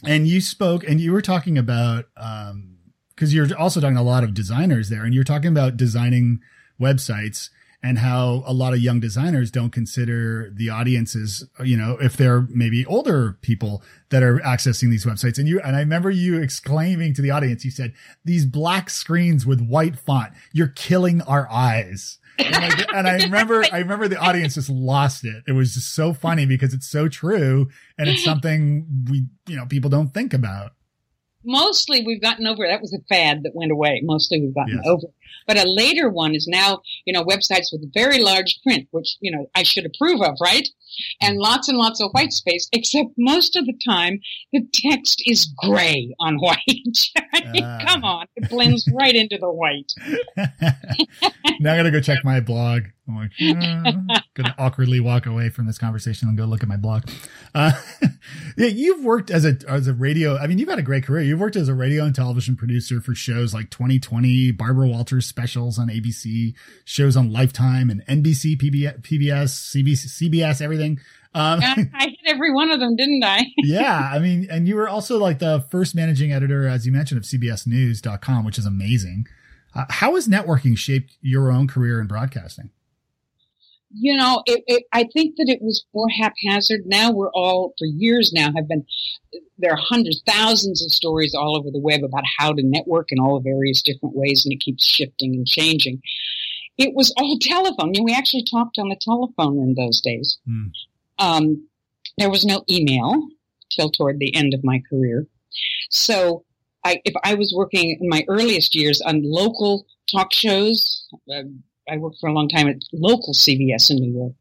and 0.03 0.27
you 0.27 0.41
spoke 0.41 0.83
and 0.83 0.99
you 0.99 1.11
were 1.13 1.21
talking 1.21 1.57
about, 1.57 2.05
um, 2.17 2.77
cause 3.15 3.33
you're 3.33 3.55
also 3.57 3.79
talking 3.79 3.95
to 3.95 4.01
a 4.01 4.03
lot 4.03 4.23
of 4.23 4.33
designers 4.33 4.89
there 4.89 5.03
and 5.03 5.13
you're 5.13 5.23
talking 5.23 5.51
about 5.51 5.77
designing 5.77 6.39
websites 6.81 7.49
and 7.85 7.99
how 7.99 8.43
a 8.47 8.53
lot 8.53 8.73
of 8.73 8.79
young 8.79 8.99
designers 8.99 9.51
don't 9.51 9.69
consider 9.69 10.51
the 10.55 10.71
audiences, 10.71 11.47
you 11.63 11.77
know, 11.77 11.99
if 12.01 12.17
they're 12.17 12.41
maybe 12.49 12.83
older 12.87 13.37
people 13.43 13.83
that 14.09 14.23
are 14.23 14.39
accessing 14.39 14.89
these 14.89 15.05
websites. 15.05 15.37
And 15.37 15.47
you, 15.47 15.59
and 15.59 15.75
I 15.75 15.81
remember 15.81 16.09
you 16.09 16.41
exclaiming 16.41 17.13
to 17.13 17.21
the 17.21 17.29
audience, 17.29 17.63
you 17.63 17.69
said, 17.69 17.93
these 18.23 18.47
black 18.47 18.89
screens 18.89 19.45
with 19.45 19.61
white 19.61 19.99
font, 19.99 20.33
you're 20.51 20.69
killing 20.69 21.21
our 21.21 21.47
eyes. 21.51 22.17
And, 22.39 22.53
like, 22.53 22.91
and 22.95 23.07
I 23.07 23.17
remember, 23.17 23.63
I 23.71 23.77
remember 23.77 24.07
the 24.07 24.17
audience 24.17 24.55
just 24.55 24.71
lost 24.71 25.23
it. 25.23 25.43
It 25.47 25.51
was 25.51 25.75
just 25.75 25.93
so 25.93 26.11
funny 26.11 26.47
because 26.47 26.73
it's 26.73 26.87
so 26.87 27.07
true. 27.07 27.69
And 27.99 28.09
it's 28.09 28.23
something 28.23 29.05
we, 29.07 29.27
you 29.45 29.57
know, 29.57 29.67
people 29.67 29.91
don't 29.91 30.11
think 30.11 30.33
about. 30.33 30.71
Mostly 31.45 32.03
we've 32.05 32.21
gotten 32.21 32.47
over 32.47 32.67
that 32.67 32.81
was 32.81 32.93
a 32.93 32.99
fad 33.07 33.43
that 33.43 33.55
went 33.55 33.71
away. 33.71 34.01
Mostly 34.03 34.41
we've 34.41 34.55
gotten 34.55 34.77
Yes. 34.77 34.85
over. 34.87 35.07
But 35.47 35.57
a 35.57 35.69
later 35.69 36.09
one 36.09 36.33
is 36.33 36.47
now, 36.47 36.81
you 37.05 37.13
know, 37.13 37.23
websites 37.23 37.71
with 37.71 37.93
very 37.93 38.19
large 38.19 38.59
print, 38.63 38.87
which, 38.91 39.15
you 39.21 39.31
know, 39.31 39.47
I 39.55 39.61
should 39.63 39.85
approve 39.85 40.21
of, 40.21 40.37
right? 40.41 40.67
And 41.21 41.37
lots 41.37 41.67
and 41.67 41.77
lots 41.77 42.01
of 42.01 42.11
white 42.11 42.31
space, 42.31 42.67
except 42.73 43.09
most 43.17 43.55
of 43.55 43.65
the 43.65 43.77
time 43.87 44.19
the 44.53 44.61
text 44.73 45.21
is 45.25 45.45
gray 45.57 46.13
on 46.19 46.37
white. 46.37 46.57
I 47.33 47.51
mean, 47.51 47.63
Ah. 47.63 47.79
Come 47.85 48.03
on. 48.03 48.25
It 48.35 48.49
blends 48.49 48.87
right 48.93 49.15
into 49.15 49.37
the 49.37 49.51
white. 49.51 49.91
now 51.59 51.73
I 51.73 51.77
gotta 51.77 51.91
go 51.91 51.99
check 52.01 52.23
my 52.23 52.39
blog. 52.39 52.83
I'm 53.07 53.15
like, 53.17 53.31
"Uh," 53.39 54.19
gonna 54.33 54.55
awkwardly 54.57 54.99
walk 54.99 55.27
away 55.27 55.49
from 55.49 55.67
this 55.67 55.77
conversation 55.77 56.27
and 56.27 56.35
go 56.37 56.45
look 56.45 56.63
at 56.63 56.69
my 56.69 56.77
blog. 56.77 57.03
Uh, 57.53 57.71
yeah, 58.57 58.65
you've 58.67 59.03
worked 59.03 59.29
as 59.29 59.45
a 59.45 59.55
as 59.67 59.87
a 59.87 59.93
radio. 59.93 60.37
I 60.37 60.47
mean, 60.47 60.57
you've 60.57 60.69
had 60.69 60.79
a 60.79 60.83
great 60.83 61.03
career. 61.05 61.21
You've 61.23 61.39
worked 61.39 61.55
as 61.55 61.69
a 61.69 61.75
radio 61.75 62.03
and 62.03 62.15
television 62.15 62.55
producer 62.55 63.01
for 63.01 63.13
shows 63.13 63.53
like 63.53 63.69
2020, 63.69 64.51
Barbara 64.53 64.87
Walters 64.87 65.27
specials 65.27 65.77
on 65.77 65.87
ABC, 65.87 66.55
shows 66.83 67.15
on 67.15 67.31
Lifetime 67.31 67.91
and 67.91 68.03
NBC, 68.07 68.57
PBS, 68.59 69.01
PBS 69.01 69.75
CBS, 69.75 70.07
CBS, 70.07 70.61
everything. 70.61 70.84
Um, 71.33 71.59
I, 71.61 71.89
I 71.93 72.05
hit 72.07 72.19
every 72.25 72.53
one 72.53 72.71
of 72.71 72.79
them, 72.79 72.95
didn't 72.95 73.23
I? 73.23 73.43
yeah, 73.57 74.09
I 74.13 74.19
mean, 74.19 74.47
and 74.49 74.67
you 74.67 74.75
were 74.75 74.87
also 74.87 75.17
like 75.17 75.39
the 75.39 75.65
first 75.69 75.95
managing 75.95 76.31
editor, 76.31 76.67
as 76.67 76.85
you 76.85 76.91
mentioned, 76.91 77.17
of 77.17 77.23
CBSNews.com, 77.25 78.45
which 78.45 78.57
is 78.57 78.65
amazing. 78.65 79.27
Uh, 79.73 79.85
how 79.89 80.15
has 80.15 80.27
networking 80.27 80.77
shaped 80.77 81.17
your 81.21 81.51
own 81.51 81.67
career 81.67 81.99
in 81.99 82.07
broadcasting? 82.07 82.69
you 83.97 84.15
know, 84.15 84.43
it, 84.45 84.63
it, 84.67 84.83
I 84.91 85.05
think 85.13 85.37
that 85.37 85.47
it 85.47 85.61
was 85.61 85.85
more 85.93 86.09
haphazard. 86.09 86.81
Now 86.85 87.11
we're 87.11 87.31
all, 87.31 87.73
for 87.77 87.85
years 87.85 88.33
now, 88.33 88.51
have 88.55 88.67
been, 88.67 88.85
there 89.57 89.71
are 89.71 89.79
hundreds, 89.79 90.21
thousands 90.27 90.83
of 90.83 90.91
stories 90.91 91.33
all 91.33 91.55
over 91.57 91.71
the 91.71 91.79
web 91.79 92.03
about 92.03 92.23
how 92.37 92.51
to 92.51 92.61
network 92.61 93.07
in 93.11 93.19
all 93.19 93.39
the 93.39 93.49
various 93.49 93.81
different 93.81 94.15
ways, 94.15 94.43
and 94.45 94.53
it 94.53 94.59
keeps 94.59 94.85
shifting 94.85 95.35
and 95.35 95.47
changing. 95.47 96.01
It 96.77 96.93
was 96.93 97.13
all 97.17 97.37
telephone. 97.39 97.93
You 97.93 98.01
know, 98.01 98.05
we 98.05 98.13
actually 98.13 98.45
talked 98.49 98.77
on 98.77 98.89
the 98.89 98.99
telephone 98.99 99.59
in 99.59 99.75
those 99.75 100.01
days. 100.01 100.37
Hmm. 100.45 100.67
Um, 101.17 101.67
there 102.17 102.29
was 102.29 102.45
no 102.45 102.63
email 102.69 103.27
till 103.71 103.89
toward 103.89 104.19
the 104.19 104.35
end 104.35 104.53
of 104.53 104.63
my 104.63 104.81
career. 104.89 105.27
So 105.89 106.43
I, 106.83 107.01
if 107.05 107.13
I 107.23 107.35
was 107.35 107.53
working 107.55 107.97
in 107.99 108.09
my 108.09 108.23
earliest 108.27 108.75
years 108.75 109.01
on 109.01 109.21
local 109.23 109.85
talk 110.11 110.33
shows, 110.33 111.07
uh, 111.33 111.43
I 111.89 111.97
worked 111.97 112.17
for 112.19 112.29
a 112.29 112.33
long 112.33 112.49
time 112.49 112.67
at 112.67 112.77
local 112.93 113.33
CBS 113.33 113.89
in 113.89 113.97
New 113.97 114.13
York. 114.13 114.33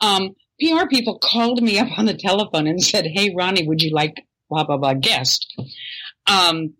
Um, 0.00 0.34
PR 0.60 0.86
people 0.88 1.18
called 1.18 1.62
me 1.62 1.78
up 1.78 1.98
on 1.98 2.06
the 2.06 2.14
telephone 2.14 2.66
and 2.66 2.82
said, 2.82 3.06
"Hey, 3.06 3.30
Ronni, 3.30 3.66
would 3.66 3.82
you 3.82 3.94
like 3.94 4.26
blah 4.48 4.64
blah 4.64 4.78
blah 4.78 4.94
guest?" 4.94 5.54
Um, 6.26 6.74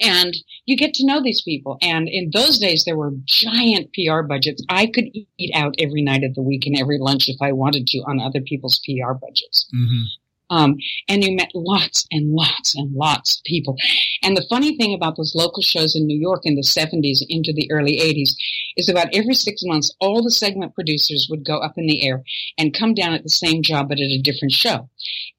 and 0.00 0.34
you 0.66 0.76
get 0.76 0.94
to 0.94 1.06
know 1.06 1.22
these 1.22 1.42
people. 1.42 1.78
And 1.82 2.08
in 2.08 2.30
those 2.32 2.58
days, 2.58 2.84
there 2.84 2.96
were 2.96 3.12
giant 3.26 3.90
PR 3.92 4.22
budgets. 4.22 4.64
I 4.68 4.86
could 4.86 5.06
eat 5.14 5.54
out 5.54 5.74
every 5.78 6.02
night 6.02 6.24
of 6.24 6.34
the 6.34 6.42
week 6.42 6.66
and 6.66 6.78
every 6.78 6.98
lunch 6.98 7.28
if 7.28 7.36
I 7.40 7.52
wanted 7.52 7.86
to 7.88 7.98
on 7.98 8.20
other 8.20 8.40
people's 8.40 8.80
PR 8.84 9.12
budgets. 9.12 9.68
Mm-hmm. 9.74 10.02
Um, 10.50 10.78
and 11.08 11.22
you 11.22 11.36
met 11.36 11.52
lots 11.54 12.06
and 12.10 12.32
lots 12.32 12.74
and 12.74 12.92
lots 12.92 13.38
of 13.38 13.44
people. 13.44 13.76
And 14.22 14.36
the 14.36 14.46
funny 14.50 14.76
thing 14.76 14.92
about 14.92 15.16
those 15.16 15.34
local 15.36 15.62
shows 15.62 15.94
in 15.94 16.06
New 16.06 16.18
York 16.18 16.40
in 16.44 16.56
the 16.56 16.62
70s 16.62 17.24
into 17.28 17.52
the 17.52 17.70
early 17.70 17.98
80s 17.98 18.34
is 18.76 18.88
about 18.88 19.14
every 19.14 19.34
six 19.34 19.62
months, 19.64 19.94
all 20.00 20.24
the 20.24 20.30
segment 20.30 20.74
producers 20.74 21.28
would 21.30 21.44
go 21.44 21.58
up 21.58 21.74
in 21.76 21.86
the 21.86 22.04
air 22.04 22.24
and 22.58 22.74
come 22.74 22.94
down 22.94 23.14
at 23.14 23.22
the 23.22 23.28
same 23.28 23.62
job 23.62 23.88
but 23.88 24.00
at 24.00 24.10
a 24.10 24.20
different 24.20 24.52
show. 24.52 24.88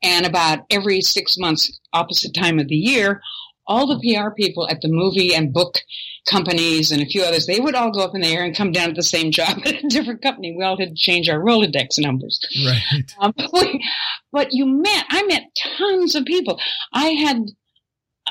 And 0.02 0.26
about 0.26 0.60
every 0.70 1.02
six 1.02 1.38
months, 1.38 1.78
opposite 1.92 2.34
time 2.34 2.58
of 2.58 2.70
the 2.70 2.76
year, 2.76 3.22
all 3.68 3.88
the 3.88 4.00
PR 4.00 4.32
people 4.32 4.68
at 4.68 4.82
the 4.82 4.88
movie 4.88 5.34
and 5.34 5.54
book 5.54 5.78
companies 6.30 6.92
and 6.92 7.02
a 7.02 7.06
few 7.06 7.24
others, 7.24 7.46
they 7.46 7.60
would 7.60 7.76
all 7.76 7.92
go 7.92 8.02
up 8.02 8.16
in 8.16 8.22
the 8.22 8.28
air 8.28 8.44
and 8.44 8.56
come 8.56 8.72
down 8.72 8.90
at 8.90 8.96
the 8.96 9.04
same 9.04 9.32
job 9.32 9.60
at 9.66 9.84
a 9.84 9.88
different 9.88 10.22
company. 10.22 10.56
We 10.56 10.64
all 10.64 10.78
had 10.78 10.90
to 10.90 10.96
change 10.96 11.30
our 11.30 11.40
Rolodex 11.40 12.00
numbers. 12.00 12.40
Right. 12.66 13.14
Um, 13.20 13.34
but 14.32 14.54
you 14.54 14.66
met, 14.66 15.06
I 15.10 15.24
met 15.24 15.44
tons 15.78 16.16
of 16.16 16.26
people. 16.26 16.60
I 16.94 17.08
had 17.08 17.48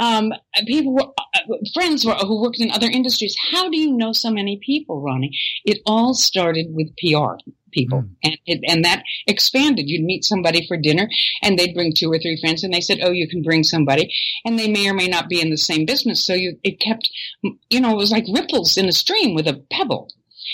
um, 0.00 0.32
people, 0.66 0.96
who- 0.96 1.12
uh, 1.54 1.56
friends 1.74 2.02
who 2.02 2.10
who 2.12 2.42
worked 2.42 2.60
in 2.60 2.70
other 2.72 2.88
industries. 2.90 3.36
How 3.52 3.68
do 3.70 3.78
you 3.78 3.92
know 3.96 4.12
so 4.12 4.30
many 4.30 4.58
people, 4.64 5.00
Ronni? 5.02 5.30
It 5.64 5.78
all 5.86 6.14
started 6.14 6.66
with 6.70 6.88
PR 6.96 7.36
people, 7.72 8.00
Mm. 8.02 8.10
and 8.24 8.38
it, 8.46 8.60
and 8.66 8.84
that 8.84 9.04
expanded. 9.28 9.88
You'd 9.88 10.02
meet 10.02 10.24
somebody 10.24 10.66
for 10.66 10.76
dinner, 10.76 11.08
and 11.42 11.56
they'd 11.56 11.74
bring 11.74 11.92
two 11.96 12.10
or 12.10 12.18
three 12.18 12.36
friends, 12.40 12.64
and 12.64 12.74
they 12.74 12.80
said, 12.80 12.98
"Oh, 13.02 13.12
you 13.12 13.28
can 13.28 13.42
bring 13.42 13.62
somebody," 13.62 14.12
and 14.44 14.58
they 14.58 14.68
may 14.68 14.88
or 14.88 14.94
may 14.94 15.06
not 15.06 15.28
be 15.28 15.40
in 15.40 15.50
the 15.50 15.56
same 15.56 15.84
business. 15.84 16.26
So 16.26 16.34
you, 16.34 16.58
it 16.64 16.80
kept, 16.80 17.08
you 17.70 17.80
know, 17.80 17.92
it 17.92 17.96
was 17.96 18.10
like 18.10 18.24
ripples 18.32 18.76
in 18.76 18.88
a 18.88 18.92
stream 18.92 19.34
with 19.34 19.46
a 19.46 19.62
pebble. 19.70 20.08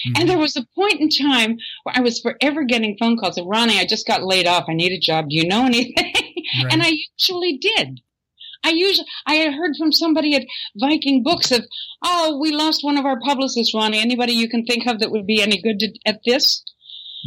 Mm-hmm. 0.08 0.20
And 0.20 0.28
there 0.28 0.38
was 0.38 0.56
a 0.56 0.66
point 0.74 1.00
in 1.00 1.08
time 1.08 1.56
where 1.84 1.96
I 1.96 2.00
was 2.00 2.20
forever 2.20 2.64
getting 2.64 2.96
phone 2.98 3.16
calls 3.16 3.38
of 3.38 3.46
Ronni, 3.46 3.78
I 3.80 3.86
just 3.86 4.06
got 4.06 4.22
laid 4.22 4.46
off. 4.46 4.64
I 4.68 4.74
need 4.74 4.92
a 4.92 4.98
job. 4.98 5.30
Do 5.30 5.36
you 5.36 5.46
know 5.48 5.64
anything? 5.64 6.12
Right. 6.62 6.72
And 6.72 6.80
I 6.82 6.92
usually 7.18 7.58
did. 7.58 8.00
I 8.64 8.70
usually, 8.70 9.06
I 9.26 9.34
had 9.34 9.54
heard 9.54 9.76
from 9.76 9.92
somebody 9.92 10.34
at 10.34 10.46
Viking 10.76 11.22
Books 11.22 11.50
of, 11.50 11.64
oh, 12.04 12.38
we 12.40 12.52
lost 12.52 12.84
one 12.84 12.98
of 12.98 13.04
our 13.04 13.20
publicists, 13.20 13.74
Ronni. 13.74 13.96
Anybody 14.00 14.32
you 14.32 14.48
can 14.48 14.64
think 14.64 14.86
of 14.86 15.00
that 15.00 15.10
would 15.10 15.26
be 15.26 15.42
any 15.42 15.60
good 15.60 15.78
to, 15.80 15.92
at 16.04 16.20
this? 16.24 16.62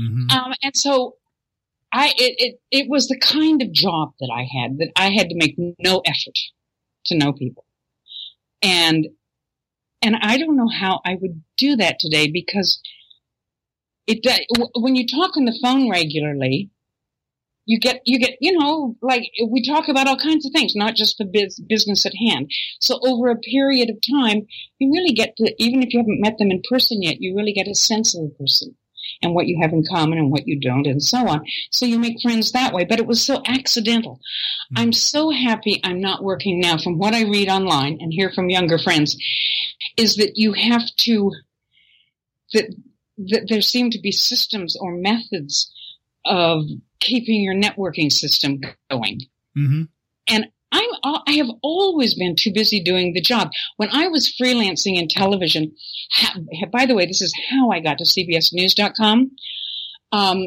Mhm. 0.02 0.32
Um, 0.32 0.54
and 0.62 0.76
so 0.76 1.16
I, 1.92 2.10
it, 2.18 2.36
it, 2.38 2.60
it 2.72 2.86
was 2.90 3.08
the 3.08 3.20
kind 3.20 3.62
of 3.62 3.72
job 3.72 4.14
that 4.20 4.32
I 4.34 4.42
had 4.42 4.78
that 4.78 4.92
I 4.96 5.10
had 5.12 5.30
to 5.30 5.36
make 5.36 5.56
no 5.58 6.02
effort 6.06 6.38
to 7.06 7.18
know 7.18 7.34
people. 7.34 7.66
And, 8.62 9.08
and 10.02 10.16
I 10.22 10.38
don't 10.38 10.58
know 10.58 10.70
how 10.70 11.00
I 11.06 11.16
would 11.20 11.44
do 11.58 11.76
that 11.78 11.98
today 12.00 12.30
because 12.32 12.82
it, 14.06 14.20
when 14.76 14.96
you 14.96 15.06
talk 15.08 15.38
on 15.38 15.46
the 15.46 15.58
phone 15.62 15.90
regularly, 15.90 16.70
you 17.66 17.80
get, 17.80 18.02
you 18.06 18.20
get, 18.20 18.38
you 18.42 18.58
know, 18.58 18.96
like 19.02 19.24
we 19.48 19.64
talk 19.64 19.88
about 19.88 20.08
all 20.08 20.18
kinds 20.18 20.46
of 20.46 20.52
things, 20.52 20.76
not 20.76 20.96
just 20.96 21.18
the 21.18 21.26
biz, 21.26 21.60
business 21.60 22.06
at 22.06 22.16
hand. 22.16 22.50
So 22.80 23.00
over 23.06 23.30
a 23.30 23.38
period 23.38 23.90
of 23.90 23.98
time, 24.02 24.48
you 24.80 24.92
really 24.92 25.14
get 25.14 25.36
to, 25.38 25.54
even 25.60 25.84
if 25.84 25.94
you 25.94 26.00
haven't 26.00 26.22
met 26.22 26.38
them 26.38 26.52
in 26.52 26.62
person 26.70 27.02
yet, 27.02 27.22
you 27.22 27.36
really 27.36 27.54
get 27.54 27.68
a 27.68 27.76
sense 27.76 28.16
of 28.16 28.24
the 28.24 28.36
person 28.40 28.76
and 29.22 29.34
what 29.34 29.48
you 29.48 29.60
have 29.62 29.74
in 29.74 29.84
common 29.90 30.18
and 30.18 30.32
what 30.32 30.48
you 30.48 30.60
don't 30.60 30.88
and 30.88 31.04
so 31.04 31.28
on. 31.28 31.42
So 31.72 31.86
you 31.86 32.00
make 32.00 32.22
friends 32.22 32.52
that 32.52 32.74
way, 32.74 32.86
but 32.86 33.00
it 33.00 33.08
was 33.08 33.24
so 33.24 33.42
accidental. 33.46 34.20
Hmm. 34.70 34.82
I'm 34.82 34.94
so 34.94 35.30
happy 35.30 35.80
I'm 35.84 36.02
not 36.02 36.24
working 36.24 36.60
now 36.60 36.78
from 36.78 36.98
what 36.98 37.14
I 37.14 37.24
read 37.24 37.50
online 37.50 37.98
and 38.00 38.14
hear 38.14 38.32
from 38.32 38.50
younger 38.50 38.78
friends 38.78 39.18
is 39.98 40.16
that 40.16 40.34
you 40.36 40.54
have 40.54 40.84
to, 41.02 41.32
that, 42.54 42.76
that 43.18 43.48
there 43.50 43.62
seem 43.62 43.92
to 43.92 44.00
be 44.00 44.12
systems 44.12 44.76
or 44.80 44.96
methods 44.96 45.72
of 46.26 46.64
keeping 47.00 47.42
your 47.42 47.56
networking 47.56 48.12
system 48.12 48.60
going. 48.90 49.22
Mhm. 49.58 49.88
and 50.28 50.46
I'm 50.72 50.90
I 51.04 51.32
have 51.38 51.50
always 51.64 52.14
been 52.14 52.36
too 52.36 52.52
busy 52.54 52.80
doing 52.80 53.14
the 53.14 53.22
job. 53.22 53.50
When 53.78 53.90
I 53.92 54.08
was 54.08 54.32
freelancing 54.40 54.98
in 54.98 55.08
television, 55.08 55.72
by 56.72 56.86
the 56.86 56.94
way, 56.94 57.08
this 57.08 57.22
is 57.22 57.34
how 57.50 57.72
I 57.72 57.80
got 57.80 57.98
to 57.98 58.04
CBSNews.com. 58.06 59.32
Um, 60.12 60.46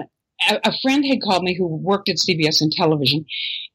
a, 0.48 0.60
a 0.64 0.72
friend 0.80 1.04
had 1.04 1.22
called 1.22 1.42
me 1.42 1.56
who 1.56 1.66
worked 1.66 2.08
at 2.08 2.16
CBS 2.18 2.62
in 2.62 2.70
television 2.70 3.24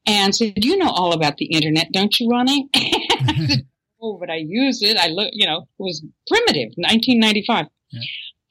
and 0.06 0.34
said, 0.34 0.64
"You 0.64 0.78
know 0.78 0.90
all 0.90 1.12
about 1.14 1.36
the 1.38 1.46
internet, 1.48 1.92
don't 1.92 2.18
you, 2.20 2.30
Ronni?" 2.30 2.64
I 2.76 3.46
said, 3.48 3.68
"Oh, 4.02 4.18
but 4.18 4.30
I 4.30 4.38
use 4.38 4.82
it. 4.82 4.98
I 4.98 5.08
look, 5.08 5.30
you 5.34 5.46
know, 5.46 5.64
it 5.80 5.84
was 5.84 6.02
primitive, 6.28 6.72
1995." 6.78 7.66
Yeah. 7.92 8.00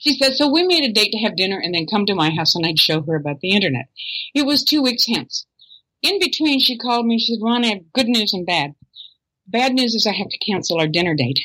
She 0.07 0.17
said, 0.17 0.35
"So 0.35 0.49
we 0.49 0.63
made 0.63 0.85
a 0.85 0.93
date 0.93 1.11
to 1.11 1.19
have 1.19 1.37
dinner 1.37 1.59
and 1.59 1.75
then 1.75 1.87
come 1.87 2.07
to 2.07 2.15
my 2.15 2.31
house 2.31 2.55
and 2.55 2.65
I'd 2.65 2.79
show 2.79 3.03
her 3.03 3.17
about 3.17 3.41
the 3.41 3.51
internet." 3.51 3.87
It 4.35 4.47
was 4.47 4.63
two 4.63 4.83
weeks 4.83 5.07
hence. 5.07 5.47
In 6.03 6.21
between, 6.21 6.61
she 6.61 6.79
called 6.79 7.07
me 7.07 7.15
and 7.15 7.21
she 7.21 7.35
said, 7.35 7.43
Ron, 7.43 7.65
I 7.65 7.69
have 7.69 7.93
good 7.93 8.07
news 8.07 8.33
and 8.33 8.47
bad. 8.47 8.75
Bad 9.49 9.73
news 9.73 9.95
is 9.97 10.07
I 10.07 10.13
have 10.13 10.29
to 10.29 10.39
cancel 10.39 10.79
our 10.79 10.87
dinner 10.87 11.17
date. 11.17 11.41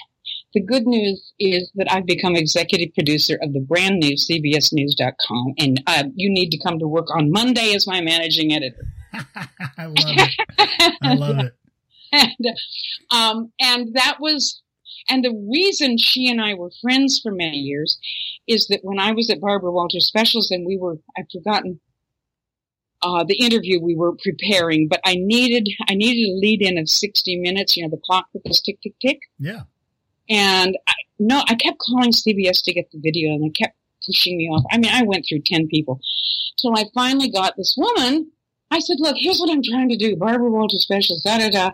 The 0.54 0.62
good 0.62 0.86
news 0.86 1.34
is 1.40 1.72
that 1.76 1.92
I've 1.92 2.06
become 2.06 2.36
executive 2.36 2.94
producer 2.94 3.40
of 3.42 3.54
the 3.54 3.62
brand 3.62 4.00
new 4.00 4.16
CBSNews.com, 4.16 5.54
and 5.58 5.82
uh, 5.88 6.04
you 6.14 6.30
need 6.30 6.50
to 6.50 6.58
come 6.60 6.78
to 6.78 6.88
work 6.88 7.08
on 7.10 7.32
Monday 7.32 7.74
as 7.74 7.88
my 7.88 8.02
managing 8.02 8.54
editor. 8.54 8.86
I 9.78 9.86
love 9.86 9.96
it. 9.98 10.94
I 11.02 11.14
love 11.16 11.40
it. 11.40 11.54
and, 12.12 12.48
um, 13.10 13.52
and 13.60 13.96
that 13.96 14.18
was, 14.20 14.62
and 15.10 15.24
the 15.24 15.34
reason 15.52 15.98
she 15.98 16.30
and 16.30 16.42
I 16.42 16.54
were 16.54 16.72
friends 16.82 17.20
for 17.22 17.32
many 17.32 17.58
years 17.58 17.98
is 18.48 18.68
that 18.68 18.82
when 18.84 19.00
I 19.00 19.12
was 19.12 19.30
at 19.30 19.42
Barbara 19.42 19.72
Walters 19.72 20.06
Specials 20.06 20.52
and 20.52 20.66
we 20.66 20.78
were, 20.78 20.98
I've 21.18 21.30
forgotten 21.32 21.80
uh, 23.04 23.24
the 23.24 23.36
interview 23.36 23.82
we 23.82 23.96
were 23.96 24.14
preparing, 24.24 24.88
but 24.88 25.00
I 25.06 25.16
needed 25.16 25.68
I 25.90 25.96
needed 25.96 26.30
a 26.30 26.38
lead 26.38 26.62
in 26.62 26.78
of 26.78 26.88
sixty 26.90 27.38
minutes. 27.38 27.76
You 27.76 27.84
know, 27.84 27.90
the 27.90 28.02
clock 28.06 28.28
that 28.34 28.44
goes 28.46 28.62
tick 28.62 28.80
tick 28.82 28.94
tick. 29.02 29.20
Yeah. 29.40 29.62
And 30.30 30.78
I, 30.88 30.94
no, 31.20 31.44
I 31.48 31.56
kept 31.56 31.80
calling 31.80 32.12
CBS 32.12 32.64
to 32.64 32.74
get 32.74 32.92
the 32.92 33.00
video, 33.00 33.34
and 33.34 33.44
they 33.44 33.50
kept 33.50 33.76
pushing 34.06 34.38
me 34.38 34.48
off. 34.48 34.64
I 34.72 34.78
mean, 34.78 34.92
I 34.94 35.04
went 35.04 35.26
through 35.28 35.42
ten 35.46 35.68
people 35.68 36.00
till 36.62 36.78
I 36.78 36.86
finally 36.94 37.30
got 37.30 37.56
this 37.58 37.76
woman. 37.76 38.32
I 38.70 38.80
said, 38.80 38.98
"Look, 39.00 39.16
here's 39.18 39.40
what 39.40 39.50
I'm 39.50 39.64
trying 39.64 39.90
to 39.90 39.98
do: 39.98 40.16
Barbara 40.16 40.50
Walters 40.50 40.84
specials, 40.84 41.22
da 41.24 41.40
da 41.40 41.50
da." 41.50 41.72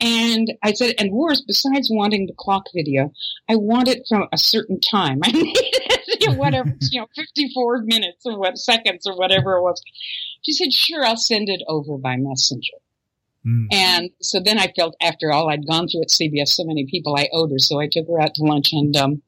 And 0.00 0.52
I 0.62 0.72
said, 0.72 0.94
and 0.98 1.12
worse, 1.12 1.40
besides 1.40 1.88
wanting 1.90 2.26
the 2.26 2.34
clock 2.36 2.64
video, 2.74 3.12
I 3.48 3.56
want 3.56 3.88
it 3.88 4.02
from 4.08 4.26
a 4.32 4.38
certain 4.38 4.80
time. 4.80 5.20
I 5.24 5.30
needed 5.30 5.94
you 6.20 6.28
know, 6.28 6.34
whatever, 6.34 6.74
you 6.90 7.00
know, 7.00 7.06
54 7.14 7.82
minutes 7.84 8.24
or 8.24 8.38
what 8.38 8.58
seconds 8.58 9.06
or 9.06 9.16
whatever 9.16 9.56
it 9.56 9.62
was. 9.62 9.82
She 10.42 10.52
said, 10.52 10.72
sure, 10.72 11.04
I'll 11.04 11.16
send 11.16 11.48
it 11.48 11.62
over 11.68 11.98
by 11.98 12.16
messenger. 12.16 12.74
Mm. 13.46 13.66
And 13.72 14.10
so 14.20 14.40
then 14.40 14.58
I 14.58 14.72
felt 14.74 14.96
after 15.00 15.32
all 15.32 15.50
I'd 15.50 15.66
gone 15.66 15.88
through 15.88 16.02
at 16.02 16.08
CBS, 16.08 16.48
so 16.48 16.64
many 16.64 16.86
people 16.86 17.16
I 17.16 17.28
owed 17.32 17.50
her. 17.50 17.58
So 17.58 17.80
I 17.80 17.88
took 17.90 18.06
her 18.08 18.20
out 18.20 18.34
to 18.34 18.42
lunch 18.42 18.72
and, 18.72 18.96
um, 18.96 19.22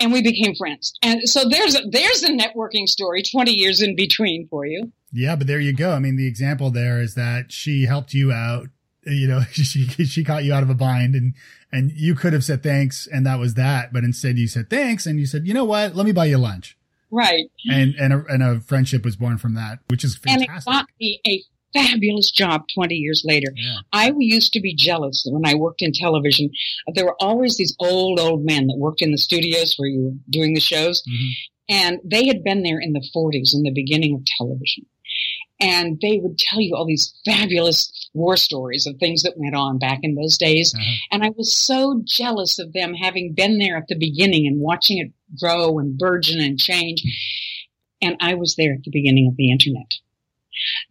and 0.00 0.12
we 0.12 0.22
became 0.22 0.54
friends. 0.54 0.94
And 1.02 1.28
so 1.28 1.48
there's 1.48 1.74
a, 1.74 1.82
there's 1.88 2.22
a 2.22 2.32
networking 2.32 2.88
story 2.88 3.22
20 3.22 3.52
years 3.52 3.80
in 3.80 3.96
between 3.96 4.48
for 4.48 4.66
you. 4.66 4.92
Yeah, 5.12 5.36
but 5.36 5.46
there 5.46 5.60
you 5.60 5.72
go. 5.72 5.92
I 5.92 6.00
mean, 6.00 6.16
the 6.16 6.26
example 6.26 6.70
there 6.70 7.00
is 7.00 7.14
that 7.14 7.52
she 7.52 7.84
helped 7.84 8.12
you 8.12 8.32
out. 8.32 8.68
You 9.06 9.28
know, 9.28 9.40
she 9.52 9.86
she 9.86 10.24
caught 10.24 10.44
you 10.44 10.52
out 10.54 10.62
of 10.62 10.70
a 10.70 10.74
bind, 10.74 11.14
and 11.14 11.34
and 11.72 11.92
you 11.92 12.14
could 12.14 12.32
have 12.32 12.44
said 12.44 12.62
thanks, 12.62 13.06
and 13.06 13.26
that 13.26 13.38
was 13.38 13.54
that. 13.54 13.92
But 13.92 14.04
instead, 14.04 14.38
you 14.38 14.48
said 14.48 14.70
thanks, 14.70 15.06
and 15.06 15.18
you 15.18 15.26
said, 15.26 15.46
you 15.46 15.54
know 15.54 15.64
what? 15.64 15.94
Let 15.94 16.06
me 16.06 16.12
buy 16.12 16.26
you 16.26 16.38
lunch. 16.38 16.76
Right. 17.10 17.44
And 17.70 17.94
and 17.96 18.12
a, 18.12 18.24
and 18.28 18.42
a 18.42 18.60
friendship 18.60 19.04
was 19.04 19.16
born 19.16 19.38
from 19.38 19.54
that, 19.54 19.78
which 19.88 20.04
is 20.04 20.18
And 20.26 20.42
it 20.42 20.48
got 20.64 20.86
me 21.00 21.20
a 21.26 21.42
fabulous 21.72 22.30
job 22.30 22.62
20 22.72 22.94
years 22.94 23.22
later. 23.26 23.48
yeah. 23.56 23.78
I 23.92 24.12
used 24.16 24.52
to 24.52 24.60
be 24.60 24.74
jealous 24.76 25.26
when 25.28 25.44
I 25.44 25.56
worked 25.56 25.82
in 25.82 25.92
television. 25.92 26.50
There 26.94 27.04
were 27.04 27.16
always 27.20 27.56
these 27.56 27.74
old, 27.80 28.20
old 28.20 28.44
men 28.44 28.68
that 28.68 28.76
worked 28.78 29.02
in 29.02 29.10
the 29.10 29.18
studios 29.18 29.74
where 29.76 29.88
you 29.88 30.02
were 30.04 30.12
doing 30.30 30.54
the 30.54 30.60
shows. 30.60 31.02
Mhm. 31.02 31.30
And 31.68 31.98
they 32.04 32.26
had 32.26 32.44
been 32.44 32.62
there 32.62 32.78
in 32.78 32.92
the 32.92 33.04
40s, 33.12 33.54
in 33.54 33.62
the 33.64 33.72
beginning 33.72 34.14
of 34.14 34.22
television. 34.38 34.86
And 35.64 35.98
they 36.02 36.18
would 36.18 36.36
tell 36.36 36.60
you 36.60 36.76
all 36.76 36.84
these 36.84 37.14
fabulous 37.24 38.10
war 38.12 38.36
stories 38.36 38.86
of 38.86 38.98
things 38.98 39.22
that 39.22 39.38
went 39.38 39.54
on 39.54 39.78
back 39.78 40.00
in 40.02 40.14
those 40.14 40.36
days. 40.36 40.74
Uh-huh. 40.74 40.94
And 41.10 41.24
I 41.24 41.30
was 41.30 41.56
so 41.56 42.02
jealous 42.04 42.58
of 42.58 42.74
them 42.74 42.92
having 42.92 43.32
been 43.32 43.56
there 43.58 43.78
at 43.78 43.88
the 43.88 43.98
beginning 43.98 44.46
and 44.46 44.60
watching 44.60 44.98
it 44.98 45.10
grow 45.40 45.78
and 45.78 45.96
burgeon 45.96 46.38
and 46.38 46.58
change. 46.58 47.02
And 48.02 48.16
I 48.20 48.34
was 48.34 48.56
there 48.56 48.74
at 48.74 48.84
the 48.84 48.90
beginning 48.90 49.26
of 49.26 49.36
the 49.36 49.50
internet. 49.50 49.86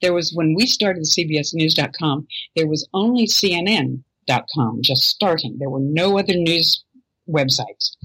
There 0.02 0.14
was, 0.14 0.34
when 0.34 0.56
we 0.56 0.66
started 0.66 1.04
CBSNews.com, 1.04 2.28
there 2.56 2.68
was 2.68 2.88
only 2.96 3.28
CNN.com 3.28 4.80
just 4.82 5.04
starting. 5.04 5.58
There 5.60 5.70
were 5.70 5.80
no 5.80 6.18
other 6.18 6.34
news 6.34 6.84
websites. 7.30 7.96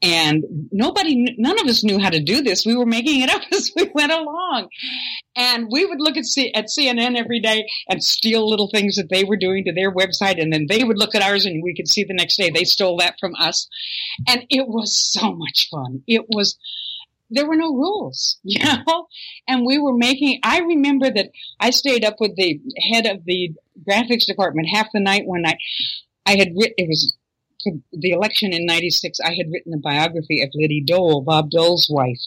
And 0.00 0.44
nobody, 0.70 1.34
none 1.36 1.60
of 1.60 1.66
us 1.66 1.84
knew 1.84 1.98
how 1.98 2.10
to 2.10 2.22
do 2.22 2.42
this. 2.42 2.64
We 2.64 2.76
were 2.76 2.86
making 2.86 3.22
it 3.22 3.30
up 3.30 3.42
as 3.52 3.72
we 3.76 3.90
went 3.94 4.12
along. 4.12 4.68
And 5.34 5.68
we 5.70 5.86
would 5.86 6.00
look 6.00 6.16
at, 6.16 6.26
C- 6.26 6.52
at 6.54 6.66
CNN 6.66 7.16
every 7.16 7.40
day 7.40 7.66
and 7.88 8.04
steal 8.04 8.48
little 8.48 8.68
things 8.68 8.96
that 8.96 9.08
they 9.08 9.24
were 9.24 9.36
doing 9.36 9.64
to 9.64 9.72
their 9.72 9.92
website. 9.92 10.40
And 10.40 10.52
then 10.52 10.66
they 10.68 10.84
would 10.84 10.98
look 10.98 11.14
at 11.14 11.22
ours 11.22 11.46
and 11.46 11.62
we 11.62 11.74
could 11.74 11.88
see 11.88 12.04
the 12.04 12.14
next 12.14 12.36
day 12.36 12.50
they 12.50 12.64
stole 12.64 12.98
that 12.98 13.16
from 13.18 13.34
us. 13.38 13.68
And 14.28 14.44
it 14.50 14.68
was 14.68 14.94
so 14.94 15.32
much 15.32 15.68
fun. 15.70 16.02
It 16.06 16.26
was, 16.28 16.58
there 17.30 17.48
were 17.48 17.56
no 17.56 17.74
rules, 17.74 18.38
you 18.44 18.62
know, 18.62 19.08
and 19.48 19.64
we 19.64 19.78
were 19.78 19.96
making, 19.96 20.40
I 20.42 20.60
remember 20.60 21.10
that 21.10 21.30
I 21.58 21.70
stayed 21.70 22.04
up 22.04 22.16
with 22.20 22.36
the 22.36 22.60
head 22.92 23.06
of 23.06 23.24
the 23.24 23.52
graphics 23.88 24.26
department 24.26 24.68
half 24.70 24.88
the 24.92 25.00
night 25.00 25.22
when 25.26 25.46
I, 25.46 25.56
I 26.26 26.36
had 26.36 26.52
written, 26.54 26.74
it 26.76 26.88
was 26.88 27.16
the 27.92 28.10
election 28.10 28.52
in 28.52 28.66
96, 28.66 29.18
I 29.20 29.34
had 29.34 29.50
written 29.50 29.72
a 29.72 29.78
biography 29.78 30.42
of 30.42 30.50
Liddy 30.52 30.82
Dole, 30.82 31.22
Bob 31.22 31.50
Dole's 31.50 31.88
wife. 31.90 32.20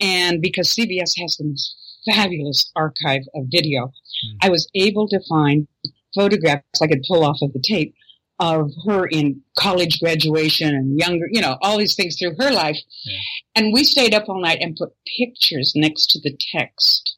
And 0.00 0.42
because 0.42 0.74
CBS 0.74 1.18
has 1.20 1.36
the 1.36 1.56
fabulous 2.04 2.70
archive 2.76 3.22
of 3.34 3.46
video, 3.50 3.86
hmm. 3.86 4.36
I 4.42 4.50
was 4.50 4.68
able 4.74 5.08
to 5.08 5.20
find 5.28 5.68
photographs 6.14 6.82
I 6.82 6.86
could 6.86 7.04
pull 7.08 7.24
off 7.24 7.38
of 7.42 7.52
the 7.52 7.62
tape 7.62 7.94
of 8.38 8.70
her 8.86 9.06
in 9.06 9.40
college 9.56 10.00
graduation 10.00 10.74
and 10.74 10.98
younger, 10.98 11.26
you 11.30 11.40
know, 11.40 11.56
all 11.62 11.78
these 11.78 11.94
things 11.94 12.18
through 12.18 12.34
her 12.38 12.50
life. 12.50 12.78
Yeah. 13.04 13.18
And 13.54 13.72
we 13.72 13.84
stayed 13.84 14.14
up 14.14 14.28
all 14.28 14.40
night 14.40 14.58
and 14.60 14.76
put 14.76 14.90
pictures 15.16 15.72
next 15.76 16.08
to 16.10 16.20
the 16.20 16.36
text 16.52 17.16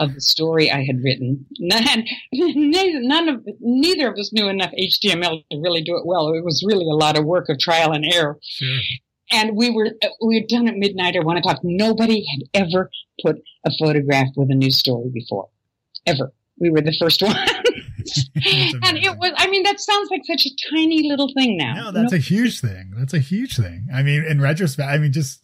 of 0.00 0.14
the 0.14 0.20
story 0.20 0.70
I 0.70 0.84
had 0.84 1.02
written. 1.02 1.46
None, 1.58 2.04
none 2.32 3.28
of, 3.28 3.46
neither 3.60 4.12
of 4.12 4.18
us 4.18 4.32
knew 4.32 4.48
enough 4.48 4.72
HTML 4.78 5.42
to 5.50 5.58
really 5.58 5.82
do 5.82 5.96
it 5.96 6.06
well. 6.06 6.32
It 6.32 6.44
was 6.44 6.64
really 6.66 6.84
a 6.84 6.94
lot 6.94 7.18
of 7.18 7.24
work 7.24 7.48
of 7.48 7.58
trial 7.58 7.92
and 7.92 8.04
error. 8.04 8.38
Sure. 8.42 8.78
And 9.30 9.56
we 9.56 9.70
were, 9.70 9.90
uh, 10.02 10.08
we 10.24 10.36
had 10.36 10.48
done 10.48 10.68
at 10.68 10.76
midnight 10.76 11.16
or 11.16 11.22
one 11.22 11.36
o'clock. 11.36 11.60
Nobody 11.62 12.24
had 12.24 12.66
ever 12.66 12.90
put 13.22 13.36
a 13.66 13.70
photograph 13.78 14.28
with 14.36 14.50
a 14.50 14.54
news 14.54 14.78
story 14.78 15.10
before. 15.12 15.48
Ever. 16.06 16.32
We 16.58 16.70
were 16.70 16.80
the 16.80 16.96
first 16.98 17.22
one. 17.22 17.36
and 17.36 18.96
it 18.96 19.16
was, 19.18 19.32
I 19.36 19.48
mean, 19.48 19.64
that 19.64 19.80
sounds 19.80 20.08
like 20.10 20.22
such 20.24 20.46
a 20.46 20.50
tiny 20.74 21.08
little 21.08 21.30
thing 21.36 21.56
now. 21.56 21.90
No, 21.90 21.92
that's 21.92 22.12
a 22.12 22.18
huge 22.18 22.60
thing. 22.60 22.92
That's 22.96 23.14
a 23.14 23.18
huge 23.18 23.56
thing. 23.56 23.88
I 23.94 24.02
mean, 24.02 24.24
in 24.24 24.40
retrospect, 24.40 24.88
I 24.88 24.98
mean, 24.98 25.12
just 25.12 25.42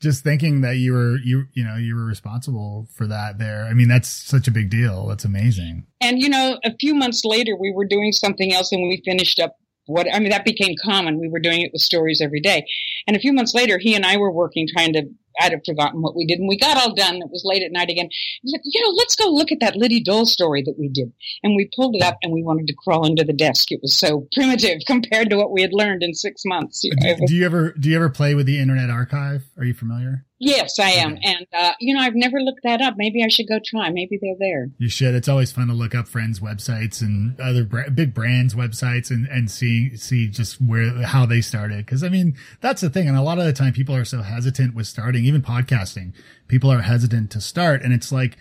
just 0.00 0.24
thinking 0.24 0.62
that 0.62 0.76
you 0.76 0.94
were 0.94 1.18
you 1.18 1.44
you 1.52 1.62
know 1.62 1.76
you 1.76 1.94
were 1.94 2.04
responsible 2.04 2.88
for 2.94 3.06
that 3.06 3.38
there. 3.38 3.64
I 3.64 3.74
mean, 3.74 3.88
that's 3.88 4.08
such 4.08 4.48
a 4.48 4.50
big 4.50 4.70
deal. 4.70 5.06
That's 5.06 5.24
amazing. 5.24 5.86
And 6.00 6.18
you 6.20 6.28
know, 6.28 6.58
a 6.64 6.74
few 6.80 6.94
months 6.94 7.24
later, 7.24 7.54
we 7.54 7.72
were 7.72 7.84
doing 7.84 8.12
something 8.12 8.52
else, 8.52 8.72
and 8.72 8.88
we 8.88 9.02
finished 9.04 9.38
up 9.38 9.56
what 9.86 10.06
I 10.12 10.18
mean. 10.18 10.30
That 10.30 10.44
became 10.44 10.74
common. 10.82 11.18
We 11.20 11.28
were 11.28 11.40
doing 11.40 11.62
it 11.62 11.70
with 11.72 11.82
stories 11.82 12.20
every 12.22 12.40
day. 12.40 12.66
And 13.06 13.16
a 13.16 13.20
few 13.20 13.32
months 13.32 13.54
later, 13.54 13.78
he 13.78 13.94
and 13.94 14.04
I 14.06 14.16
were 14.16 14.32
working, 14.32 14.66
trying 14.72 14.92
to. 14.94 15.02
I'd 15.40 15.52
have 15.52 15.60
forgotten 15.64 16.02
what 16.02 16.16
we 16.16 16.26
did, 16.26 16.38
and 16.40 16.48
we 16.48 16.58
got 16.58 16.76
all 16.76 16.92
done. 16.92 17.16
It 17.16 17.30
was 17.30 17.42
late 17.44 17.62
at 17.62 17.70
night 17.72 17.88
again. 17.88 18.08
Said, 18.44 18.60
"You 18.64 18.82
know, 18.82 18.90
let's 18.90 19.14
go 19.14 19.28
look 19.30 19.52
at 19.52 19.60
that 19.60 19.76
Liddy 19.76 20.02
Dole 20.02 20.26
story 20.26 20.60
that 20.62 20.74
we 20.78 20.88
did." 20.88 21.12
And 21.42 21.54
we 21.56 21.70
pulled 21.74 21.94
it 21.96 22.02
up, 22.02 22.18
and 22.22 22.32
we 22.32 22.42
wanted 22.42 22.66
to 22.66 22.74
crawl 22.74 23.06
under 23.06 23.24
the 23.24 23.32
desk. 23.32 23.70
It 23.70 23.78
was 23.80 23.96
so 23.96 24.26
primitive 24.34 24.80
compared 24.86 25.30
to 25.30 25.36
what 25.36 25.52
we 25.52 25.62
had 25.62 25.72
learned 25.72 26.02
in 26.02 26.14
six 26.14 26.42
months. 26.44 26.82
You 26.82 26.90
know, 26.96 27.14
Do, 27.14 27.20
was- 27.22 27.30
do 27.30 27.36
you 27.36 27.46
ever 27.46 27.72
do 27.78 27.88
you 27.88 27.96
ever 27.96 28.10
play 28.10 28.34
with 28.34 28.46
the 28.46 28.58
Internet 28.58 28.90
Archive? 28.90 29.44
Are 29.56 29.64
you 29.64 29.72
familiar? 29.74 30.26
Yes, 30.40 30.78
I 30.80 30.90
am, 30.90 31.12
Okay. 31.12 31.20
and 31.24 31.46
uh, 31.52 31.72
you 31.78 31.94
know, 31.94 32.00
I've 32.00 32.14
never 32.16 32.40
looked 32.40 32.64
that 32.64 32.80
up. 32.80 32.94
Maybe 32.96 33.22
I 33.22 33.28
should 33.28 33.46
go 33.46 33.60
try. 33.64 33.90
Maybe 33.90 34.18
they're 34.20 34.34
there. 34.38 34.68
You 34.78 34.88
should. 34.88 35.14
It's 35.14 35.28
always 35.28 35.52
fun 35.52 35.68
to 35.68 35.74
look 35.74 35.94
up 35.94 36.08
friends' 36.08 36.40
websites 36.40 37.00
and 37.02 37.38
other 37.40 37.62
bra- 37.64 37.90
big 37.90 38.12
brands' 38.14 38.54
websites 38.54 39.10
and, 39.10 39.28
and 39.28 39.48
see 39.50 39.96
see 39.96 40.26
just 40.28 40.60
where 40.60 40.90
how 41.04 41.26
they 41.26 41.40
started. 41.40 41.86
Because 41.86 42.02
I 42.02 42.08
mean, 42.08 42.36
that's 42.60 42.80
the 42.80 42.90
thing. 42.90 43.06
And 43.06 43.16
a 43.16 43.22
lot 43.22 43.38
of 43.38 43.44
the 43.44 43.52
time, 43.52 43.72
people 43.72 43.94
are 43.94 44.04
so 44.04 44.22
hesitant 44.22 44.74
with 44.74 44.86
starting, 44.86 45.24
even 45.24 45.42
podcasting. 45.42 46.12
People 46.48 46.72
are 46.72 46.82
hesitant 46.82 47.30
to 47.32 47.40
start, 47.40 47.82
and 47.82 47.92
it's 47.92 48.10
like 48.10 48.36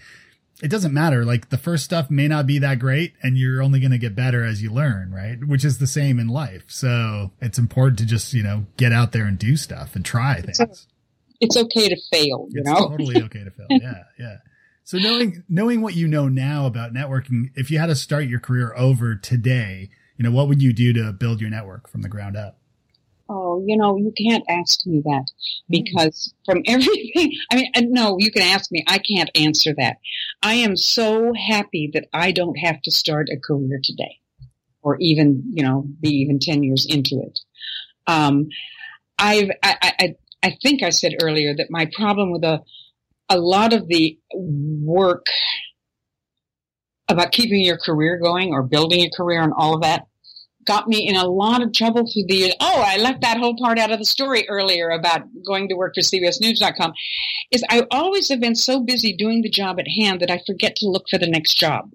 it 0.61 0.67
doesn't 0.69 0.93
matter. 0.93 1.23
Like 1.23 1.49
the 1.49 1.57
first 1.57 1.85
stuff 1.85 2.09
may 2.11 2.27
not 2.27 2.45
be 2.47 2.59
that 2.59 2.79
great, 2.79 3.13
and 3.23 3.37
you're 3.37 3.61
only 3.61 3.79
going 3.79 3.91
to 3.91 3.97
get 3.97 4.13
better 4.15 4.43
as 4.43 4.61
you 4.61 4.71
learn, 4.73 5.13
right? 5.13 5.37
Which 5.45 5.63
is 5.63 5.77
the 5.77 5.87
same 5.87 6.19
in 6.19 6.27
life. 6.27 6.63
So 6.67 7.31
it's 7.39 7.57
important 7.57 7.99
to 7.99 8.05
just 8.05 8.33
you 8.33 8.43
know 8.43 8.65
get 8.77 8.91
out 8.91 9.11
there 9.11 9.25
and 9.25 9.37
do 9.37 9.55
stuff 9.55 9.95
and 9.95 10.03
try 10.03 10.41
things. 10.41 10.87
It's 11.39 11.57
okay 11.57 11.89
to 11.89 11.97
fail, 12.11 12.47
you 12.49 12.63
know. 12.63 12.71
It's 12.71 12.81
know. 12.81 12.87
totally 12.89 13.21
okay 13.23 13.43
to 13.43 13.51
fail. 13.51 13.67
Yeah, 13.69 14.03
yeah. 14.19 14.37
So 14.83 14.97
knowing 14.97 15.43
knowing 15.47 15.81
what 15.81 15.95
you 15.95 16.07
know 16.07 16.27
now 16.27 16.65
about 16.65 16.93
networking, 16.93 17.51
if 17.55 17.69
you 17.69 17.79
had 17.79 17.87
to 17.87 17.95
start 17.95 18.25
your 18.25 18.39
career 18.39 18.73
over 18.75 19.15
today, 19.15 19.89
you 20.17 20.23
know, 20.23 20.31
what 20.31 20.47
would 20.47 20.61
you 20.61 20.73
do 20.73 20.93
to 20.93 21.13
build 21.13 21.39
your 21.39 21.49
network 21.49 21.87
from 21.87 22.01
the 22.01 22.09
ground 22.09 22.35
up? 22.35 22.57
Oh, 23.31 23.63
you 23.63 23.77
know, 23.77 23.95
you 23.95 24.11
can't 24.17 24.43
ask 24.49 24.87
me 24.87 25.01
that 25.05 25.25
because 25.69 26.33
from 26.45 26.63
everything, 26.65 27.33
I 27.51 27.55
mean, 27.55 27.71
no, 27.93 28.17
you 28.17 28.31
can 28.31 28.41
ask 28.41 28.71
me. 28.71 28.83
I 28.87 28.97
can't 28.97 29.29
answer 29.35 29.75
that. 29.77 29.97
I 30.41 30.55
am 30.55 30.75
so 30.75 31.33
happy 31.33 31.91
that 31.93 32.07
I 32.11 32.31
don't 32.31 32.55
have 32.55 32.81
to 32.81 32.91
start 32.91 33.29
a 33.31 33.37
career 33.37 33.79
today 33.83 34.19
or 34.81 34.97
even, 34.99 35.43
you 35.53 35.63
know, 35.63 35.85
be 36.01 36.09
even 36.09 36.39
10 36.39 36.63
years 36.63 36.87
into 36.89 37.21
it. 37.21 37.39
Um, 38.07 38.49
I've, 39.19 39.51
I, 39.61 39.93
I, 39.99 40.15
I 40.43 40.55
think 40.61 40.83
I 40.83 40.89
said 40.89 41.15
earlier 41.21 41.55
that 41.55 41.67
my 41.69 41.89
problem 41.93 42.31
with 42.31 42.43
a, 42.43 42.61
a 43.29 43.37
lot 43.37 43.73
of 43.73 43.87
the 43.87 44.17
work 44.33 45.25
about 47.07 47.31
keeping 47.31 47.61
your 47.61 47.77
career 47.77 48.17
going 48.17 48.51
or 48.51 48.63
building 48.63 49.01
a 49.01 49.09
career 49.09 49.41
and 49.41 49.53
all 49.55 49.75
of 49.75 49.81
that 49.81 50.05
got 50.65 50.87
me 50.87 51.07
in 51.07 51.15
a 51.15 51.27
lot 51.27 51.63
of 51.63 51.73
trouble 51.73 52.05
through 52.05 52.25
the 52.27 52.35
years. 52.35 52.53
Oh, 52.59 52.83
I 52.85 52.97
left 52.97 53.21
that 53.21 53.37
whole 53.37 53.55
part 53.57 53.79
out 53.79 53.91
of 53.91 53.97
the 53.97 54.05
story 54.05 54.47
earlier 54.47 54.91
about 54.91 55.23
going 55.45 55.67
to 55.69 55.75
work 55.75 55.95
for 55.95 56.01
CBSNews.com. 56.01 56.93
Is 57.51 57.63
I 57.69 57.87
always 57.89 58.29
have 58.29 58.39
been 58.39 58.55
so 58.55 58.79
busy 58.79 59.11
doing 59.15 59.41
the 59.41 59.49
job 59.49 59.79
at 59.79 59.87
hand 59.87 60.21
that 60.21 60.29
I 60.29 60.41
forget 60.45 60.75
to 60.77 60.87
look 60.87 61.05
for 61.09 61.17
the 61.17 61.27
next 61.27 61.55
job. 61.55 61.91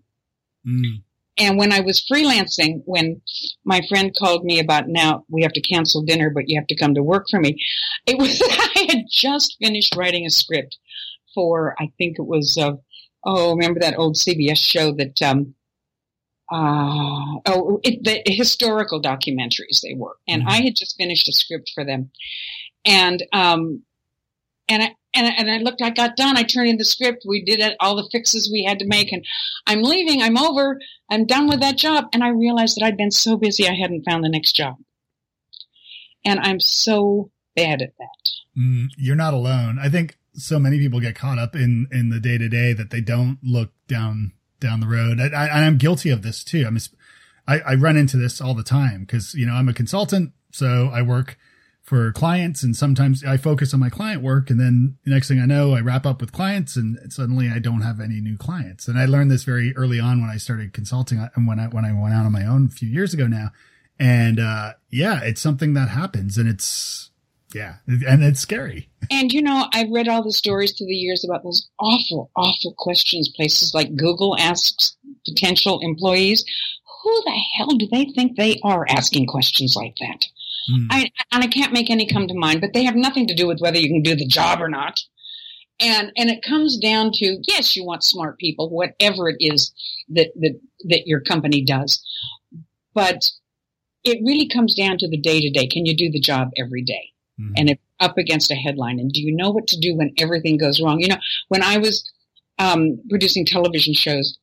Mm. 0.66 1.02
And 1.36 1.58
when 1.58 1.72
I 1.72 1.80
was 1.80 2.04
freelancing, 2.08 2.82
when 2.84 3.20
my 3.64 3.80
friend 3.88 4.14
called 4.16 4.44
me 4.44 4.60
about 4.60 4.88
now 4.88 5.24
we 5.28 5.42
have 5.42 5.52
to 5.54 5.60
cancel 5.60 6.02
dinner, 6.02 6.30
but 6.30 6.48
you 6.48 6.58
have 6.58 6.68
to 6.68 6.76
come 6.76 6.94
to 6.94 7.02
work 7.02 7.26
for 7.30 7.40
me, 7.40 7.56
it 8.06 8.18
was 8.18 8.40
I 8.76 8.86
had 8.88 9.04
just 9.10 9.56
finished 9.60 9.96
writing 9.96 10.26
a 10.26 10.30
script 10.30 10.78
for 11.34 11.74
I 11.80 11.90
think 11.98 12.18
it 12.18 12.26
was 12.26 12.56
uh, 12.56 12.74
oh 13.24 13.52
remember 13.56 13.80
that 13.80 13.98
old 13.98 14.16
CBS 14.16 14.58
show 14.58 14.92
that 14.92 15.20
um, 15.22 15.54
uh, 16.52 17.40
oh 17.46 17.80
it, 17.82 18.04
the 18.04 18.22
historical 18.32 19.02
documentaries 19.02 19.80
they 19.82 19.94
were, 19.94 20.16
and 20.28 20.42
Mhm. 20.42 20.48
I 20.50 20.56
had 20.62 20.76
just 20.76 20.96
finished 20.96 21.28
a 21.28 21.32
script 21.32 21.72
for 21.74 21.84
them, 21.84 22.10
and 22.84 23.22
um, 23.32 23.82
and 24.68 24.82
I, 24.84 24.94
and 25.14 25.26
I, 25.26 25.30
and 25.30 25.50
I 25.50 25.58
looked, 25.58 25.82
I 25.82 25.90
got 25.90 26.16
done. 26.16 26.36
I 26.36 26.42
turned 26.42 26.68
in 26.68 26.76
the 26.76 26.84
script. 26.84 27.24
We 27.26 27.44
did 27.44 27.60
it, 27.60 27.76
all 27.80 27.96
the 27.96 28.08
fixes 28.10 28.50
we 28.52 28.64
had 28.64 28.78
to 28.80 28.86
make, 28.86 29.12
and 29.12 29.24
I'm 29.66 29.82
leaving. 29.82 30.22
I'm 30.22 30.38
over. 30.38 30.78
I'm 31.10 31.26
done 31.26 31.48
with 31.48 31.60
that 31.60 31.76
job. 31.76 32.06
And 32.12 32.24
I 32.24 32.28
realized 32.28 32.76
that 32.76 32.84
I'd 32.84 32.96
been 32.96 33.10
so 33.10 33.36
busy, 33.36 33.68
I 33.68 33.74
hadn't 33.74 34.04
found 34.04 34.24
the 34.24 34.28
next 34.28 34.52
job. 34.52 34.76
And 36.24 36.40
I'm 36.40 36.60
so 36.60 37.30
bad 37.54 37.82
at 37.82 37.92
that. 37.98 38.58
Mm, 38.58 38.86
you're 38.96 39.16
not 39.16 39.34
alone. 39.34 39.78
I 39.80 39.88
think 39.88 40.16
so 40.34 40.58
many 40.58 40.78
people 40.78 41.00
get 41.00 41.14
caught 41.14 41.38
up 41.38 41.54
in 41.54 41.86
in 41.92 42.08
the 42.08 42.20
day 42.20 42.38
to 42.38 42.48
day 42.48 42.72
that 42.72 42.90
they 42.90 43.00
don't 43.00 43.38
look 43.42 43.72
down 43.86 44.32
down 44.60 44.80
the 44.80 44.86
road. 44.86 45.20
I, 45.20 45.28
I, 45.28 45.64
I'm 45.64 45.78
guilty 45.78 46.10
of 46.10 46.22
this 46.22 46.42
too. 46.42 46.64
I'm 46.66 46.78
I, 47.46 47.60
I 47.60 47.74
run 47.74 47.96
into 47.96 48.16
this 48.16 48.40
all 48.40 48.54
the 48.54 48.62
time 48.62 49.00
because 49.00 49.34
you 49.34 49.46
know 49.46 49.54
I'm 49.54 49.68
a 49.68 49.74
consultant, 49.74 50.32
so 50.50 50.90
I 50.92 51.02
work 51.02 51.38
for 51.84 52.12
clients, 52.12 52.62
and 52.62 52.74
sometimes 52.74 53.22
I 53.22 53.36
focus 53.36 53.74
on 53.74 53.80
my 53.80 53.90
client 53.90 54.22
work, 54.22 54.48
and 54.48 54.58
then 54.58 54.96
the 55.04 55.10
next 55.10 55.28
thing 55.28 55.38
I 55.38 55.44
know, 55.44 55.74
I 55.74 55.80
wrap 55.80 56.06
up 56.06 56.20
with 56.20 56.32
clients, 56.32 56.76
and 56.76 56.98
suddenly 57.12 57.50
I 57.50 57.58
don't 57.58 57.82
have 57.82 58.00
any 58.00 58.22
new 58.22 58.38
clients. 58.38 58.88
And 58.88 58.98
I 58.98 59.04
learned 59.04 59.30
this 59.30 59.44
very 59.44 59.76
early 59.76 60.00
on 60.00 60.22
when 60.22 60.30
I 60.30 60.38
started 60.38 60.72
consulting, 60.72 61.18
uh, 61.18 61.28
and 61.36 61.46
when 61.46 61.60
I 61.60 61.66
when 61.68 61.84
I 61.84 61.92
went 61.92 62.14
out 62.14 62.24
on 62.24 62.32
my 62.32 62.46
own 62.46 62.66
a 62.66 62.74
few 62.74 62.88
years 62.88 63.12
ago 63.12 63.26
now. 63.26 63.52
And 63.98 64.40
uh, 64.40 64.72
yeah, 64.90 65.20
it's 65.22 65.42
something 65.42 65.74
that 65.74 65.90
happens, 65.90 66.38
and 66.38 66.48
it's 66.48 67.10
yeah, 67.54 67.76
and 67.86 68.24
it's 68.24 68.40
scary. 68.40 68.88
And 69.10 69.30
you 69.30 69.42
know, 69.42 69.68
I've 69.74 69.90
read 69.90 70.08
all 70.08 70.22
the 70.24 70.32
stories 70.32 70.72
through 70.72 70.86
the 70.86 70.94
years 70.94 71.22
about 71.22 71.42
those 71.42 71.68
awful, 71.78 72.30
awful 72.34 72.74
questions 72.78 73.28
places 73.28 73.74
like 73.74 73.94
Google 73.94 74.36
asks 74.38 74.96
potential 75.28 75.80
employees. 75.80 76.46
Who 77.02 77.22
the 77.26 77.38
hell 77.56 77.76
do 77.76 77.86
they 77.86 78.06
think 78.06 78.36
they 78.36 78.58
are 78.64 78.86
asking 78.88 79.26
questions 79.26 79.76
like 79.76 79.96
that? 80.00 80.24
Mm. 80.70 80.86
I, 80.90 81.10
and 81.32 81.44
I 81.44 81.46
can't 81.46 81.72
make 81.72 81.90
any 81.90 82.06
come 82.06 82.28
to 82.28 82.34
mind, 82.34 82.60
but 82.60 82.72
they 82.72 82.84
have 82.84 82.96
nothing 82.96 83.26
to 83.28 83.34
do 83.34 83.46
with 83.46 83.60
whether 83.60 83.78
you 83.78 83.88
can 83.88 84.02
do 84.02 84.16
the 84.16 84.26
job 84.26 84.60
or 84.60 84.68
not. 84.68 84.98
And, 85.80 86.12
and 86.16 86.30
it 86.30 86.44
comes 86.44 86.78
down 86.78 87.10
to, 87.14 87.38
yes, 87.48 87.74
you 87.74 87.84
want 87.84 88.04
smart 88.04 88.38
people, 88.38 88.70
whatever 88.70 89.28
it 89.28 89.36
is 89.40 89.72
that, 90.10 90.28
that, 90.36 90.60
that 90.88 91.06
your 91.06 91.20
company 91.20 91.64
does. 91.64 92.02
But 92.94 93.30
it 94.04 94.18
really 94.24 94.48
comes 94.48 94.74
down 94.74 94.98
to 94.98 95.08
the 95.08 95.16
day 95.16 95.40
to 95.40 95.50
day. 95.50 95.66
Can 95.66 95.84
you 95.84 95.96
do 95.96 96.10
the 96.10 96.20
job 96.20 96.50
every 96.56 96.82
day? 96.82 97.10
Mhm. 97.40 97.52
And 97.56 97.70
if 97.70 97.78
up 98.00 98.18
against 98.18 98.50
a 98.50 98.54
headline, 98.54 98.98
and 98.98 99.10
do 99.10 99.20
you 99.20 99.34
know 99.34 99.50
what 99.50 99.66
to 99.68 99.78
do 99.78 99.96
when 99.96 100.12
everything 100.18 100.58
goes 100.58 100.80
wrong? 100.80 101.00
You 101.00 101.08
know, 101.08 101.18
when 101.48 101.62
I 101.62 101.78
was 101.78 102.08
um, 102.58 103.00
producing 103.08 103.46
television 103.46 103.94
shows, 103.94 104.38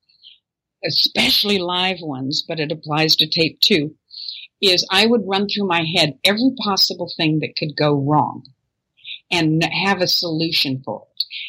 especially 0.84 1.60
live 1.60 1.98
ones, 2.02 2.44
but 2.48 2.60
it 2.60 2.72
applies 2.72 3.16
to 3.18 3.28
tape 3.28 3.60
too, 3.62 3.96
is 4.62 4.86
I 4.92 5.06
would 5.06 5.24
run 5.26 5.48
through 5.48 5.68
my 5.68 5.84
head 5.96 6.18
every 6.24 6.52
possible 6.64 7.12
thing 7.18 7.40
that 7.40 7.56
could 7.58 7.76
go 7.76 7.94
wrong 7.94 8.44
and 9.32 9.64
have 9.64 10.02
a 10.02 10.08
solution 10.08 10.82
for 10.84 11.04
it. 11.04 11.08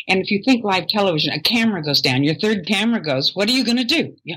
And 0.09 0.21
if 0.21 0.31
you 0.31 0.43
think 0.45 0.65
live 0.65 0.87
television, 0.87 1.33
a 1.33 1.41
camera 1.41 1.83
goes 1.83 2.01
down, 2.01 2.23
your 2.23 2.35
third 2.37 2.67
camera 2.67 3.01
goes, 3.03 3.35
what 3.35 3.49
are 3.49 3.53
you 3.53 3.65
going 3.65 3.77
to 3.79 3.85
do? 3.85 4.17
You- 4.25 4.37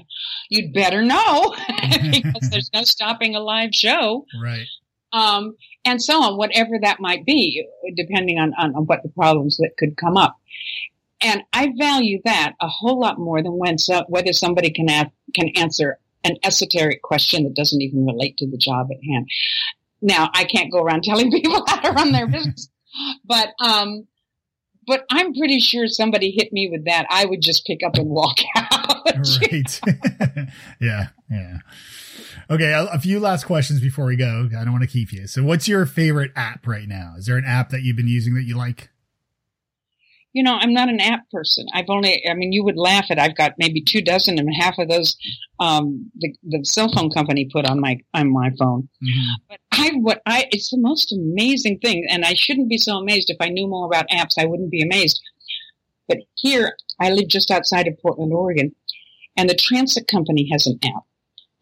You'd 0.50 0.74
better 0.74 1.02
know 1.02 1.56
because 2.12 2.50
there's 2.52 2.70
no 2.74 2.84
stopping 2.84 3.36
a 3.36 3.40
live 3.40 3.72
show 3.74 4.26
right. 4.44 4.66
um, 5.12 5.56
and 5.84 6.02
so 6.02 6.22
on, 6.22 6.38
whatever 6.38 6.74
that 6.82 7.00
might 7.00 7.26
be, 7.26 7.66
depending 7.96 8.38
on, 8.38 8.54
on, 8.58 8.76
on 8.76 8.84
what 8.86 9.02
the 9.04 9.10
problems 9.10 9.58
that 9.58 9.72
could 9.78 9.98
come 9.98 10.18
up. 10.18 10.38
And 11.22 11.42
I 11.54 11.72
value 11.80 12.22
that 12.26 12.54
a 12.62 12.68
whole 12.68 13.00
lot 13.00 13.18
more 13.18 13.42
than 13.42 13.54
when 13.58 13.78
so, 13.80 14.04
whether 14.08 14.34
somebody 14.34 14.70
can 14.70 14.88
can 15.34 15.50
answer 15.56 15.98
an 16.26 16.38
esoteric 16.44 17.02
question 17.02 17.44
that 17.44 17.56
doesn't 17.56 17.82
even 17.82 18.06
relate 18.06 18.38
to 18.38 18.48
the 18.48 18.58
job 18.58 18.88
at 18.92 18.98
hand. 19.10 19.30
Now, 20.02 20.30
I 20.34 20.44
can't 20.44 20.72
go 20.72 20.80
around 20.80 21.04
telling 21.06 21.32
people 21.32 21.64
how 21.68 21.80
to 21.80 21.92
run 21.92 22.12
their 22.12 22.28
business, 22.28 22.68
but 23.24 23.50
um, 23.64 24.08
but 24.88 25.06
I'm 25.10 25.34
pretty 25.34 25.60
sure 25.60 25.88
somebody 25.88 26.32
hit 26.32 26.52
me 26.52 26.70
with 26.70 26.86
that, 26.86 27.08
I 27.10 27.26
would 27.26 27.42
just 27.42 27.66
pick 27.66 27.80
up 27.86 27.96
and 27.96 28.10
walk 28.10 28.38
out. 28.56 29.06
Right. 29.42 29.82
yeah. 30.80 31.08
Yeah. 31.30 31.58
Okay. 32.50 32.72
A, 32.72 32.86
a 32.86 33.00
few 33.00 33.20
last 33.20 33.46
questions 33.46 33.80
before 33.80 34.06
we 34.06 34.16
go. 34.16 34.50
I 34.58 34.64
don't 34.64 34.74
want 34.74 34.84
to 34.84 34.90
keep 34.90 35.12
you. 35.12 35.28
So 35.28 35.44
what's 35.44 35.68
your 35.68 35.86
favorite 35.86 36.32
app 36.36 36.68
right 36.68 36.88
now? 36.88 37.16
Is 37.18 37.26
there 37.26 37.38
an 37.38 37.46
app 37.46 37.70
that 37.70 37.82
you've 37.82 37.98
been 37.98 38.08
using 38.08 38.36
that 38.36 38.44
you 38.44 38.56
like? 38.58 38.90
You 40.36 40.44
know, 40.44 40.58
I'm 40.60 40.74
not 40.74 40.90
an 40.90 41.00
app 41.00 41.32
person. 41.32 41.66
I've 41.74 41.86
only, 41.88 42.22
I 42.30 42.34
mean, 42.34 42.52
you 42.52 42.62
would 42.66 42.76
laugh 42.76 43.06
at, 43.10 43.18
I've 43.18 43.38
got 43.38 43.54
maybe 43.58 43.82
two 43.82 44.02
dozen 44.02 44.38
and 44.38 44.50
a 44.50 44.54
half 44.62 44.78
of 44.78 44.90
those, 44.90 45.16
um, 45.62 46.12
the, 46.18 46.36
the 46.44 46.60
cell 46.66 46.92
phone 46.94 47.10
company 47.10 47.50
put 47.52 47.66
on 47.66 47.80
my, 47.80 48.02
on 48.14 48.34
my 48.34 48.50
phone. 48.60 48.90
But 49.48 49.60
I, 49.72 49.92
what 49.94 50.22
I, 50.26 50.48
it's 50.52 50.72
the 50.72 50.78
most 50.78 51.14
amazing 51.14 51.80
thing. 51.80 52.06
And 52.10 52.26
I 52.26 52.34
shouldn't 52.34 52.68
be 52.68 52.78
so 52.78 52.98
amazed. 52.98 53.30
If 53.30 53.38
I 53.40 53.48
knew 53.48 53.66
more 53.66 53.86
about 53.86 54.10
apps, 54.10 54.34
I 54.38 54.46
wouldn't 54.46 54.72
be 54.72 54.82
amazed. 54.82 55.22
But 56.10 56.18
here, 56.36 56.76
I 57.00 57.12
live 57.12 57.30
just 57.30 57.50
outside 57.50 57.88
of 57.88 57.98
Portland, 58.02 58.34
Oregon, 58.34 58.76
and 59.38 59.50
the 59.50 59.56
transit 59.56 60.10
company 60.10 60.50
has 60.52 60.68
an 60.68 60.80
app. 60.84 61.04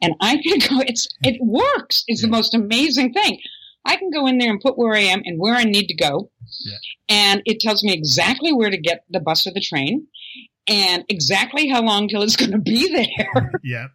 And 0.02 0.16
I 0.20 0.38
can 0.44 0.58
go, 0.58 0.84
it's, 0.88 1.08
it 1.24 1.38
works. 1.40 2.06
It's 2.08 2.24
the 2.24 2.28
most 2.28 2.56
amazing 2.56 3.14
thing. 3.14 3.40
I 3.86 3.96
can 3.98 4.10
go 4.12 4.28
in 4.28 4.38
there 4.38 4.50
and 4.52 4.62
put 4.62 4.78
where 4.78 4.94
I 4.94 5.00
am 5.00 5.22
and 5.26 5.40
where 5.40 5.56
I 5.56 5.64
need 5.64 5.88
to 5.88 5.96
go. 5.96 6.30
Yeah. 6.66 6.78
And 7.10 7.42
it 7.46 7.60
tells 7.60 7.84
me 7.84 7.94
exactly 7.94 8.54
where 8.54 8.70
to 8.70 8.78
get 8.78 9.04
the 9.10 9.20
bus 9.20 9.46
or 9.48 9.52
the 9.52 9.60
train 9.62 10.08
and 10.68 11.04
exactly 11.10 11.68
how 11.68 11.82
long 11.82 12.08
till 12.08 12.22
it's 12.24 12.36
going 12.38 12.52
to 12.52 12.60
be 12.60 12.92
there. 12.94 13.52
Yeah. 13.64 13.88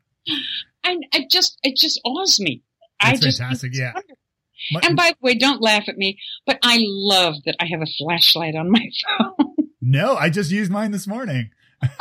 And 0.84 1.04
I 1.14 1.26
just, 1.30 1.58
it 1.62 1.76
just 1.76 2.00
awes 2.04 2.38
me. 2.38 2.62
That's 3.02 3.20
I 3.20 3.22
just, 3.22 3.38
fantastic, 3.38 3.74
yeah. 3.74 3.92
wonderful. 3.94 4.88
And 4.88 4.96
by 4.96 5.10
the 5.10 5.16
way, 5.22 5.34
don't 5.34 5.62
laugh 5.62 5.88
at 5.88 5.96
me, 5.96 6.18
but 6.46 6.58
I 6.62 6.78
love 6.80 7.34
that 7.46 7.56
I 7.60 7.66
have 7.66 7.80
a 7.80 7.86
flashlight 7.98 8.54
on 8.54 8.70
my 8.70 8.84
phone. 9.18 9.54
no, 9.80 10.16
I 10.16 10.28
just 10.28 10.50
used 10.50 10.70
mine 10.70 10.90
this 10.90 11.06
morning. 11.06 11.50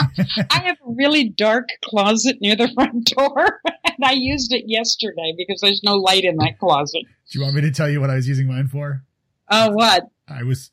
I 0.52 0.60
have 0.60 0.78
a 0.86 0.92
really 0.92 1.30
dark 1.30 1.70
closet 1.84 2.38
near 2.42 2.56
the 2.56 2.70
front 2.74 3.06
door, 3.16 3.62
and 3.86 4.04
I 4.04 4.14
used 4.14 4.54
it 4.54 4.64
yesterday 4.68 5.34
because 5.38 5.62
there's 5.62 5.82
no 5.84 5.96
light 5.96 6.24
in 6.24 6.38
that 6.38 6.60
closet. 6.60 7.04
Do 7.32 7.40
you 7.40 7.44
want 7.44 7.56
me 7.56 7.62
to 7.62 7.72
tell 7.72 7.90
you 7.90 8.02
what 8.02 8.10
I 8.10 8.16
was 8.16 8.28
using 8.28 8.48
mine 8.48 8.68
for? 8.68 9.04
Oh, 9.50 9.72
what? 9.72 10.04
I 10.28 10.44
was, 10.44 10.72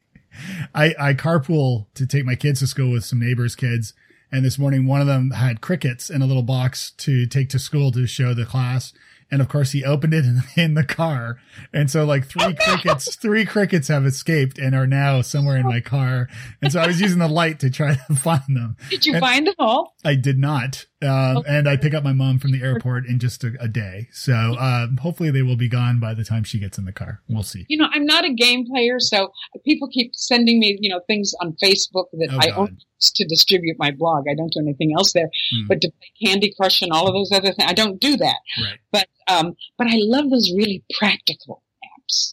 I, 0.74 0.94
I 0.98 1.14
carpool 1.14 1.86
to 1.94 2.06
take 2.06 2.24
my 2.24 2.34
kids 2.34 2.60
to 2.60 2.66
school 2.66 2.92
with 2.92 3.04
some 3.04 3.20
neighbors' 3.20 3.56
kids. 3.56 3.94
And 4.30 4.44
this 4.44 4.58
morning, 4.58 4.86
one 4.86 5.00
of 5.00 5.06
them 5.06 5.30
had 5.30 5.60
crickets 5.60 6.10
in 6.10 6.20
a 6.20 6.26
little 6.26 6.42
box 6.42 6.90
to 6.98 7.26
take 7.26 7.48
to 7.50 7.58
school 7.58 7.92
to 7.92 8.06
show 8.06 8.34
the 8.34 8.44
class. 8.44 8.92
And 9.30 9.42
of 9.42 9.48
course, 9.48 9.72
he 9.72 9.84
opened 9.84 10.14
it 10.14 10.24
in, 10.24 10.42
in 10.56 10.74
the 10.74 10.84
car. 10.84 11.38
And 11.72 11.90
so 11.90 12.04
like 12.04 12.26
three 12.26 12.42
oh, 12.46 12.54
crickets, 12.54 13.16
three 13.16 13.44
crickets 13.44 13.88
have 13.88 14.06
escaped 14.06 14.58
and 14.58 14.74
are 14.74 14.86
now 14.86 15.20
somewhere 15.22 15.56
in 15.56 15.66
my 15.66 15.80
car. 15.80 16.28
And 16.62 16.72
so 16.72 16.80
I 16.80 16.86
was 16.86 17.00
using 17.00 17.18
the 17.18 17.28
light 17.28 17.60
to 17.60 17.70
try 17.70 17.94
to 17.94 18.14
find 18.16 18.42
them. 18.48 18.76
Did 18.90 19.06
you 19.06 19.14
And- 19.14 19.20
find 19.20 19.46
them 19.46 19.54
all? 19.58 19.94
I 20.04 20.14
did 20.14 20.38
not. 20.38 20.86
Um, 21.02 21.42
and 21.46 21.68
I 21.68 21.76
pick 21.76 21.92
up 21.92 22.02
my 22.02 22.12
mom 22.14 22.38
from 22.38 22.52
the 22.52 22.62
airport 22.62 23.04
in 23.06 23.18
just 23.18 23.44
a, 23.44 23.52
a 23.60 23.68
day. 23.68 24.08
So 24.12 24.34
um, 24.58 24.96
hopefully 24.96 25.30
they 25.30 25.42
will 25.42 25.56
be 25.56 25.68
gone 25.68 26.00
by 26.00 26.14
the 26.14 26.24
time 26.24 26.42
she 26.42 26.58
gets 26.58 26.78
in 26.78 26.86
the 26.86 26.92
car. 26.92 27.20
We'll 27.28 27.42
see. 27.42 27.66
You 27.68 27.76
know, 27.76 27.88
I'm 27.92 28.06
not 28.06 28.24
a 28.24 28.32
game 28.32 28.66
player, 28.66 28.98
so 28.98 29.30
people 29.64 29.88
keep 29.88 30.14
sending 30.14 30.58
me, 30.58 30.78
you 30.80 30.88
know, 30.88 31.00
things 31.06 31.34
on 31.42 31.54
Facebook 31.62 32.06
that 32.14 32.28
Oh, 32.32 32.38
I 32.40 32.46
God. 32.48 32.58
only 32.58 32.72
to 33.14 33.24
distribute 33.26 33.76
my 33.78 33.90
blog. 33.90 34.24
I 34.30 34.34
don't 34.34 34.50
do 34.52 34.60
anything 34.60 34.94
else 34.96 35.12
there. 35.12 35.28
Hmm. 35.54 35.66
But 35.68 35.80
to 35.82 35.90
play 35.90 36.28
Candy 36.30 36.54
Crush 36.58 36.80
and 36.80 36.92
all 36.92 37.06
of 37.06 37.12
those 37.12 37.30
other 37.30 37.52
things, 37.52 37.68
I 37.70 37.74
don't 37.74 38.00
do 38.00 38.16
that. 38.16 38.36
Right. 38.62 38.78
But 38.90 39.08
um, 39.28 39.54
but 39.76 39.88
I 39.88 39.96
love 39.96 40.30
those 40.30 40.50
really 40.56 40.82
practical 40.98 41.62
apps. 41.84 42.32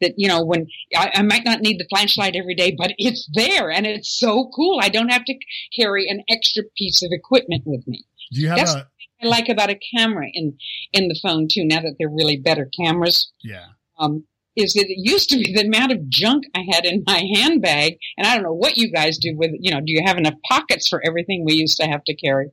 That 0.00 0.14
you 0.16 0.28
know, 0.28 0.44
when 0.44 0.66
I, 0.96 1.10
I 1.16 1.22
might 1.22 1.44
not 1.44 1.60
need 1.60 1.78
the 1.78 1.86
flashlight 1.90 2.34
every 2.36 2.54
day, 2.54 2.74
but 2.76 2.92
it's 2.98 3.28
there 3.34 3.70
and 3.70 3.86
it's 3.86 4.18
so 4.18 4.50
cool. 4.54 4.78
I 4.82 4.88
don't 4.88 5.10
have 5.10 5.24
to 5.26 5.34
carry 5.76 6.08
an 6.08 6.22
extra 6.28 6.62
piece 6.76 7.02
of 7.02 7.10
equipment 7.12 7.64
with 7.66 7.86
me. 7.86 8.04
Do 8.32 8.40
you 8.40 8.48
have 8.48 8.56
That's- 8.58 8.74
a? 8.76 8.88
I 9.22 9.26
like 9.26 9.50
about 9.50 9.68
a 9.68 9.78
camera 9.94 10.26
in 10.32 10.56
in 10.94 11.08
the 11.08 11.20
phone 11.22 11.46
too. 11.50 11.64
Now 11.66 11.80
that 11.80 11.96
they're 11.98 12.08
really 12.08 12.38
better 12.38 12.70
cameras, 12.74 13.30
Yeah. 13.44 13.66
um, 13.98 14.24
is 14.56 14.72
that 14.72 14.86
it 14.88 14.96
used 14.96 15.28
to 15.30 15.36
be 15.36 15.52
the 15.54 15.66
amount 15.66 15.92
of 15.92 16.08
junk 16.08 16.44
I 16.54 16.64
had 16.72 16.86
in 16.86 17.04
my 17.06 17.22
handbag, 17.34 17.98
and 18.16 18.26
I 18.26 18.34
don't 18.34 18.42
know 18.44 18.54
what 18.54 18.78
you 18.78 18.90
guys 18.90 19.18
do 19.18 19.36
with, 19.36 19.50
you 19.60 19.70
know, 19.70 19.80
do 19.80 19.92
you 19.92 20.02
have 20.06 20.16
enough 20.16 20.34
pockets 20.50 20.88
for 20.88 21.04
everything 21.06 21.44
we 21.44 21.52
used 21.52 21.76
to 21.80 21.86
have 21.86 22.02
to 22.04 22.14
carry? 22.16 22.50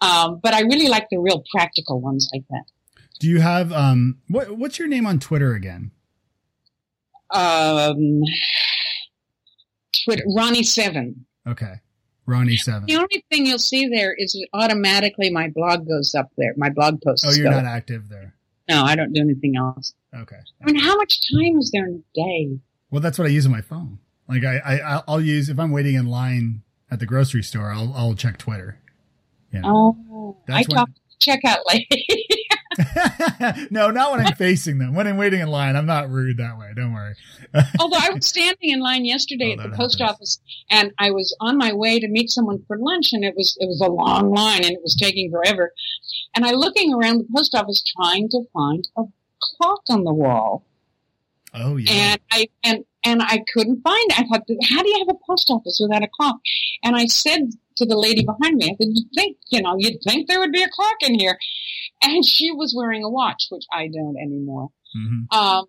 Um, 0.00 0.38
but 0.42 0.54
I 0.54 0.60
really 0.60 0.86
like 0.88 1.08
the 1.10 1.18
real 1.18 1.42
practical 1.50 2.00
ones 2.00 2.28
like 2.32 2.44
that. 2.50 2.64
Do 3.18 3.26
you 3.28 3.40
have 3.40 3.72
um? 3.72 4.18
What 4.28 4.56
What's 4.58 4.78
your 4.78 4.86
name 4.88 5.06
on 5.06 5.18
Twitter 5.18 5.54
again? 5.54 5.90
Um, 7.32 8.22
Twitter, 10.04 10.24
Ronni 10.36 10.64
Seven. 10.64 11.26
Okay, 11.46 11.74
Ronni 12.28 12.56
Seven. 12.56 12.84
The 12.86 12.96
only 12.96 13.24
thing 13.30 13.46
you'll 13.46 13.58
see 13.58 13.88
there 13.88 14.14
is 14.16 14.40
automatically 14.52 15.30
my 15.30 15.48
blog 15.48 15.86
goes 15.86 16.14
up 16.14 16.30
there. 16.36 16.54
My 16.56 16.70
blog 16.70 17.00
posts. 17.02 17.24
Oh, 17.26 17.32
you're 17.32 17.50
not 17.50 17.64
active 17.64 18.08
there. 18.08 18.34
No, 18.68 18.84
I 18.84 18.94
don't 18.94 19.12
do 19.12 19.20
anything 19.20 19.56
else. 19.56 19.94
Okay. 20.16 20.36
I 20.62 20.64
mean, 20.64 20.76
how 20.80 20.96
much 20.96 21.18
time 21.32 21.58
is 21.58 21.70
there 21.72 21.86
in 21.86 22.04
a 22.04 22.14
day? 22.14 22.58
Well, 22.90 23.00
that's 23.00 23.18
what 23.18 23.26
I 23.26 23.30
use 23.30 23.46
on 23.46 23.52
my 23.52 23.60
phone. 23.62 23.98
Like 24.28 24.44
I, 24.44 24.58
I 24.58 25.02
I'll 25.08 25.20
use 25.20 25.48
if 25.48 25.58
I'm 25.58 25.72
waiting 25.72 25.94
in 25.96 26.06
line 26.06 26.62
at 26.90 27.00
the 27.00 27.06
grocery 27.06 27.42
store, 27.42 27.70
I'll 27.70 27.92
I'll 27.96 28.14
check 28.14 28.38
Twitter. 28.38 28.78
You 29.52 29.60
know. 29.60 29.96
Oh, 30.10 30.36
That's 30.46 30.66
I 30.68 30.68
when- 30.68 30.76
talked 30.86 30.92
to 31.20 31.30
checkout 31.30 31.58
lady. 31.68 32.06
no, 33.70 33.90
not 33.90 34.12
when 34.12 34.24
I'm 34.26 34.34
facing 34.34 34.78
them. 34.78 34.94
When 34.94 35.06
I'm 35.06 35.16
waiting 35.16 35.40
in 35.40 35.48
line, 35.48 35.76
I'm 35.76 35.86
not 35.86 36.10
rude 36.10 36.36
that 36.38 36.58
way. 36.58 36.70
Don't 36.74 36.92
worry. 36.92 37.14
Although 37.80 37.96
I 38.00 38.10
was 38.10 38.26
standing 38.26 38.70
in 38.70 38.80
line 38.80 39.04
yesterday 39.04 39.56
Oh, 39.58 39.62
at 39.62 39.70
the 39.70 39.76
post 39.76 39.98
happens. 40.00 40.14
office, 40.14 40.40
and 40.70 40.92
I 40.98 41.10
was 41.10 41.36
on 41.40 41.56
my 41.58 41.72
way 41.72 41.98
to 42.00 42.08
meet 42.08 42.30
someone 42.30 42.62
for 42.66 42.78
lunch, 42.78 43.12
and 43.12 43.24
it 43.24 43.34
was 43.36 43.56
it 43.60 43.66
was 43.66 43.80
a 43.80 43.90
long 43.90 44.32
line, 44.32 44.64
and 44.64 44.72
it 44.72 44.80
was 44.82 44.94
taking 44.94 45.30
forever. 45.30 45.72
And 46.34 46.44
I 46.44 46.52
looking 46.52 46.94
around 46.94 47.18
the 47.18 47.26
post 47.34 47.54
office 47.54 47.82
trying 47.96 48.28
to 48.30 48.42
find 48.52 48.86
a 48.96 49.02
clock 49.56 49.80
on 49.88 50.04
the 50.04 50.14
wall, 50.14 50.64
Oh 51.54 51.76
yeah. 51.76 51.90
and 51.92 52.20
I 52.30 52.48
and 52.64 52.84
and 53.04 53.22
I 53.22 53.42
couldn't 53.52 53.82
find 53.82 54.10
it. 54.12 54.18
I 54.20 54.24
thought, 54.24 54.42
how 54.68 54.82
do 54.82 54.88
you 54.88 54.98
have 54.98 55.08
a 55.14 55.18
post 55.26 55.50
office 55.50 55.78
without 55.82 56.02
a 56.04 56.08
clock? 56.20 56.36
And 56.84 56.94
I 56.96 57.06
said 57.06 57.50
to 57.80 57.86
the 57.86 57.96
lady 57.98 58.24
behind 58.24 58.56
me, 58.56 58.66
I 58.66 58.74
said, 58.80 58.92
you 58.94 59.04
think 59.14 59.36
you 59.50 59.60
know, 59.60 59.74
you'd 59.78 59.98
think 60.06 60.28
there 60.28 60.38
would 60.40 60.52
be 60.52 60.62
a 60.62 60.68
clock 60.70 60.96
in 61.02 61.18
here, 61.18 61.36
and 62.02 62.24
she 62.24 62.52
was 62.52 62.74
wearing 62.76 63.02
a 63.04 63.10
watch, 63.10 63.46
which 63.50 63.64
I 63.72 63.88
don't 63.88 64.16
anymore. 64.22 64.68
Mhm. 64.96 65.36
Um, 65.36 65.64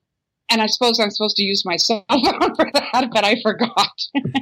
and 0.49 0.62
I 0.62 0.66
suppose 0.68 0.99
I'm 0.99 1.09
supposed 1.12 1.38
to 1.38 1.43
use 1.43 1.64
my 1.66 1.78
cell 1.78 2.03
phone 2.09 2.22
for 2.55 2.70
that, 2.74 3.09
but 3.14 3.24
I 3.24 3.41
forgot. 3.41 3.89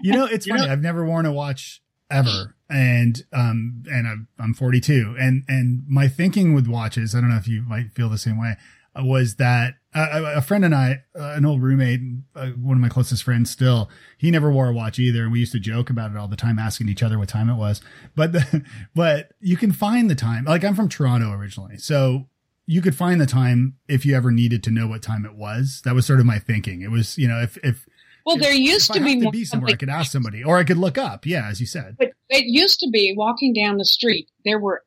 You 0.03 0.13
know, 0.13 0.25
it's 0.25 0.45
You 0.47 0.53
funny. 0.55 0.65
know- 0.67 0.73
I've 0.73 0.81
never 0.81 1.05
worn 1.05 1.25
a 1.25 1.31
watch 1.31 1.81
ever, 2.11 2.55
and 2.69 3.21
um, 3.31 3.83
and 3.91 4.07
I'm, 4.07 4.27
I'm 4.39 4.53
42, 4.55 5.15
and 5.19 5.43
and 5.47 5.83
my 5.87 6.07
thinking 6.07 6.53
with 6.55 6.67
watches, 6.67 7.13
I 7.13 7.21
don't 7.21 7.29
know 7.29 7.37
if 7.37 7.47
you 7.47 7.61
might 7.61 7.91
feel 7.91 8.09
the 8.09 8.17
same 8.17 8.39
way, 8.39 8.55
was 8.95 9.35
that 9.35 9.75
uh, 9.93 10.33
a 10.35 10.41
friend 10.41 10.63
and 10.63 10.75
I, 10.75 11.03
uh, 11.17 11.33
an 11.35 11.45
old 11.45 11.63
roommate, 11.63 12.01
uh, 12.35 12.47
one 12.49 12.77
of 12.77 12.81
my 12.81 12.89
closest 12.89 13.23
friends, 13.23 13.49
still, 13.49 13.89
he 14.17 14.29
never 14.29 14.51
wore 14.51 14.69
a 14.69 14.73
watch 14.73 14.99
either, 14.99 15.23
and 15.23 15.31
we 15.31 15.39
used 15.39 15.51
to 15.53 15.59
joke 15.59 15.89
about 15.89 16.11
it 16.11 16.17
all 16.17 16.27
the 16.27 16.35
time, 16.35 16.59
asking 16.59 16.89
each 16.89 17.01
other 17.01 17.17
what 17.17 17.29
time 17.29 17.49
it 17.49 17.55
was. 17.55 17.81
But 18.15 18.33
the, 18.33 18.63
but 18.95 19.31
you 19.39 19.57
can 19.57 19.71
find 19.71 20.09
the 20.09 20.15
time. 20.15 20.45
Like 20.45 20.63
I'm 20.63 20.75
from 20.75 20.89
Toronto 20.89 21.31
originally, 21.31 21.77
so. 21.77 22.27
You 22.71 22.83
could 22.83 22.93
find 22.93 23.19
the 23.19 23.25
time 23.25 23.77
if 23.87 24.05
you 24.05 24.15
ever 24.15 24.29
needed 24.29 24.61
to 24.65 24.69
know 24.69 24.85
what 24.85 25.01
time 25.01 25.25
it 25.25 25.33
was. 25.33 25.81
That 25.85 25.95
was 25.95 26.05
sort 26.05 26.19
of 26.19 26.27
my 26.27 26.37
thinking. 26.37 26.83
It 26.83 26.91
was, 26.91 27.17
you 27.17 27.27
know, 27.27 27.41
if, 27.41 27.57
if 27.63 27.87
Well, 28.27 28.35
if- 28.35 28.43
there 28.43 28.53
used 28.53 28.93
to 28.93 29.03
be 29.03 29.19
to 29.21 29.31
be 29.31 29.43
somewhere, 29.43 29.71
I 29.71 29.75
could 29.75 29.89
ask 29.89 30.11
somebody, 30.11 30.43
or 30.43 30.59
I 30.59 30.63
could 30.63 30.77
look 30.77 30.95
up. 30.95 31.25
Yeah, 31.25 31.47
as 31.49 31.59
you 31.59 31.65
said. 31.65 31.95
But 31.97 32.11
it 32.29 32.45
used 32.45 32.79
to 32.81 32.89
be 32.91 33.15
walking 33.17 33.53
down 33.53 33.77
the 33.77 33.85
street. 33.85 34.29
There 34.45 34.59
were 34.59 34.83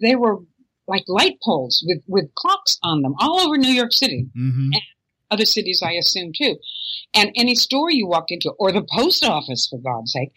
there 0.00 0.18
were 0.18 0.40
like 0.86 1.04
light 1.08 1.38
poles 1.44 1.84
with 1.86 2.02
with 2.06 2.34
clocks 2.34 2.78
on 2.82 3.02
them 3.02 3.14
all 3.18 3.40
over 3.40 3.56
New 3.56 3.72
York 3.72 3.92
City. 3.92 4.26
hmm 4.34 4.70
Other 5.32 5.46
cities, 5.46 5.82
I 5.82 5.92
assume 5.92 6.32
too. 6.36 6.56
And 7.14 7.30
any 7.36 7.54
store 7.54 7.90
you 7.90 8.06
walk 8.06 8.26
into, 8.28 8.52
or 8.58 8.72
the 8.72 8.86
post 8.94 9.24
office, 9.24 9.66
for 9.68 9.78
God's 9.78 10.12
sake, 10.12 10.32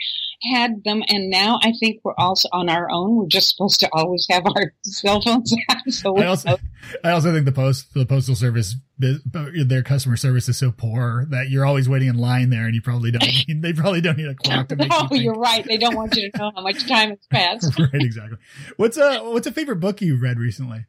had 0.52 0.84
them. 0.84 1.04
And 1.08 1.30
now 1.30 1.60
I 1.64 1.74
think 1.80 2.02
we're 2.04 2.16
also 2.18 2.50
on 2.52 2.70
our 2.70 2.90
own. 2.92 3.16
We're 3.16 3.28
just 3.28 3.50
supposed 3.50 3.80
to 3.82 3.90
always 3.94 4.28
have 4.30 4.46
our 4.46 4.74
cell 4.84 5.22
phones 5.22 5.54
out. 5.70 5.78
So 5.90 6.18
I 6.18 6.26
also, 6.26 6.58
I 7.04 7.12
also 7.12 7.34
think 7.34 7.46
the 7.46 7.52
post, 7.52 7.94
the 7.94 8.06
postal 8.06 8.36
service, 8.36 8.76
their 8.98 9.84
customer 9.84 10.18
service 10.18 10.50
is 10.50 10.58
so 10.58 10.72
poor 10.72 11.26
that 11.30 11.50
you're 11.50 11.66
always 11.66 11.88
waiting 11.88 12.10
in 12.10 12.18
line 12.18 12.50
there, 12.50 12.66
and 12.66 12.76
you 12.76 12.82
probably 12.82 13.12
don't. 13.12 13.24
Need, 13.48 13.62
they 13.62 13.74
probably 13.74 14.02
don't 14.02 14.18
need 14.18 14.28
a 14.28 14.36
clock 14.36 14.70
to 14.70 14.76
make 14.76 14.90
no, 14.90 15.08
you 15.12 15.22
you're 15.22 15.34
right. 15.34 15.66
They 15.66 15.78
don't 15.78 15.96
want 15.96 16.16
you 16.16 16.30
to 16.30 16.38
know 16.38 16.52
how 16.56 16.62
much 16.62 16.88
time 16.88 17.10
has 17.10 17.20
passed. 17.30 17.80
right, 17.80 17.90
exactly. 17.94 18.38
What's 18.78 18.98
a 18.98 19.20
what's 19.20 19.48
a 19.48 19.52
favorite 19.52 19.78
book 19.78 20.02
you 20.02 20.18
read 20.18 20.40
recently? 20.40 20.86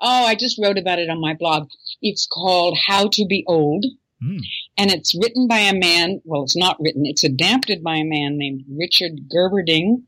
Oh, 0.00 0.24
I 0.26 0.34
just 0.34 0.60
wrote 0.62 0.78
about 0.78 0.98
it 0.98 1.10
on 1.10 1.20
my 1.20 1.34
blog. 1.34 1.68
It's 2.00 2.26
called 2.26 2.78
How 2.86 3.08
to 3.08 3.26
Be 3.26 3.44
Old. 3.46 3.84
Hmm. 4.22 4.38
And 4.76 4.90
it's 4.90 5.14
written 5.14 5.48
by 5.48 5.58
a 5.58 5.74
man, 5.74 6.20
well, 6.24 6.42
it's 6.42 6.56
not 6.56 6.76
written, 6.80 7.06
it's 7.06 7.24
adapted 7.24 7.82
by 7.82 7.96
a 7.96 8.04
man 8.04 8.36
named 8.36 8.64
Richard 8.68 9.12
Gerberding 9.32 10.02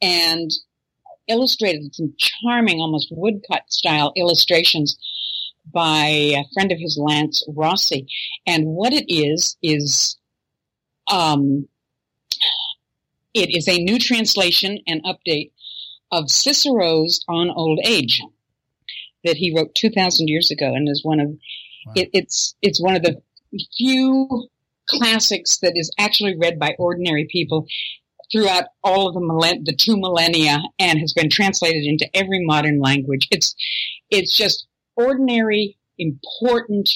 and 0.00 0.50
illustrated 1.28 1.82
with 1.82 1.94
some 1.94 2.14
charming, 2.18 2.80
almost 2.80 3.08
woodcut 3.10 3.72
style 3.72 4.12
illustrations 4.16 4.96
by 5.72 6.06
a 6.06 6.44
friend 6.54 6.72
of 6.72 6.78
his, 6.78 6.98
Lance 7.00 7.44
Rossi. 7.48 8.06
And 8.46 8.66
what 8.66 8.92
it 8.92 9.12
is, 9.12 9.56
is, 9.62 10.16
um, 11.10 11.68
it 13.34 13.56
is 13.56 13.68
a 13.68 13.82
new 13.82 13.98
translation 13.98 14.78
and 14.86 15.02
update 15.04 15.52
of 16.10 16.30
Cicero's 16.30 17.24
On 17.28 17.50
Old 17.50 17.80
Age 17.84 18.20
that 19.24 19.36
he 19.36 19.54
wrote 19.56 19.74
2,000 19.74 20.28
years 20.28 20.50
ago 20.50 20.66
and 20.74 20.88
is 20.88 21.04
one 21.04 21.20
of, 21.20 21.28
Wow. 21.86 21.92
it, 21.96 22.10
it's, 22.12 22.54
it's 22.62 22.80
one 22.80 22.94
of 22.94 23.02
the 23.02 23.20
few 23.76 24.48
classics 24.88 25.58
that 25.58 25.72
is 25.74 25.92
actually 25.98 26.36
read 26.38 26.58
by 26.58 26.74
ordinary 26.78 27.26
people 27.30 27.66
throughout 28.30 28.64
all 28.84 29.08
of 29.08 29.14
the 29.14 29.20
millen- 29.20 29.64
the 29.64 29.74
two 29.74 29.96
millennia 29.96 30.60
and 30.78 30.98
has 31.00 31.12
been 31.12 31.28
translated 31.28 31.84
into 31.84 32.08
every 32.16 32.44
modern 32.44 32.80
language. 32.80 33.26
It's, 33.30 33.54
it's 34.10 34.36
just 34.36 34.66
ordinary, 34.96 35.76
important, 35.98 36.88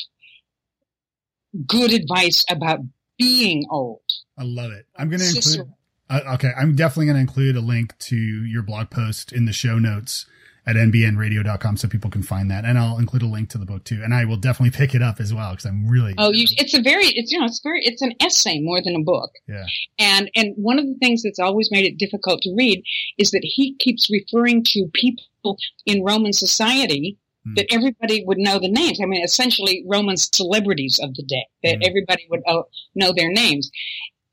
good 1.67 1.93
advice 1.93 2.45
about 2.49 2.81
being 3.19 3.67
old. 3.71 4.03
I 4.39 4.45
love 4.45 4.73
it. 4.73 4.87
I'm 4.97 5.09
going 5.09 5.21
to 5.21 5.27
include. 5.37 5.73
Uh, 6.09 6.21
okay, 6.35 6.53
I'm 6.57 6.77
definitely 6.77 7.07
going 7.07 7.17
to 7.17 7.21
include 7.21 7.57
a 7.57 7.61
link 7.61 7.99
to 8.01 8.17
your 8.17 8.63
blog 8.63 8.91
post 8.91 9.33
in 9.33 9.45
the 9.47 9.53
show 9.53 9.79
notes 9.79 10.27
at 10.67 10.77
nbnradio.com 10.77 11.77
so 11.77 11.89
people 11.89 12.11
can 12.11 12.23
find 12.23 12.51
that, 12.51 12.65
and 12.65 12.79
I'll 12.79 12.99
include 12.99 13.23
a 13.23 13.27
link 13.27 13.51
to 13.51 13.59
the 13.59 13.67
book 13.67 13.85
too. 13.85 14.01
And 14.03 14.13
I 14.13 14.25
will 14.25 14.37
definitely 14.37 14.77
pick 14.77 14.95
it 14.95 15.03
up 15.03 15.21
as 15.21 15.33
well 15.33 15.51
because 15.53 15.67
I'm 15.67 15.87
really. 15.89 16.15
Oh, 16.19 16.33
you, 16.33 16.47
it's 16.59 16.75
a 16.75 16.83
very, 16.83 17.07
it's, 17.07 17.31
you 17.31 17.39
know, 17.39 17.47
it's 17.47 17.61
very, 17.63 17.85
it's 17.85 18.03
an 18.03 18.13
essay 18.21 18.61
more 18.61 18.81
than 18.83 18.97
a 18.97 19.03
book. 19.03 19.31
Yeah. 19.49 19.65
And, 19.99 20.31
and 20.35 20.55
one 20.57 20.79
of 20.79 20.87
the 20.87 20.95
things 21.01 21.23
that's 21.23 21.39
always 21.39 21.71
made 21.71 21.85
it 21.85 21.99
difficult 21.99 22.43
to 22.43 22.55
read 22.57 22.83
is 23.19 23.31
that 23.31 23.43
he 23.43 23.75
keeps 23.79 24.09
referring 24.11 24.65
to 24.65 24.91
people 24.95 25.57
in 25.87 26.03
Roman 26.03 26.33
society 26.33 27.19
Hmm. 27.47 27.55
that 27.55 27.67
everybody 27.73 28.25
would 28.27 28.39
know 28.39 28.59
the 28.59 28.69
names. 28.69 28.99
I 29.01 29.07
mean, 29.07 29.23
essentially 29.23 29.85
Roman 29.87 30.17
celebrities 30.17 30.99
of 31.01 31.15
the 31.15 31.23
day 31.23 31.47
that 31.63 31.77
Hmm. 31.77 31.83
everybody 31.85 32.27
would 32.29 32.41
uh, 32.49 32.63
know 32.97 33.13
their 33.17 33.31
names. 33.31 33.71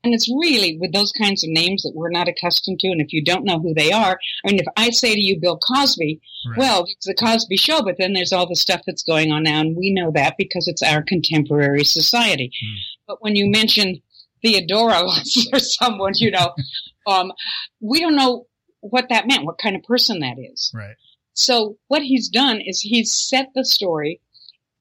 And 0.04 0.12
it's 0.14 0.28
really 0.30 0.76
with 0.78 0.92
those 0.92 1.12
kinds 1.12 1.42
of 1.42 1.50
names 1.50 1.82
that 1.82 1.92
we're 1.94 2.10
not 2.10 2.28
accustomed 2.28 2.78
to. 2.80 2.88
And 2.88 3.00
if 3.00 3.12
you 3.12 3.24
don't 3.24 3.44
know 3.44 3.58
who 3.58 3.72
they 3.74 3.90
are, 3.90 4.18
I 4.46 4.50
mean, 4.50 4.60
if 4.60 4.66
I 4.76 4.90
say 4.90 5.14
to 5.14 5.20
you 5.20 5.40
Bill 5.40 5.58
Cosby, 5.58 6.20
Right. 6.46 6.58
well, 6.58 6.84
it's 6.84 7.06
the 7.06 7.14
Cosby 7.14 7.56
Show, 7.56 7.82
but 7.82 7.96
then 7.98 8.12
there's 8.12 8.32
all 8.32 8.46
the 8.46 8.54
stuff 8.54 8.82
that's 8.86 9.02
going 9.02 9.32
on 9.32 9.44
now, 9.44 9.60
and 9.60 9.74
we 9.74 9.94
know 9.94 10.10
that 10.14 10.34
because 10.36 10.68
it's 10.68 10.82
our 10.82 11.02
contemporary 11.02 11.84
society. 11.84 12.52
Hmm. 12.60 12.76
But 13.06 13.22
when 13.22 13.34
you 13.34 13.50
mention 13.50 14.02
Theodora 14.42 15.00
or 15.52 15.58
someone, 15.58 16.12
you 16.16 16.30
know, 16.32 16.52
um, 17.06 17.32
we 17.80 17.98
don't 18.00 18.14
know 18.14 18.46
what 18.80 19.08
that 19.08 19.26
meant, 19.26 19.46
what 19.46 19.56
kind 19.56 19.74
of 19.74 19.82
person 19.84 20.18
that 20.20 20.36
is. 20.38 20.70
right. 20.74 20.96
So 21.32 21.78
what 21.88 22.02
he's 22.02 22.28
done 22.28 22.60
is 22.60 22.80
he's 22.80 23.12
set 23.12 23.48
the 23.54 23.64
story 23.64 24.20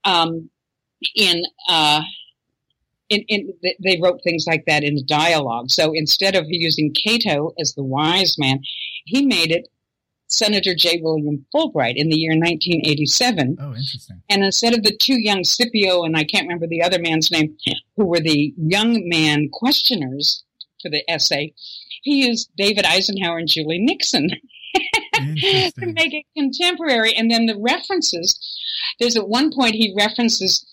um, 0.03 0.49
in. 1.15 1.43
Uh, 1.69 2.01
in, 3.09 3.21
in, 3.27 3.53
they 3.83 3.99
wrote 4.01 4.21
things 4.23 4.45
like 4.47 4.65
that 4.67 4.83
in 4.83 4.95
the 4.95 5.03
dialogue. 5.03 5.69
So 5.69 5.93
instead 5.93 6.35
of 6.35 6.45
using 6.47 6.93
Cato 6.93 7.53
as 7.59 7.73
the 7.73 7.83
wise 7.83 8.37
man, 8.37 8.61
he 9.05 9.25
made 9.25 9.51
it 9.51 9.67
Senator 10.27 10.73
J. 10.73 10.99
William 11.01 11.45
Fulbright 11.53 11.95
in 11.95 12.09
the 12.09 12.17
year 12.17 12.31
1987. 12.31 13.57
Oh, 13.59 13.67
interesting. 13.67 14.21
And 14.29 14.43
instead 14.43 14.73
of 14.73 14.83
the 14.83 14.95
two 14.95 15.19
young 15.19 15.43
Scipio 15.43 16.03
and 16.03 16.17
I 16.17 16.23
can't 16.23 16.47
remember 16.47 16.67
the 16.67 16.81
other 16.81 16.99
man's 16.99 17.29
name, 17.29 17.55
who 17.95 18.05
were 18.05 18.19
the 18.19 18.53
young 18.57 19.07
man 19.07 19.49
questioners 19.51 20.43
for 20.81 20.89
the 20.89 21.03
essay, 21.09 21.53
he 22.01 22.25
used 22.25 22.49
David 22.57 22.85
Eisenhower 22.85 23.37
and 23.37 23.47
Julie 23.47 23.79
Nixon 23.79 24.29
to 25.13 25.71
make 25.85 26.13
it 26.13 26.25
contemporary. 26.35 27.13
And 27.13 27.29
then 27.29 27.45
the 27.45 27.57
references, 27.57 28.37
there's 28.99 29.15
at 29.15 29.29
one 29.29 29.51
point 29.53 29.75
he 29.75 29.93
references 29.95 30.65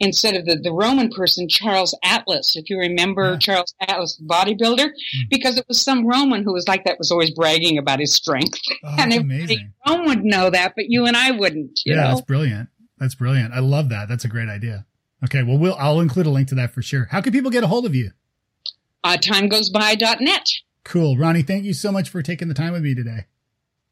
instead 0.00 0.34
of 0.34 0.44
the, 0.44 0.56
the 0.56 0.72
Roman 0.72 1.10
person, 1.10 1.48
Charles 1.48 1.96
Atlas, 2.02 2.56
if 2.56 2.68
you 2.68 2.78
remember 2.78 3.32
yeah. 3.32 3.38
Charles 3.38 3.74
Atlas, 3.80 4.16
the 4.16 4.26
bodybuilder, 4.26 4.86
mm. 4.86 5.30
because 5.30 5.56
it 5.56 5.64
was 5.68 5.80
some 5.80 6.06
Roman 6.06 6.44
who 6.44 6.52
was 6.52 6.68
like 6.68 6.84
that, 6.84 6.98
was 6.98 7.10
always 7.10 7.30
bragging 7.30 7.78
about 7.78 8.00
his 8.00 8.14
strength. 8.14 8.60
Oh, 8.84 8.96
and 8.98 9.12
amazing. 9.12 9.72
Rome 9.86 10.06
would 10.06 10.24
know 10.24 10.50
that, 10.50 10.74
but 10.76 10.86
you 10.88 11.06
and 11.06 11.16
I 11.16 11.32
wouldn't. 11.32 11.80
yeah, 11.84 11.96
know? 11.96 12.08
that's 12.08 12.20
brilliant. 12.20 12.68
That's 12.98 13.14
brilliant. 13.14 13.52
I 13.52 13.60
love 13.60 13.88
that. 13.88 14.08
That's 14.08 14.24
a 14.24 14.28
great 14.28 14.48
idea. 14.48 14.86
Okay, 15.24 15.42
well, 15.42 15.58
we'll 15.58 15.74
I'll 15.74 16.00
include 16.00 16.26
a 16.26 16.30
link 16.30 16.48
to 16.48 16.54
that 16.56 16.72
for 16.72 16.82
sure. 16.82 17.08
How 17.10 17.20
can 17.20 17.32
people 17.32 17.50
get 17.50 17.64
a 17.64 17.66
hold 17.66 17.86
of 17.86 17.94
you? 17.94 18.12
Uh, 19.02 19.16
timegoesby.net. 19.16 20.46
Cool. 20.84 21.16
Ronni, 21.16 21.46
thank 21.46 21.64
you 21.64 21.74
so 21.74 21.90
much 21.90 22.08
for 22.08 22.22
taking 22.22 22.48
the 22.48 22.54
time 22.54 22.72
with 22.72 22.82
me 22.82 22.94
today. 22.94 23.26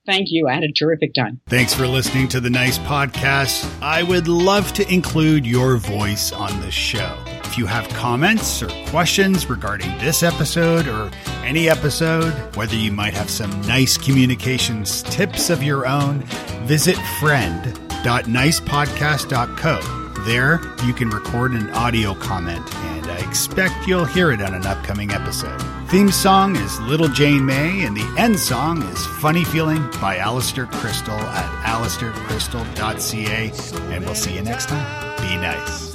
Thank 0.07 0.31
you. 0.31 0.49
I 0.49 0.55
had 0.55 0.65
a 0.65 0.73
terrific 0.73 1.15
time. 1.15 1.41
Thanks 1.47 1.73
for 1.73 1.87
listening 1.87 2.29
to 2.29 2.41
the 2.41 2.51
Nice 2.51 2.79
Podcast. 2.79 3.67
I 3.81 4.03
would 4.03 4.29
love 4.29 4.71
to 4.75 4.87
include 4.93 5.47
your 5.47 5.77
voice 5.77 6.31
on 6.31 6.61
the 6.61 6.71
show. 6.71 7.17
If 7.45 7.57
you 7.57 7.65
have 7.67 7.89
comments 7.91 8.63
or 8.63 8.69
questions 8.91 9.49
regarding 9.49 9.97
this 9.99 10.23
episode 10.23 10.87
or 10.89 11.11
any 11.43 11.71
episode, 11.71 12.33
whether 12.57 12.75
you 12.75 12.93
might 12.93 13.15
have 13.15 13.31
some 13.31 13.51
nice 13.63 13.97
communications 13.97 15.03
tips 15.05 15.49
of 15.51 15.63
your 15.63 15.87
own, 15.87 16.21
visit 16.67 16.97
friend.nicepodcast.co. 17.21 20.01
There, 20.25 20.61
you 20.87 20.93
can 20.95 21.11
record 21.11 21.53
an 21.53 21.71
audio 21.71 22.15
comment, 22.15 22.75
and 22.75 23.07
I 23.07 23.19
expect 23.29 23.87
you'll 23.87 24.05
hear 24.05 24.33
it 24.33 24.43
on 24.43 24.53
an 24.55 24.67
upcoming 24.67 25.13
episode. 25.13 25.61
Theme 25.95 26.11
song 26.11 26.57
is 26.57 26.80
Little 26.80 27.07
Jane 27.07 27.47
May, 27.47 27.84
and 27.84 27.97
the 27.97 28.03
end 28.18 28.40
song 28.40 28.82
is 28.82 29.07
Funny 29.20 29.45
Feeling 29.45 29.88
by 30.01 30.16
Alistair 30.16 30.66
Crystal 30.66 31.14
at 31.14 31.62
alistaircrystal.ca. 31.62 33.95
And 33.95 34.05
we'll 34.05 34.16
see 34.16 34.34
you 34.34 34.42
next 34.42 34.70
time. 34.70 35.16
Be 35.18 35.36
nice. 35.36 35.95